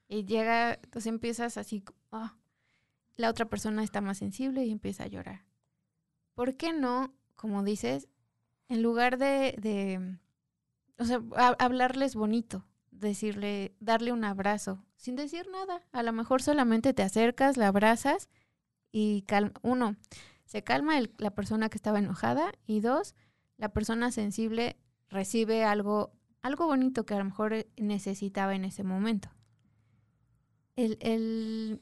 Y 0.08 0.24
llega, 0.26 0.74
entonces 0.74 1.06
empiezas 1.06 1.56
así, 1.56 1.82
ah, 2.12 2.36
la 3.18 3.28
otra 3.28 3.44
persona 3.44 3.82
está 3.84 4.00
más 4.00 4.16
sensible 4.18 4.64
y 4.64 4.70
empieza 4.70 5.04
a 5.04 5.08
llorar. 5.08 5.44
¿Por 6.34 6.56
qué 6.56 6.72
no, 6.72 7.12
como 7.34 7.62
dices, 7.62 8.08
en 8.68 8.80
lugar 8.80 9.18
de, 9.18 9.54
de 9.58 10.18
o 10.98 11.04
sea, 11.04 11.20
ha- 11.36 11.56
hablarles 11.58 12.14
bonito, 12.14 12.64
decirle, 12.92 13.74
darle 13.80 14.12
un 14.12 14.24
abrazo, 14.24 14.84
sin 14.96 15.16
decir 15.16 15.48
nada? 15.50 15.82
A 15.92 16.02
lo 16.02 16.12
mejor 16.12 16.42
solamente 16.42 16.94
te 16.94 17.02
acercas, 17.02 17.56
la 17.56 17.66
abrazas 17.68 18.28
y 18.92 19.22
calma, 19.22 19.52
uno, 19.62 19.96
se 20.46 20.62
calma 20.62 20.94
la 21.18 21.30
persona 21.34 21.68
que 21.68 21.76
estaba 21.76 21.98
enojada 21.98 22.52
y 22.66 22.80
dos, 22.80 23.16
la 23.56 23.70
persona 23.70 24.12
sensible 24.12 24.76
recibe 25.08 25.64
algo, 25.64 26.12
algo 26.42 26.66
bonito 26.66 27.04
que 27.04 27.14
a 27.14 27.18
lo 27.18 27.24
mejor 27.24 27.66
necesitaba 27.76 28.54
en 28.54 28.64
ese 28.64 28.84
momento. 28.84 29.28
El, 30.76 30.96
el 31.00 31.80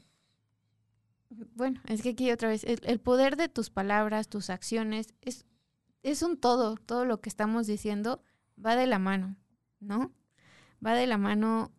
bueno, 1.55 1.81
es 1.87 2.03
que 2.03 2.11
aquí 2.11 2.31
otra 2.31 2.49
vez, 2.49 2.64
el, 2.64 3.01
poder 3.01 3.37
de 3.37 3.49
tus 3.49 3.70
palabras, 3.70 4.29
tus 4.29 4.51
acciones, 4.51 5.14
es, 5.22 5.45
es 6.03 6.22
un 6.22 6.37
todo, 6.37 6.77
todo 6.77 7.05
lo 7.05 7.20
que 7.20 7.29
estamos 7.29 7.66
diciendo 7.66 8.22
va 8.64 8.77
de 8.77 8.87
la 8.87 8.99
mano, 8.99 9.37
¿no? 9.81 10.12
Va 10.85 10.95
de 10.95 11.07
la 11.07 11.18
mano 11.18 11.72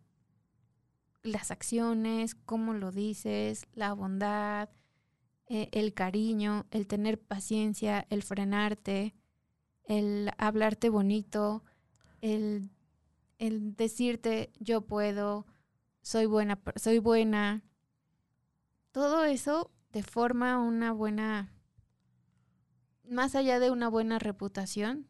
las 1.22 1.50
acciones, 1.50 2.34
cómo 2.34 2.74
lo 2.74 2.92
dices, 2.92 3.66
la 3.74 3.92
bondad, 3.92 4.68
eh, 5.46 5.68
el 5.72 5.94
cariño, 5.94 6.66
el 6.70 6.86
tener 6.86 7.18
paciencia, 7.18 8.06
el 8.10 8.22
frenarte, 8.22 9.14
el 9.84 10.30
hablarte 10.36 10.90
bonito, 10.90 11.64
el, 12.20 12.70
el 13.38 13.74
decirte 13.74 14.52
yo 14.58 14.82
puedo, 14.82 15.46
soy 16.02 16.26
buena, 16.26 16.60
soy 16.76 16.98
buena. 16.98 17.62
Todo 18.92 19.24
eso 19.24 19.70
te 19.90 20.02
forma 20.02 20.58
una 20.58 20.92
buena, 20.92 21.52
más 23.08 23.34
allá 23.34 23.58
de 23.58 23.70
una 23.70 23.88
buena 23.88 24.18
reputación, 24.18 25.08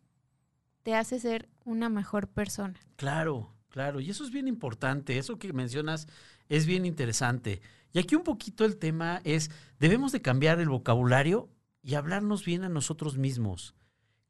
te 0.83 0.95
hace 0.95 1.20
ser 1.20 1.49
una 1.64 1.89
mejor 1.89 2.29
persona. 2.29 2.81
Claro, 2.97 3.55
claro. 3.68 4.01
Y 4.01 4.11
eso 4.11 4.24
es 4.24 4.31
bien 4.31 4.49
importante. 4.49 5.18
Eso 5.18 5.39
que 5.39 5.53
mencionas 5.53 6.09
es 6.49 6.66
bien 6.66 6.87
interesante. 6.87 7.61
Y 7.93 7.99
aquí 7.99 8.14
un 8.14 8.24
poquito 8.24 8.64
el 8.64 8.76
tema 8.76 9.20
es, 9.24 9.51
debemos 9.79 10.12
de 10.12 10.22
cambiar 10.22 10.61
el 10.61 10.68
vocabulario 10.68 11.49
y 11.83 11.95
hablarnos 11.95 12.45
bien 12.45 12.64
a 12.64 12.68
nosotros 12.68 13.16
mismos. 13.16 13.74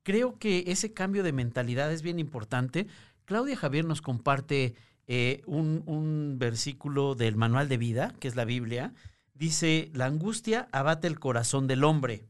Creo 0.03 0.39
que 0.39 0.65
ese 0.69 0.93
cambio 0.93 1.23
de 1.23 1.33
mentalidad 1.33 1.93
es 1.93 2.03
bien 2.03 2.19
importante. 2.19 2.87
Claudia 3.25 3.57
Javier 3.57 3.85
nos 3.85 4.01
comparte 4.01 4.75
eh, 5.07 5.43
un, 5.47 5.83
un 5.87 6.37
versículo 6.39 7.15
del 7.15 7.37
manual 7.37 7.69
de 7.69 7.77
vida, 7.77 8.15
que 8.21 8.29
es 8.29 8.37
la 8.37 8.45
Biblia. 8.45 8.95
Dice, 9.39 9.93
la 9.95 10.07
angustia 10.07 10.69
abate 10.73 11.07
el 11.07 11.21
corazón 11.21 11.69
del 11.69 11.85
hombre, 11.85 12.27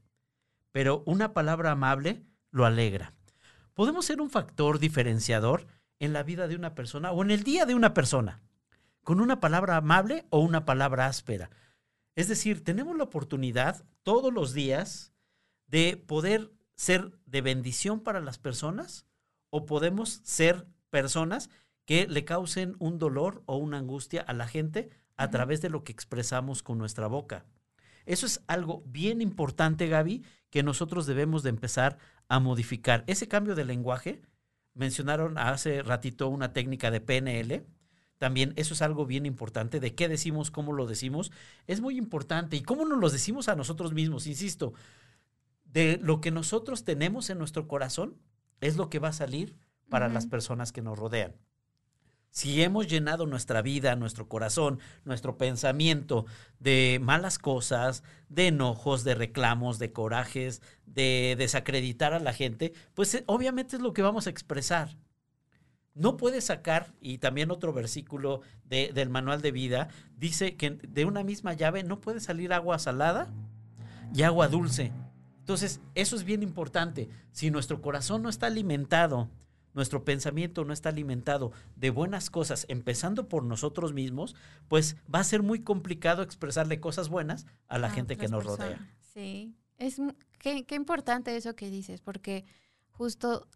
pero 0.72 1.02
una 1.06 1.32
palabra 1.32 1.70
amable 1.70 2.22
lo 2.50 2.66
alegra. 2.66 3.14
podemos 3.72 4.04
ser 4.04 4.20
un 4.20 4.28
factor 4.28 4.78
diferenciador 4.78 5.66
en 6.00 6.12
la 6.12 6.22
vida 6.22 6.48
de 6.48 6.54
una 6.54 6.74
persona 6.74 7.10
o 7.12 7.22
en 7.22 7.30
el 7.30 7.44
día 7.44 7.64
de 7.64 7.74
una 7.74 7.94
persona, 7.94 8.42
con 9.04 9.20
una 9.20 9.40
palabra 9.40 9.76
amable 9.76 10.26
o 10.28 10.40
una 10.40 10.66
palabra 10.66 11.06
áspera. 11.06 11.48
Es 12.14 12.28
decir, 12.28 12.62
tenemos 12.62 12.94
la 12.94 13.04
oportunidad 13.04 13.86
todos 14.02 14.30
los 14.30 14.52
días 14.52 15.14
de 15.66 15.96
poder 15.96 16.52
ser 16.74 17.18
de 17.24 17.40
bendición 17.40 18.00
para 18.00 18.20
las 18.20 18.36
personas 18.36 19.06
o 19.48 19.64
podemos 19.64 20.20
ser 20.24 20.66
personas 20.90 21.48
que 21.86 22.06
le 22.06 22.26
causen 22.26 22.76
un 22.80 22.98
dolor 22.98 23.42
o 23.46 23.56
una 23.56 23.78
angustia 23.78 24.20
a 24.20 24.34
la 24.34 24.46
gente 24.46 24.90
a 25.18 25.30
través 25.30 25.60
de 25.60 25.68
lo 25.68 25.84
que 25.84 25.92
expresamos 25.92 26.62
con 26.62 26.78
nuestra 26.78 27.08
boca. 27.08 27.44
Eso 28.06 28.24
es 28.24 28.40
algo 28.46 28.82
bien 28.86 29.20
importante, 29.20 29.88
Gaby, 29.88 30.24
que 30.48 30.62
nosotros 30.62 31.04
debemos 31.06 31.42
de 31.42 31.50
empezar 31.50 31.98
a 32.28 32.40
modificar. 32.40 33.04
Ese 33.06 33.28
cambio 33.28 33.54
de 33.54 33.66
lenguaje, 33.66 34.22
mencionaron 34.72 35.36
hace 35.36 35.82
ratito 35.82 36.28
una 36.28 36.52
técnica 36.54 36.90
de 36.90 37.00
PNL, 37.00 37.66
también 38.16 38.52
eso 38.56 38.74
es 38.74 38.82
algo 38.82 39.06
bien 39.06 39.26
importante, 39.26 39.80
de 39.80 39.94
qué 39.94 40.08
decimos, 40.08 40.50
cómo 40.50 40.72
lo 40.72 40.86
decimos, 40.86 41.30
es 41.66 41.80
muy 41.80 41.98
importante. 41.98 42.56
Y 42.56 42.62
cómo 42.62 42.84
nos 42.84 42.98
lo 42.98 43.10
decimos 43.10 43.48
a 43.48 43.56
nosotros 43.56 43.92
mismos, 43.92 44.26
insisto, 44.26 44.72
de 45.64 45.98
lo 46.02 46.20
que 46.20 46.30
nosotros 46.30 46.84
tenemos 46.84 47.28
en 47.28 47.38
nuestro 47.38 47.68
corazón 47.68 48.16
es 48.60 48.76
lo 48.76 48.88
que 48.88 48.98
va 48.98 49.08
a 49.08 49.12
salir 49.12 49.56
para 49.88 50.08
las 50.08 50.26
personas 50.26 50.72
que 50.72 50.82
nos 50.82 50.98
rodean. 50.98 51.34
Si 52.30 52.62
hemos 52.62 52.86
llenado 52.86 53.26
nuestra 53.26 53.62
vida, 53.62 53.96
nuestro 53.96 54.28
corazón, 54.28 54.78
nuestro 55.04 55.38
pensamiento 55.38 56.26
de 56.60 57.00
malas 57.02 57.38
cosas, 57.38 58.02
de 58.28 58.48
enojos, 58.48 59.02
de 59.02 59.14
reclamos, 59.14 59.78
de 59.78 59.92
corajes, 59.92 60.62
de 60.86 61.34
desacreditar 61.38 62.12
a 62.12 62.20
la 62.20 62.32
gente, 62.32 62.74
pues 62.94 63.14
eh, 63.14 63.24
obviamente 63.26 63.76
es 63.76 63.82
lo 63.82 63.92
que 63.92 64.02
vamos 64.02 64.26
a 64.26 64.30
expresar. 64.30 64.96
No 65.94 66.16
puedes 66.16 66.44
sacar, 66.44 66.94
y 67.00 67.18
también 67.18 67.50
otro 67.50 67.72
versículo 67.72 68.42
del 68.64 69.10
manual 69.10 69.42
de 69.42 69.50
vida, 69.50 69.88
dice 70.16 70.54
que 70.54 70.70
de 70.70 71.04
una 71.04 71.24
misma 71.24 71.54
llave 71.54 71.82
no 71.82 72.00
puede 72.00 72.20
salir 72.20 72.52
agua 72.52 72.78
salada 72.78 73.32
y 74.14 74.22
agua 74.22 74.46
dulce. 74.46 74.92
Entonces, 75.40 75.80
eso 75.96 76.14
es 76.14 76.22
bien 76.22 76.44
importante. 76.44 77.08
Si 77.32 77.50
nuestro 77.50 77.80
corazón 77.80 78.22
no 78.22 78.28
está 78.28 78.46
alimentado 78.46 79.28
nuestro 79.78 80.04
pensamiento 80.04 80.64
no 80.64 80.72
está 80.72 80.88
alimentado 80.88 81.52
de 81.76 81.90
buenas 81.90 82.30
cosas, 82.30 82.66
empezando 82.68 83.28
por 83.28 83.44
nosotros 83.44 83.92
mismos, 83.92 84.34
pues 84.66 84.96
va 85.12 85.20
a 85.20 85.24
ser 85.24 85.42
muy 85.42 85.60
complicado 85.60 86.22
expresarle 86.22 86.80
cosas 86.80 87.08
buenas 87.08 87.46
a 87.68 87.78
la 87.78 87.88
gente 87.88 88.16
que 88.16 88.26
nos 88.26 88.44
rodea. 88.44 88.84
Sí, 89.14 89.54
es 89.76 90.02
qué, 90.40 90.66
qué 90.66 90.74
importante 90.74 91.36
eso 91.36 91.54
que 91.54 91.70
dices, 91.70 92.00
porque 92.00 92.44
justo 92.90 93.46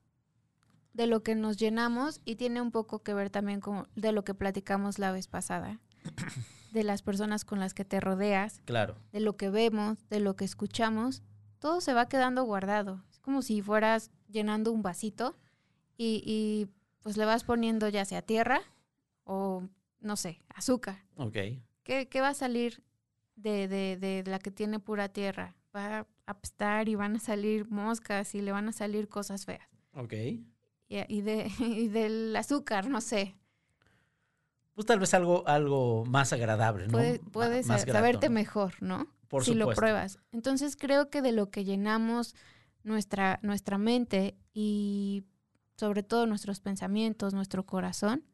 de 0.95 1.09
lo 1.09 1.25
que 1.25 1.35
nos 1.35 1.57
llenamos 1.57 2.21
y 2.25 2.37
tiene 2.37 2.61
un 2.61 2.71
poco 2.71 3.03
que 3.03 3.15
ver 3.15 3.29
también 3.31 3.61
con 3.61 3.89
de 3.97 4.13
lo 4.13 4.23
que 4.23 4.35
platicamos 4.35 5.01
la 5.01 5.11
vez 5.11 5.27
pasada, 5.27 5.81
de 6.73 6.85
las 6.85 7.03
personas 7.03 7.45
con 7.45 7.59
las 7.59 7.75
que 7.75 7.85
te 7.85 7.99
rodeas, 7.99 8.61
claro. 8.65 8.97
de 9.11 9.19
lo 9.19 9.37
que 9.37 9.51
vemos, 9.51 10.09
de 10.09 10.21
lo 10.21 10.37
que 10.37 10.45
escuchamos, 10.45 11.25
todo 11.59 11.81
se 11.81 11.95
va 11.95 12.09
quedando 12.09 12.45
guardado. 12.45 13.03
Es 13.11 13.19
como 13.19 13.43
si 13.43 13.61
fueras 13.61 14.13
llenando 14.29 14.71
un 14.71 14.83
vasito 14.83 15.37
y, 15.97 16.69
pues 17.03 17.17
le 17.17 17.25
vas 17.25 17.45
poniendo 17.45 17.89
ya 17.89 18.05
sea 18.05 18.23
tierra 18.23 18.61
o, 19.25 19.63
no 20.01 20.17
sé, 20.17 20.41
azúcar. 20.55 21.05
Ok. 21.17 21.37
¿Qué, 21.83 22.21
va 22.21 22.29
a 22.29 22.35
salir 22.35 22.83
de, 23.37 23.69
de, 23.69 23.97
de, 23.97 24.23
la 24.31 24.39
que 24.39 24.51
tiene 24.51 24.79
pura 24.79 25.09
tierra? 25.09 25.57
Va 25.75 26.01
a 26.01 26.07
apestar 26.27 26.89
y 26.89 26.95
van 26.95 27.17
a 27.17 27.21
salir 27.21 27.69
moscas 27.71 28.35
y 28.35 28.41
le 28.43 28.53
van 28.53 28.69
a 28.69 28.73
salir 28.73 29.09
cosas 29.09 29.45
feas. 29.45 29.69
Ok. 29.95 30.15
Y, 30.89 31.23
de, 31.23 31.51
y 31.59 31.89
del 31.89 32.35
azúcar, 32.37 32.89
no 32.89 33.01
sé. 33.01 33.35
Pues 34.75 34.87
tal 34.87 35.01
vez 35.01 35.13
algo, 35.15 35.47
algo 35.47 36.05
más 36.07 36.33
agradable, 36.33 36.89
¿no? 36.89 36.99
puedes 37.31 37.67
saberte 37.67 38.31
mejor, 38.31 38.75
¿no? 38.81 39.07
Por 39.29 39.45
si 39.45 39.55
lo 39.55 39.69
pruebas. 39.71 40.19
Entonces 40.33 40.77
creo 40.77 41.11
que 41.11 41.21
de 41.21 41.33
lo 41.33 41.51
que 41.51 41.65
llenamos 41.65 42.35
nuestra, 42.83 43.39
nuestra 43.43 43.79
mente 43.79 44.35
y 44.55 45.25
sobre 45.77 46.03
todo 46.03 46.27
nuestros 46.27 46.61
pensamientos, 46.61 47.35
nuestro 47.35 47.65
corazón, 47.67 48.25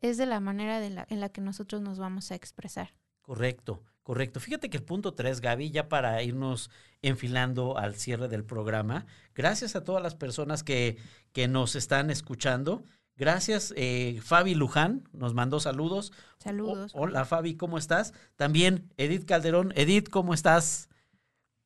es 0.00 0.16
de 0.16 0.26
la 0.26 0.40
manera 0.40 0.80
de 0.80 0.90
la, 0.90 1.06
en 1.08 1.20
la 1.20 1.28
que 1.28 1.40
nosotros 1.40 1.80
nos 1.80 1.98
vamos 1.98 2.30
a 2.30 2.34
expresar. 2.34 2.94
Correcto, 3.22 3.82
correcto. 4.02 4.40
Fíjate 4.40 4.68
que 4.68 4.78
el 4.78 4.82
punto 4.82 5.14
3, 5.14 5.40
Gaby, 5.40 5.70
ya 5.70 5.88
para 5.88 6.22
irnos 6.22 6.70
enfilando 7.02 7.78
al 7.78 7.94
cierre 7.94 8.28
del 8.28 8.44
programa, 8.44 9.06
gracias 9.34 9.76
a 9.76 9.84
todas 9.84 10.02
las 10.02 10.14
personas 10.14 10.64
que, 10.64 10.98
que 11.32 11.46
nos 11.46 11.76
están 11.76 12.10
escuchando. 12.10 12.84
Gracias, 13.16 13.72
eh, 13.76 14.20
Fabi 14.22 14.54
Luján 14.54 15.08
nos 15.12 15.34
mandó 15.34 15.60
saludos. 15.60 16.12
Saludos. 16.38 16.92
hola, 16.94 17.24
Fabi, 17.24 17.56
¿cómo 17.56 17.78
estás? 17.78 18.14
También 18.36 18.92
Edith 18.96 19.26
Calderón. 19.26 19.72
Edith, 19.76 20.08
¿cómo 20.08 20.34
estás? 20.34 20.88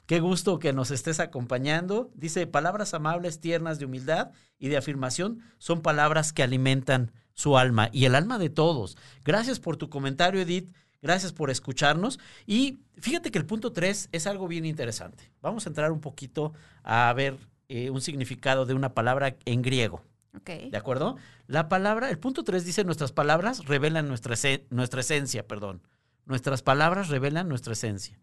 Qué 0.07 0.21
gusto 0.21 0.61
que 0.61 0.73
nos 0.73 0.93
estés 0.93 1.19
acompañando. 1.19 2.11
Dice, 2.15 2.47
palabras 2.47 2.95
amables, 2.95 3.41
tiernas, 3.41 3.79
de 3.79 3.87
humildad 3.87 4.31
y 4.59 4.69
de 4.69 4.77
afirmación 4.77 5.41
son 5.59 5.83
palabras 5.83 6.33
que 6.33 6.45
alimentan 6.45 7.13
su 7.35 7.59
alma 7.59 7.91
y 7.93 8.05
el 8.05 8.15
alma 8.15 8.39
de 8.39 8.49
todos. 8.49 8.97
Gracias 9.25 9.59
por 9.59 9.77
tu 9.77 9.91
comentario, 9.91 10.41
Edith. 10.41 10.73
Gracias 11.03 11.33
por 11.33 11.51
escucharnos. 11.51 12.19
Y 12.47 12.79
fíjate 12.99 13.31
que 13.31 13.39
el 13.39 13.47
punto 13.47 13.73
3 13.73 14.09
es 14.13 14.27
algo 14.27 14.49
bien 14.49 14.65
interesante. 14.65 15.31
Vamos 15.43 15.67
a 15.67 15.71
entrar 15.71 15.91
un 15.91 16.01
poquito 16.01 16.53
a 16.85 17.13
ver 17.13 17.37
eh, 17.69 17.91
un 17.91 18.01
significado 18.01 18.65
de 18.65 18.75
una 18.75 18.95
palabra 18.95 19.37
en 19.45 19.63
griego. 19.63 20.03
Okay. 20.41 20.71
¿De 20.71 20.77
acuerdo? 20.77 21.17
La 21.47 21.69
palabra, 21.69 22.11
el 22.11 22.19
punto 22.19 22.45
3 22.45 22.65
dice, 22.65 22.85
nuestras 22.85 23.11
palabras 23.11 23.65
revelan 23.67 24.07
nuestra, 24.07 24.37
nuestra 24.71 25.01
esencia, 25.01 25.47
perdón. 25.47 25.83
Nuestras 26.27 26.63
palabras 26.63 27.09
revelan 27.09 27.49
nuestra 27.49 27.73
esencia. 27.73 28.19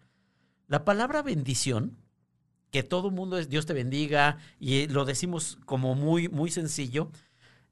La 0.74 0.86
palabra 0.86 1.22
bendición, 1.22 2.00
que 2.72 2.82
todo 2.82 3.12
mundo 3.12 3.38
es 3.38 3.48
Dios 3.48 3.68
te 3.68 3.74
bendiga, 3.74 4.40
y 4.60 4.88
lo 4.88 5.06
decimos 5.06 5.60
como 5.66 5.94
muy, 5.94 6.30
muy 6.30 6.50
sencillo, 6.50 7.12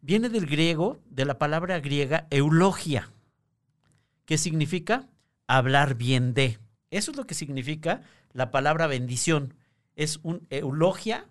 viene 0.02 0.30
del 0.30 0.46
griego, 0.46 1.00
de 1.10 1.26
la 1.26 1.40
palabra 1.40 1.80
griega 1.80 2.28
eulogia, 2.30 3.10
que 4.26 4.38
significa 4.38 5.10
hablar 5.48 5.96
bien 5.96 6.36
de. 6.36 6.60
Eso 6.92 7.10
es 7.10 7.18
lo 7.18 7.26
que 7.26 7.34
significa 7.34 8.04
la 8.34 8.52
palabra 8.52 8.86
bendición. 8.86 9.56
Es 9.96 10.20
un 10.22 10.46
eulogia, 10.52 11.26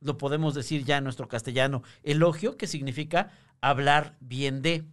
lo 0.00 0.16
podemos 0.16 0.54
decir 0.54 0.86
ya 0.86 0.96
en 0.96 1.04
nuestro 1.04 1.28
castellano, 1.28 1.82
elogio, 2.02 2.56
que 2.56 2.66
significa 2.66 3.30
hablar 3.60 4.16
bien 4.20 4.62
de. 4.62 4.86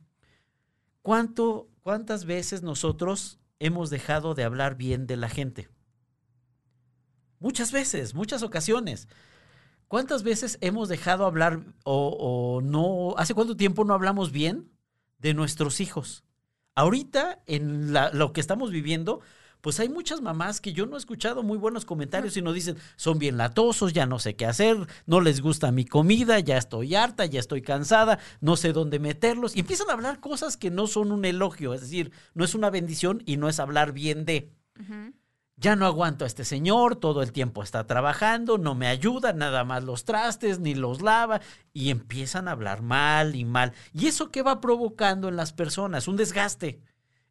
¿Cuánto, 1.04 1.70
¿Cuántas 1.80 2.26
veces 2.26 2.64
nosotros 2.64 3.40
hemos 3.60 3.90
dejado 3.90 4.36
de 4.36 4.44
hablar 4.44 4.76
bien 4.76 5.08
de 5.08 5.16
la 5.16 5.30
gente? 5.30 5.70
Muchas 7.42 7.72
veces, 7.72 8.14
muchas 8.14 8.44
ocasiones. 8.44 9.08
¿Cuántas 9.88 10.22
veces 10.22 10.60
hemos 10.62 10.90
dejado 10.90 11.26
hablar 11.26 11.62
o, 11.84 12.62
no? 12.64 13.16
¿Hace 13.18 13.34
cuánto 13.34 13.58
tiempo 13.58 13.84
no 13.84 13.96
hablamos 13.96 14.32
bien 14.32 14.70
de 15.18 15.34
nuestros 15.34 15.82
hijos? 15.82 16.24
Ahorita, 16.76 17.40
en 17.48 17.94
lo 18.14 18.32
que 18.32 18.42
estamos 18.42 18.70
viviendo, 18.70 19.22
pues 19.60 19.80
hay 19.80 19.90
muchas 19.90 20.22
mamás 20.22 20.62
que 20.62 20.72
yo 20.72 20.86
no 20.86 20.96
he 20.96 21.00
escuchado 21.00 21.42
muy 21.42 21.58
buenos 21.58 21.84
comentarios 21.84 22.38
y 22.38 22.44
nos 22.44 22.54
dicen, 22.54 22.78
son 22.96 23.18
bien 23.18 23.38
latosos, 23.38 23.92
ya 23.92 24.06
no 24.06 24.20
sé 24.20 24.36
qué 24.36 24.46
hacer, 24.46 24.78
no 25.08 25.20
les 25.20 25.42
gusta 25.42 25.72
mi 25.72 25.84
comida, 25.84 26.40
ya 26.40 26.58
estoy 26.58 26.94
harta, 26.94 27.26
ya 27.26 27.40
estoy 27.40 27.64
cansada, 27.64 28.20
no 28.40 28.56
sé 28.56 28.72
dónde 28.72 29.00
meterlos. 29.00 29.56
Y 29.56 29.62
empiezan 29.62 29.90
a 29.90 29.94
hablar 29.94 30.20
cosas 30.20 30.58
que 30.58 30.70
no 30.70 30.86
son 30.86 31.12
un 31.12 31.26
elogio, 31.26 31.74
es 31.74 31.82
decir, 31.82 32.12
no 32.36 32.46
es 32.46 32.54
una 32.54 32.70
bendición 32.70 33.24
y 33.26 33.38
no 33.38 33.50
es 33.50 33.60
hablar 33.60 33.94
bien 33.94 34.26
de 34.26 34.52
ya 35.62 35.76
no 35.76 35.86
aguanto 35.86 36.26
a 36.26 36.28
este 36.28 36.44
señor, 36.44 36.96
todo 36.96 37.22
el 37.22 37.32
tiempo 37.32 37.62
está 37.62 37.86
trabajando, 37.86 38.58
no 38.58 38.74
me 38.74 38.88
ayuda, 38.88 39.32
nada 39.32 39.64
más 39.64 39.84
los 39.84 40.06
trastes, 40.06 40.60
ni 40.60 40.74
los 40.74 41.04
lava, 41.04 41.40
y 41.72 41.92
empiezan 41.92 42.48
a 42.48 42.54
hablar 42.54 42.82
mal 42.82 43.36
y 43.36 43.46
mal. 43.46 43.74
¿Y 43.94 44.08
eso 44.08 44.32
qué 44.32 44.42
va 44.42 44.60
provocando 44.60 45.30
en 45.30 45.36
las 45.36 45.54
personas? 45.54 46.08
Un 46.08 46.18
desgaste. 46.18 46.82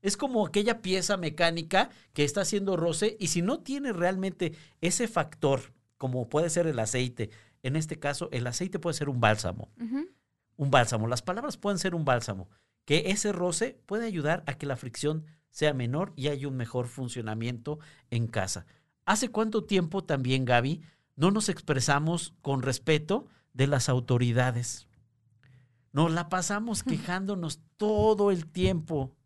Es 0.00 0.16
como 0.16 0.46
aquella 0.46 0.80
pieza 0.80 1.16
mecánica 1.16 1.90
que 2.12 2.22
está 2.22 2.42
haciendo 2.42 2.76
roce 2.76 3.16
y 3.18 3.26
si 3.26 3.42
no 3.42 3.60
tiene 3.60 3.92
realmente 3.92 4.54
ese 4.80 5.08
factor, 5.08 5.74
como 5.98 6.28
puede 6.28 6.50
ser 6.50 6.68
el 6.68 6.78
aceite, 6.78 7.30
en 7.64 7.74
este 7.74 7.98
caso 7.98 8.28
el 8.30 8.46
aceite 8.46 8.78
puede 8.78 8.94
ser 8.94 9.08
un 9.08 9.20
bálsamo. 9.20 9.72
Un 10.56 10.70
bálsamo. 10.70 11.08
Las 11.08 11.20
palabras 11.20 11.56
pueden 11.56 11.78
ser 11.78 11.96
un 11.96 12.04
bálsamo. 12.04 12.48
Que 12.84 13.10
ese 13.10 13.32
roce 13.32 13.76
puede 13.86 14.06
ayudar 14.06 14.44
a 14.46 14.54
que 14.54 14.66
la 14.66 14.76
fricción 14.76 15.26
sea 15.50 15.74
menor 15.74 16.12
y 16.16 16.28
haya 16.28 16.48
un 16.48 16.56
mejor 16.56 16.88
funcionamiento 16.88 17.78
en 18.10 18.26
casa. 18.26 18.66
¿Hace 19.04 19.28
cuánto 19.28 19.64
tiempo 19.64 20.04
también, 20.04 20.44
Gaby, 20.44 20.82
no 21.16 21.30
nos 21.30 21.48
expresamos 21.48 22.34
con 22.42 22.62
respeto 22.62 23.26
de 23.52 23.66
las 23.66 23.88
autoridades? 23.88 24.86
Nos 25.92 26.12
la 26.12 26.28
pasamos 26.28 26.82
quejándonos 26.84 27.60
todo 27.76 28.30
el 28.30 28.46
tiempo, 28.46 29.16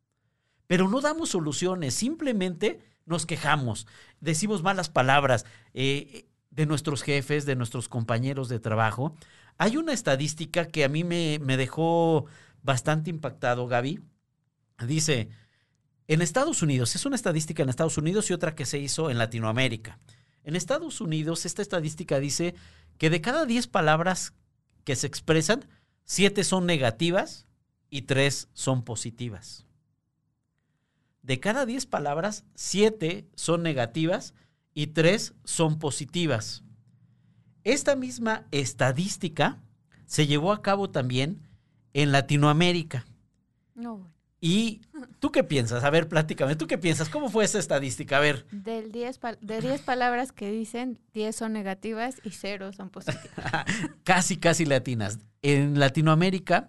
pero 0.66 0.88
no 0.88 1.00
damos 1.00 1.30
soluciones, 1.30 1.94
simplemente 1.94 2.80
nos 3.06 3.26
quejamos, 3.26 3.86
decimos 4.20 4.62
malas 4.62 4.88
palabras 4.88 5.44
eh, 5.74 6.26
de 6.50 6.66
nuestros 6.66 7.02
jefes, 7.02 7.44
de 7.44 7.56
nuestros 7.56 7.88
compañeros 7.88 8.48
de 8.48 8.60
trabajo. 8.60 9.14
Hay 9.58 9.76
una 9.76 9.92
estadística 9.92 10.66
que 10.66 10.84
a 10.84 10.88
mí 10.88 11.04
me, 11.04 11.38
me 11.40 11.56
dejó 11.56 12.26
bastante 12.62 13.10
impactado, 13.10 13.66
Gaby. 13.66 14.00
Dice, 14.86 15.28
en 16.07 16.22
Estados 16.22 16.62
Unidos, 16.62 16.94
es 16.94 17.07
una 17.07 17.16
estadística 17.16 17.62
en 17.62 17.68
Estados 17.68 17.98
Unidos 17.98 18.30
y 18.30 18.34
otra 18.34 18.55
que 18.55 18.66
se 18.66 18.78
hizo 18.78 19.11
en 19.11 19.18
Latinoamérica. 19.18 19.98
En 20.42 20.57
Estados 20.57 21.00
Unidos, 21.00 21.46
esta 21.46 21.62
estadística 21.62 22.20
dice 22.20 22.55
que 22.98 23.11
de 23.11 23.20
cada 23.20 23.46
10 23.46 23.66
palabras 23.68 24.34
que 24.84 24.96
se 24.96 25.07
expresan, 25.07 25.64
7 26.05 26.44
son 26.44 26.66
negativas 26.66 27.46
y 27.88 28.02
3 28.02 28.48
son 28.52 28.84
positivas. 28.84 29.66
De 31.22 31.40
cada 31.40 31.64
10 31.64 31.86
palabras, 31.86 32.44
7 32.55 33.26
son 33.34 33.62
negativas 33.62 34.34
y 34.74 34.88
3 34.88 35.34
son 35.44 35.78
positivas. 35.78 36.62
Esta 37.62 37.96
misma 37.96 38.46
estadística 38.50 39.62
se 40.05 40.26
llevó 40.26 40.52
a 40.52 40.61
cabo 40.61 40.90
también 40.90 41.48
en 41.94 42.12
Latinoamérica. 42.12 43.07
No, 43.74 44.13
¿Y 44.47 44.82
tú 45.20 45.32
qué 45.32 45.42
piensas? 45.42 45.84
A 45.84 45.90
ver, 45.90 46.07
platícame, 46.07 46.55
¿tú 46.55 46.66
qué 46.66 46.76
piensas? 46.76 47.09
¿Cómo 47.09 47.30
fue 47.30 47.47
esa 47.47 47.59
estadística? 47.59 48.18
A 48.18 48.20
ver. 48.20 48.45
Del 48.51 48.92
diez 48.92 49.18
de 49.40 49.61
10 49.62 49.80
palabras 49.80 50.32
que 50.32 50.51
dicen, 50.51 50.99
10 51.14 51.34
son 51.34 51.55
negativas 51.55 52.16
y 52.24 52.32
0 52.32 52.74
son 52.74 52.90
positivas. 52.90 53.24
casi, 54.05 54.36
casi 54.36 54.66
latinas. 54.66 55.18
En 55.40 55.78
Latinoamérica, 55.80 56.68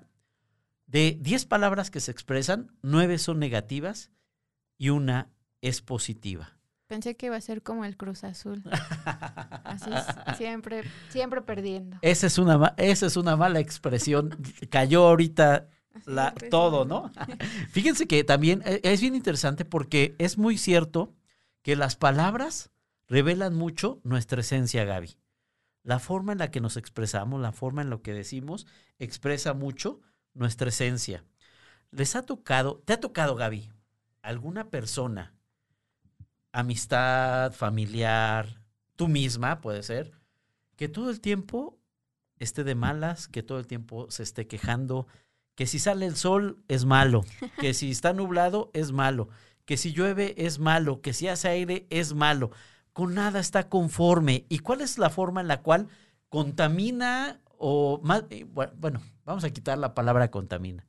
de 0.87 1.17
10 1.19 1.47
palabras 1.47 1.91
que 1.91 1.99
se 1.99 2.11
expresan, 2.11 2.71
9 2.81 3.17
son 3.17 3.39
negativas 3.39 4.09
y 4.77 4.87
una 4.87 5.27
es 5.59 5.81
positiva. 5.81 6.57
Pensé 6.87 7.17
que 7.17 7.25
iba 7.25 7.35
a 7.35 7.41
ser 7.41 7.61
como 7.61 7.83
el 7.83 7.97
Cruz 7.97 8.23
Azul. 8.23 8.63
Así 9.65 9.89
es, 9.91 10.37
siempre, 10.37 10.83
siempre 11.09 11.41
perdiendo. 11.41 11.97
Esa 12.01 12.27
es 12.27 12.37
una, 12.37 12.73
esa 12.77 13.07
es 13.07 13.17
una 13.17 13.35
mala 13.35 13.59
expresión. 13.59 14.29
Cayó 14.69 15.05
ahorita 15.07 15.67
la, 16.05 16.33
todo, 16.49 16.85
¿no? 16.85 17.11
Fíjense 17.69 18.07
que 18.07 18.23
también 18.23 18.61
eh, 18.65 18.81
es 18.83 19.01
bien 19.01 19.15
interesante 19.15 19.65
porque 19.65 20.15
es 20.19 20.37
muy 20.37 20.57
cierto 20.57 21.13
que 21.61 21.75
las 21.75 21.95
palabras 21.95 22.71
revelan 23.07 23.55
mucho 23.55 23.99
nuestra 24.03 24.41
esencia, 24.41 24.85
Gaby. 24.85 25.17
La 25.83 25.99
forma 25.99 26.31
en 26.31 26.39
la 26.39 26.51
que 26.51 26.61
nos 26.61 26.77
expresamos, 26.77 27.39
la 27.41 27.51
forma 27.51 27.81
en 27.81 27.89
la 27.89 27.99
que 27.99 28.13
decimos, 28.13 28.65
expresa 28.99 29.53
mucho 29.53 30.01
nuestra 30.33 30.69
esencia. 30.69 31.23
¿Les 31.91 32.15
ha 32.15 32.23
tocado, 32.23 32.81
te 32.85 32.93
ha 32.93 32.99
tocado, 32.99 33.35
Gaby, 33.35 33.71
alguna 34.21 34.69
persona, 34.69 35.33
amistad, 36.51 37.53
familiar, 37.53 38.61
tú 38.95 39.07
misma, 39.07 39.61
puede 39.61 39.83
ser, 39.83 40.11
que 40.75 40.89
todo 40.89 41.09
el 41.09 41.21
tiempo 41.21 41.77
esté 42.37 42.63
de 42.63 42.75
malas, 42.75 43.27
que 43.27 43.43
todo 43.43 43.59
el 43.59 43.67
tiempo 43.67 44.09
se 44.09 44.23
esté 44.23 44.47
quejando, 44.47 45.07
que 45.55 45.65
si 45.65 45.79
sale 45.79 46.05
el 46.05 46.15
sol 46.15 46.63
es 46.67 46.85
malo, 46.85 47.23
que 47.59 47.73
si 47.73 47.91
está 47.91 48.13
nublado 48.13 48.69
es 48.73 48.91
malo, 48.91 49.29
que 49.65 49.77
si 49.77 49.93
llueve 49.93 50.35
es 50.37 50.59
malo, 50.59 51.01
que 51.01 51.13
si 51.13 51.27
hace 51.27 51.47
aire 51.47 51.87
es 51.89 52.13
malo. 52.13 52.51
Con 52.93 53.13
nada 53.13 53.39
está 53.39 53.67
conforme. 53.67 54.45
¿Y 54.47 54.59
cuál 54.59 54.81
es 54.81 54.97
la 54.97 55.09
forma 55.09 55.41
en 55.41 55.47
la 55.47 55.61
cual 55.61 55.89
contamina 56.29 57.41
o 57.57 57.99
más, 58.03 58.23
eh, 58.29 58.45
bueno, 58.45 59.01
vamos 59.25 59.43
a 59.43 59.49
quitar 59.49 59.77
la 59.77 59.93
palabra 59.93 60.31
contamina. 60.31 60.85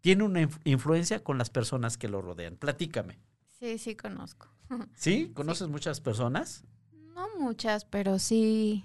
Tiene 0.00 0.24
una 0.24 0.48
influencia 0.64 1.22
con 1.22 1.38
las 1.38 1.50
personas 1.50 1.98
que 1.98 2.08
lo 2.08 2.22
rodean. 2.22 2.56
Platícame. 2.56 3.18
Sí, 3.58 3.78
sí 3.78 3.96
conozco. 3.96 4.48
¿Sí? 4.94 5.30
¿Conoces 5.34 5.68
muchas 5.68 6.00
personas? 6.00 6.64
No 7.14 7.28
muchas, 7.38 7.84
pero 7.84 8.18
sí 8.18 8.84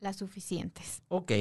las 0.00 0.16
suficientes. 0.16 1.02
Ok. 1.08 1.32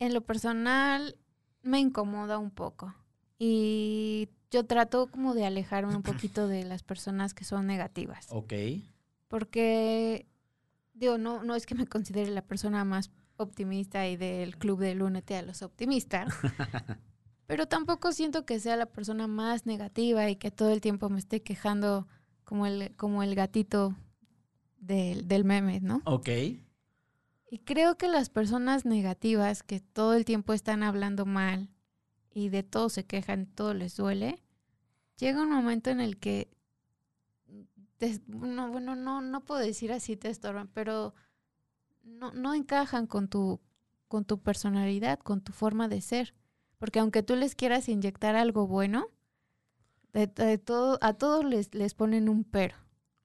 En 0.00 0.12
lo 0.12 0.20
personal, 0.22 1.16
me 1.64 1.80
incomoda 1.80 2.38
un 2.38 2.50
poco. 2.50 2.94
Y 3.38 4.28
yo 4.50 4.64
trato 4.64 5.08
como 5.08 5.34
de 5.34 5.44
alejarme 5.44 5.96
un 5.96 6.02
poquito 6.02 6.46
de 6.46 6.64
las 6.64 6.82
personas 6.82 7.34
que 7.34 7.44
son 7.44 7.66
negativas. 7.66 8.26
Ok. 8.30 8.52
Porque, 9.28 10.26
digo, 10.92 11.18
no, 11.18 11.42
no 11.42 11.56
es 11.56 11.66
que 11.66 11.74
me 11.74 11.86
considere 11.86 12.30
la 12.30 12.42
persona 12.42 12.84
más 12.84 13.10
optimista 13.36 14.06
y 14.06 14.16
del 14.16 14.56
club 14.56 14.78
del 14.78 15.02
Únete 15.02 15.36
a 15.36 15.42
los 15.42 15.62
optimistas. 15.62 16.32
pero 17.46 17.66
tampoco 17.66 18.12
siento 18.12 18.46
que 18.46 18.60
sea 18.60 18.76
la 18.76 18.86
persona 18.86 19.26
más 19.26 19.66
negativa 19.66 20.30
y 20.30 20.36
que 20.36 20.50
todo 20.50 20.70
el 20.70 20.80
tiempo 20.80 21.08
me 21.08 21.18
esté 21.18 21.42
quejando 21.42 22.06
como 22.44 22.66
el, 22.66 22.94
como 22.96 23.22
el 23.22 23.34
gatito 23.34 23.96
del, 24.78 25.26
del 25.26 25.44
meme, 25.44 25.80
¿no? 25.80 26.02
Ok. 26.04 26.28
Y 27.54 27.58
creo 27.58 27.96
que 27.96 28.08
las 28.08 28.30
personas 28.30 28.84
negativas 28.84 29.62
que 29.62 29.78
todo 29.78 30.14
el 30.14 30.24
tiempo 30.24 30.54
están 30.54 30.82
hablando 30.82 31.24
mal 31.24 31.70
y 32.32 32.48
de 32.48 32.64
todo 32.64 32.88
se 32.88 33.06
quejan, 33.06 33.46
todo 33.46 33.74
les 33.74 33.94
duele, 33.96 34.42
llega 35.18 35.40
un 35.40 35.52
momento 35.52 35.90
en 35.90 36.00
el 36.00 36.18
que, 36.18 36.50
no, 38.26 38.72
bueno, 38.72 38.96
no, 38.96 39.20
no 39.20 39.44
puedo 39.44 39.60
decir 39.60 39.92
así 39.92 40.16
te 40.16 40.30
estorban, 40.30 40.66
pero 40.66 41.14
no, 42.02 42.32
no 42.32 42.54
encajan 42.54 43.06
con 43.06 43.28
tu, 43.28 43.60
con 44.08 44.24
tu 44.24 44.40
personalidad, 44.40 45.20
con 45.20 45.40
tu 45.40 45.52
forma 45.52 45.86
de 45.86 46.00
ser. 46.00 46.34
Porque 46.78 46.98
aunque 46.98 47.22
tú 47.22 47.36
les 47.36 47.54
quieras 47.54 47.88
inyectar 47.88 48.34
algo 48.34 48.66
bueno, 48.66 49.06
de, 50.12 50.58
todo, 50.58 50.98
a 51.02 51.12
todos 51.12 51.44
les, 51.44 51.72
les 51.72 51.94
ponen 51.94 52.28
un 52.28 52.42
pero. 52.42 52.74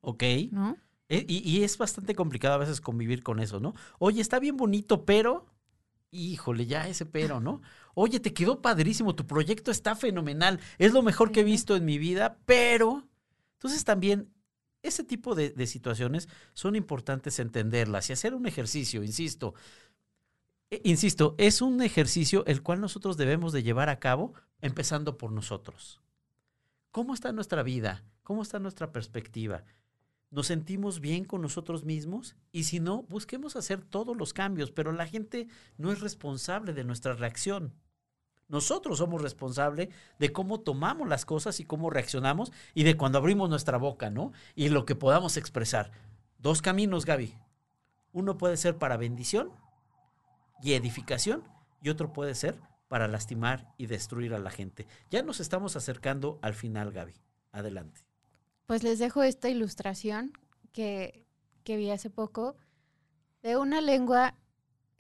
Ok. 0.02 0.24
¿No? 0.52 0.78
Eh, 1.10 1.26
y, 1.28 1.64
es 1.64 1.78
bastante 1.78 2.14
complicado 2.14 2.54
a 2.54 2.60
veces 2.60 2.82
convivir 2.82 3.24
con 3.24 3.40
eso, 3.40 3.60
¿no? 3.60 3.74
Oye, 3.98 4.22
está 4.22 4.40
bien 4.40 4.58
bonito, 4.58 5.06
pero, 5.06 5.48
híjole, 6.12 6.68
ya 6.68 6.88
ese 6.88 7.08
pero, 7.08 7.40
¿no? 7.40 7.62
Oye, 7.96 8.20
te 8.20 8.32
quedó 8.32 8.62
padrísimo, 8.62 9.16
tu 9.16 9.26
proyecto 9.26 9.72
está 9.72 9.96
fenomenal, 9.96 10.60
es 10.78 10.94
lo 10.94 11.02
mejor 11.02 11.32
que 11.32 11.40
he 11.42 11.44
visto 11.44 11.76
en 11.76 11.86
mi 11.86 11.98
vida, 11.98 12.38
pero... 12.46 13.08
Entonces 13.54 13.84
también 13.84 14.32
ese 14.84 15.04
tipo 15.04 15.36
de, 15.36 15.50
de 15.50 15.68
situaciones 15.68 16.30
son 16.54 16.76
importantes 16.76 17.40
entenderlas 17.40 18.10
y 18.10 18.14
hacer 18.14 18.36
un 18.36 18.46
ejercicio, 18.46 19.04
insisto. 19.04 19.56
Eh, 20.70 20.82
insisto, 20.84 21.36
es 21.40 21.62
un 21.62 21.82
ejercicio 21.82 22.46
el 22.46 22.62
cual 22.62 22.80
nosotros 22.82 23.18
debemos 23.18 23.52
de 23.52 23.64
llevar 23.64 23.90
a 23.90 24.00
cabo 24.00 24.34
empezando 24.62 25.18
por 25.18 25.32
nosotros. 25.32 26.02
¿Cómo 26.92 27.16
está 27.16 27.32
nuestra 27.32 27.64
vida? 27.64 28.04
¿Cómo 28.24 28.44
está 28.44 28.60
nuestra 28.60 28.92
perspectiva? 28.92 29.64
Nos 30.32 30.48
sentimos 30.48 31.00
bien 31.00 31.26
con 31.26 31.42
nosotros 31.42 31.84
mismos 31.84 32.36
y 32.52 32.66
si 32.66 32.80
no, 32.80 33.04
busquemos 33.04 33.56
hacer 33.56 33.82
todos 33.82 34.16
los 34.16 34.34
cambios, 34.34 34.72
pero 34.72 34.92
la 34.92 35.08
gente 35.08 35.48
no 35.78 35.92
es 35.92 36.02
responsable 36.02 36.74
de 36.74 36.84
nuestra 36.84 37.14
reacción. 37.14 37.74
Nosotros 38.48 38.98
somos 38.98 39.22
responsables 39.22 39.90
de 40.18 40.32
cómo 40.32 40.60
tomamos 40.60 41.08
las 41.08 41.26
cosas 41.26 41.60
y 41.60 41.66
cómo 41.66 41.90
reaccionamos 41.90 42.52
y 42.74 42.84
de 42.84 42.98
cuando 42.98 43.20
abrimos 43.20 43.50
nuestra 43.50 43.78
boca, 43.78 44.10
¿no? 44.10 44.32
Y 44.56 44.70
lo 44.70 44.86
que 44.86 44.96
podamos 44.96 45.38
expresar. 45.38 45.92
Dos 46.40 46.62
caminos, 46.62 47.06
Gaby. 47.06 47.36
Uno 48.12 48.38
puede 48.38 48.58
ser 48.58 48.78
para 48.78 48.98
bendición 48.98 49.52
y 50.64 50.74
edificación 50.74 51.44
y 51.82 51.90
otro 51.90 52.12
puede 52.12 52.34
ser 52.34 52.60
para 52.88 53.08
lastimar 53.08 53.72
y 53.78 53.86
destruir 53.86 54.34
a 54.34 54.40
la 54.40 54.50
gente. 54.50 54.88
Ya 55.12 55.22
nos 55.22 55.40
estamos 55.40 55.76
acercando 55.76 56.40
al 56.42 56.56
final, 56.56 56.92
Gaby. 56.92 57.14
Adelante. 57.52 58.09
Pues 58.70 58.84
les 58.84 59.00
dejo 59.00 59.24
esta 59.24 59.50
ilustración 59.50 60.32
que, 60.74 61.26
vi 61.66 61.90
hace 61.90 62.12
poco 62.12 62.56
de 63.42 63.58
una 63.58 63.82
lengua 63.82 64.36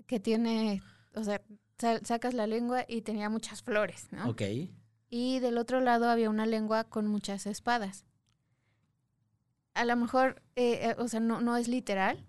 que 0.07 0.19
tiene, 0.19 0.81
o 1.13 1.23
sea, 1.23 1.43
sacas 1.77 2.33
la 2.33 2.47
lengua 2.47 2.83
y 2.87 3.03
tenía 3.03 3.29
muchas 3.29 3.61
flores, 3.61 4.07
¿no? 4.09 4.27
Ok. 4.27 4.41
Y 5.11 5.37
del 5.37 5.59
otro 5.59 5.81
lado 5.81 6.09
había 6.09 6.31
una 6.31 6.47
lengua 6.47 6.85
con 6.85 7.05
muchas 7.05 7.45
espadas. 7.45 8.07
A 9.75 9.85
lo 9.85 9.95
mejor, 9.95 10.41
eh, 10.55 10.89
eh, 10.89 10.95
o 10.97 11.07
sea, 11.07 11.19
no, 11.19 11.39
no 11.39 11.55
es 11.55 11.67
literal, 11.67 12.25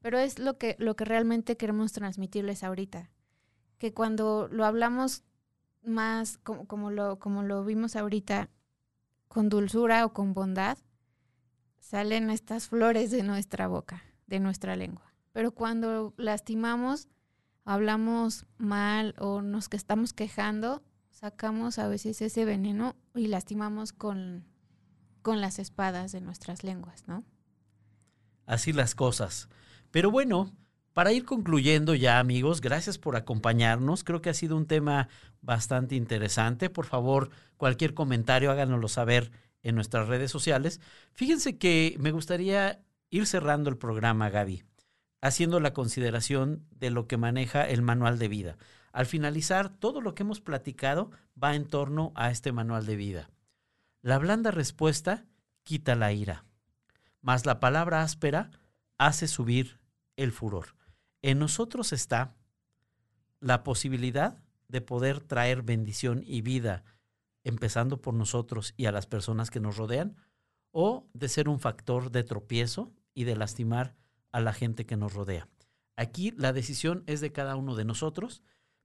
pero 0.00 0.18
es 0.18 0.38
lo 0.38 0.56
que, 0.56 0.74
lo 0.78 0.96
que 0.96 1.04
realmente 1.04 1.58
queremos 1.58 1.92
transmitirles 1.92 2.64
ahorita. 2.64 3.10
Que 3.76 3.92
cuando 3.92 4.48
lo 4.50 4.64
hablamos 4.64 5.22
más 5.82 6.38
como, 6.38 6.66
como, 6.66 6.90
lo, 6.90 7.18
como 7.18 7.42
lo 7.42 7.62
vimos 7.62 7.94
ahorita, 7.94 8.48
con 9.28 9.48
dulzura 9.48 10.04
o 10.04 10.12
con 10.12 10.34
bondad, 10.34 10.78
salen 11.78 12.30
estas 12.30 12.68
flores 12.68 13.10
de 13.10 13.22
nuestra 13.22 13.68
boca, 13.68 14.02
de 14.26 14.40
nuestra 14.40 14.76
lengua. 14.76 15.14
Pero 15.32 15.52
cuando 15.52 16.14
lastimamos, 16.16 17.08
hablamos 17.64 18.46
mal 18.56 19.14
o 19.18 19.42
nos 19.42 19.68
que 19.68 19.76
estamos 19.76 20.12
quejando, 20.12 20.82
sacamos 21.10 21.78
a 21.78 21.88
veces 21.88 22.20
ese 22.22 22.44
veneno 22.44 22.96
y 23.14 23.28
lastimamos 23.28 23.92
con, 23.92 24.44
con 25.22 25.40
las 25.40 25.58
espadas 25.58 26.12
de 26.12 26.20
nuestras 26.20 26.64
lenguas, 26.64 27.06
¿no? 27.06 27.24
Así 28.46 28.72
las 28.72 28.94
cosas. 28.94 29.48
Pero 29.90 30.10
bueno, 30.10 30.52
para 30.98 31.12
ir 31.12 31.24
concluyendo 31.24 31.94
ya, 31.94 32.18
amigos, 32.18 32.60
gracias 32.60 32.98
por 32.98 33.14
acompañarnos. 33.14 34.02
Creo 34.02 34.20
que 34.20 34.30
ha 34.30 34.34
sido 34.34 34.56
un 34.56 34.66
tema 34.66 35.08
bastante 35.42 35.94
interesante. 35.94 36.70
Por 36.70 36.86
favor, 36.86 37.30
cualquier 37.56 37.94
comentario 37.94 38.50
háganoslo 38.50 38.88
saber 38.88 39.30
en 39.62 39.76
nuestras 39.76 40.08
redes 40.08 40.32
sociales. 40.32 40.80
Fíjense 41.12 41.56
que 41.56 41.94
me 42.00 42.10
gustaría 42.10 42.80
ir 43.10 43.26
cerrando 43.26 43.70
el 43.70 43.78
programa, 43.78 44.28
Gaby. 44.28 44.64
haciendo 45.20 45.60
la 45.60 45.72
consideración 45.72 46.66
de 46.72 46.90
lo 46.90 47.06
que 47.06 47.16
maneja 47.16 47.68
el 47.68 47.80
manual 47.80 48.18
de 48.18 48.26
vida. 48.26 48.56
Al 48.90 49.06
finalizar, 49.06 49.68
todo 49.68 50.00
lo 50.00 50.16
que 50.16 50.24
hemos 50.24 50.40
platicado 50.40 51.12
va 51.40 51.54
en 51.54 51.68
torno 51.68 52.10
a 52.16 52.32
este 52.32 52.50
manual 52.50 52.86
de 52.86 52.96
vida. 52.96 53.30
La 54.02 54.18
blanda 54.18 54.50
respuesta 54.50 55.26
quita 55.62 55.94
la 55.94 56.12
ira, 56.12 56.44
mas 57.20 57.46
la 57.46 57.60
palabra 57.60 58.02
áspera 58.02 58.50
hace 58.98 59.28
subir 59.28 59.78
el 60.16 60.32
furor. 60.32 60.76
En 61.22 61.38
nosotros 61.38 61.92
está 61.92 62.36
la 63.40 63.64
posibilidad 63.64 64.42
de 64.68 64.80
poder 64.80 65.20
traer 65.20 65.62
bendición 65.62 66.22
y 66.24 66.42
vida, 66.42 66.84
empezando 67.44 68.00
por 68.00 68.14
nosotros 68.14 68.74
y 68.76 68.86
a 68.86 68.92
las 68.92 69.06
personas 69.06 69.50
que 69.50 69.60
nos 69.60 69.76
rodean, 69.76 70.16
o 70.70 71.08
de 71.14 71.28
ser 71.28 71.48
un 71.48 71.60
factor 71.60 72.10
de 72.10 72.22
tropiezo 72.22 72.92
y 73.14 73.24
de 73.24 73.36
lastimar 73.36 73.96
a 74.32 74.40
la 74.40 74.52
gente 74.52 74.86
que 74.86 74.96
nos 74.96 75.14
rodea. 75.14 75.48
Aquí 75.96 76.32
la 76.36 76.52
decisión 76.52 77.02
es 77.06 77.20
de 77.20 77.32
cada 77.32 77.56
uno 77.56 77.74
de 77.74 77.84
nosotros, 77.84 78.42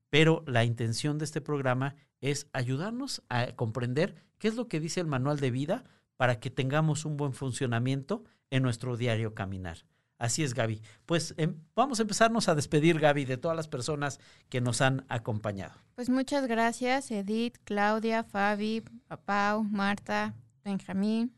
pero 0.10 0.44
la 0.48 0.64
intención 0.64 1.18
de 1.18 1.26
este 1.26 1.42
programa 1.42 1.96
es 2.22 2.48
ayudarnos 2.54 3.22
a 3.30 3.52
comprender 3.56 4.16
qué 4.40 4.48
es 4.48 4.56
lo 4.56 4.68
que 4.68 4.80
dice 4.80 5.02
el 5.02 5.08
manual 5.08 5.40
de 5.40 5.52
vida 5.52 5.84
para 6.18 6.40
que 6.40 6.50
tengamos 6.50 7.06
un 7.06 7.18
buen 7.18 7.34
funcionamiento 7.34 8.24
en 8.50 8.64
nuestro 8.64 8.98
diario 8.98 9.36
caminar. 9.36 9.86
Así 10.18 10.44
es, 10.44 10.54
Gaby. 10.54 10.82
Pues 11.06 11.34
em, 11.38 11.56
vamos 11.76 12.00
a 12.00 12.04
empezarnos 12.04 12.48
a 12.48 12.56
despedir, 12.56 13.00
Gaby, 13.00 13.26
de 13.26 13.38
todas 13.38 13.58
las 13.58 13.68
personas 13.68 14.20
que 14.50 14.62
nos 14.62 14.82
han 14.82 15.06
acompañado. 15.10 15.74
Pues 15.96 16.10
muchas 16.10 16.48
gracias, 16.48 17.12
Edith, 17.12 17.58
Claudia, 17.64 18.24
Fabi, 18.24 18.84
Pau, 19.26 19.64
Marta, 19.64 20.34
Benjamín, 20.64 21.34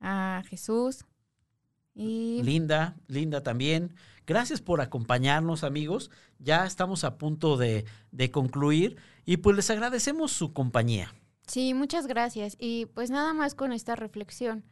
a 0.00 0.42
Jesús, 0.46 1.04
y... 1.94 2.42
Linda, 2.42 2.96
Linda 3.06 3.42
también. 3.42 3.94
Gracias 4.26 4.60
por 4.60 4.80
acompañarnos, 4.80 5.64
amigos. 5.64 6.10
Ya 6.38 6.66
estamos 6.66 7.04
a 7.04 7.18
punto 7.18 7.56
de, 7.56 7.84
de, 8.10 8.30
concluir 8.30 8.96
y 9.24 9.38
pues 9.38 9.54
les 9.56 9.70
agradecemos 9.70 10.32
su 10.32 10.52
compañía. 10.52 11.14
Sí, 11.46 11.74
muchas 11.74 12.06
gracias. 12.06 12.56
Y 12.58 12.86
pues 12.86 13.10
nada 13.10 13.32
más 13.34 13.54
con 13.54 13.72
esta 13.72 13.96
reflexión. 13.96 14.64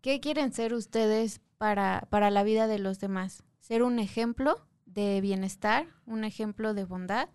¿Qué 0.00 0.20
quieren 0.20 0.52
ser 0.52 0.74
ustedes 0.74 1.40
para, 1.58 2.06
para 2.10 2.30
la 2.30 2.42
vida 2.42 2.66
de 2.66 2.78
los 2.78 3.00
demás? 3.00 3.44
¿Ser 3.60 3.82
un 3.82 3.98
ejemplo 3.98 4.66
de 4.86 5.20
bienestar, 5.20 5.86
un 6.06 6.24
ejemplo 6.24 6.74
de 6.74 6.84
bondad 6.84 7.28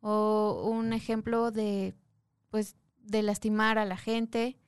o 0.00 0.68
un 0.68 0.92
ejemplo 0.92 1.50
de, 1.50 1.94
pues, 2.50 2.76
de 2.98 3.22
lastimar 3.22 3.78
a 3.78 3.84
la 3.84 3.96
gente, 3.96 4.58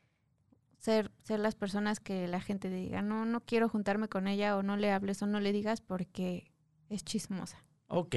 ser, 0.79 1.11
ser 1.23 1.41
las 1.41 1.55
personas 1.55 2.01
que 2.01 2.29
la 2.29 2.41
gente 2.41 2.71
diga, 2.71 3.03
no, 3.03 3.25
no 3.25 3.41
quiero 3.41 3.69
juntarme 3.69 4.09
con 4.09 4.29
ella 4.29 4.57
o 4.57 4.63
no 4.63 4.77
le 4.77 4.93
hables 4.93 5.23
o 5.23 5.27
no 5.27 5.41
le 5.41 5.53
digas 5.53 5.81
porque 5.81 6.51
es 6.89 7.05
chismosa. 7.05 7.65
Ok, 7.89 8.17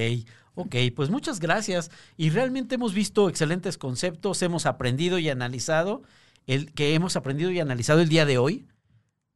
ok, 0.55 0.75
pues 0.95 1.09
muchas 1.09 1.39
gracias. 1.39 1.91
Y 2.15 2.29
realmente 2.29 2.75
hemos 2.75 2.93
visto 2.93 3.29
excelentes 3.29 3.77
conceptos, 3.77 4.41
hemos 4.41 4.65
aprendido 4.65 5.19
y 5.19 5.29
analizado, 5.29 6.03
el 6.45 6.73
que 6.73 6.93
hemos 6.93 7.15
aprendido 7.15 7.51
y 7.51 7.59
analizado 7.59 8.01
el 8.01 8.09
día 8.09 8.25
de 8.25 8.37
hoy. 8.37 8.67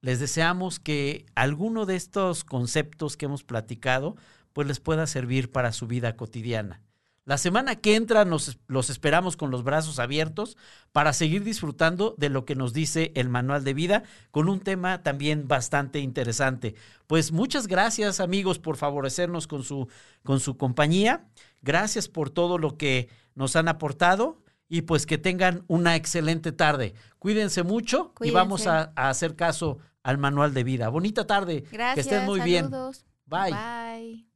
Les 0.01 0.19
deseamos 0.19 0.79
que 0.79 1.25
alguno 1.35 1.85
de 1.85 1.95
estos 1.95 2.43
conceptos 2.43 3.17
que 3.17 3.25
hemos 3.25 3.43
platicado, 3.43 4.15
pues 4.53 4.67
les 4.67 4.79
pueda 4.79 5.07
servir 5.07 5.51
para 5.51 5.71
su 5.71 5.87
vida 5.87 6.15
cotidiana. 6.15 6.81
La 7.23 7.37
semana 7.37 7.75
que 7.75 7.95
entra 7.95 8.25
nos, 8.25 8.57
los 8.67 8.89
esperamos 8.89 9.37
con 9.37 9.51
los 9.51 9.63
brazos 9.63 9.99
abiertos 9.99 10.57
para 10.91 11.13
seguir 11.13 11.43
disfrutando 11.43 12.15
de 12.17 12.29
lo 12.29 12.45
que 12.45 12.55
nos 12.55 12.73
dice 12.73 13.11
el 13.13 13.29
manual 13.29 13.63
de 13.63 13.75
vida 13.75 14.03
con 14.31 14.49
un 14.49 14.59
tema 14.59 15.03
también 15.03 15.47
bastante 15.47 15.99
interesante. 15.99 16.73
Pues 17.05 17.31
muchas 17.31 17.67
gracias 17.67 18.19
amigos 18.19 18.57
por 18.57 18.75
favorecernos 18.75 19.45
con 19.45 19.63
su, 19.63 19.87
con 20.23 20.39
su 20.39 20.57
compañía. 20.57 21.27
Gracias 21.61 22.07
por 22.07 22.31
todo 22.31 22.57
lo 22.57 22.75
que 22.75 23.07
nos 23.35 23.55
han 23.55 23.67
aportado 23.67 24.41
y 24.67 24.81
pues 24.83 25.05
que 25.05 25.17
tengan 25.19 25.63
una 25.67 25.95
excelente 25.95 26.51
tarde. 26.51 26.95
Cuídense 27.19 27.61
mucho 27.61 28.13
y 28.21 28.31
vamos 28.31 28.65
a, 28.65 28.93
hacer 28.95 29.35
caso 29.35 29.77
al 30.03 30.17
manual 30.17 30.53
de 30.53 30.63
vida. 30.63 30.89
Bonita 30.89 31.27
tarde. 31.27 31.63
Gracias. 31.71 31.93
Que 31.93 32.01
estén 32.01 32.25
muy 32.25 32.39
saludos. 32.39 33.05
bien. 33.05 33.51
Bye. 33.51 33.51
Bye. 33.51 34.30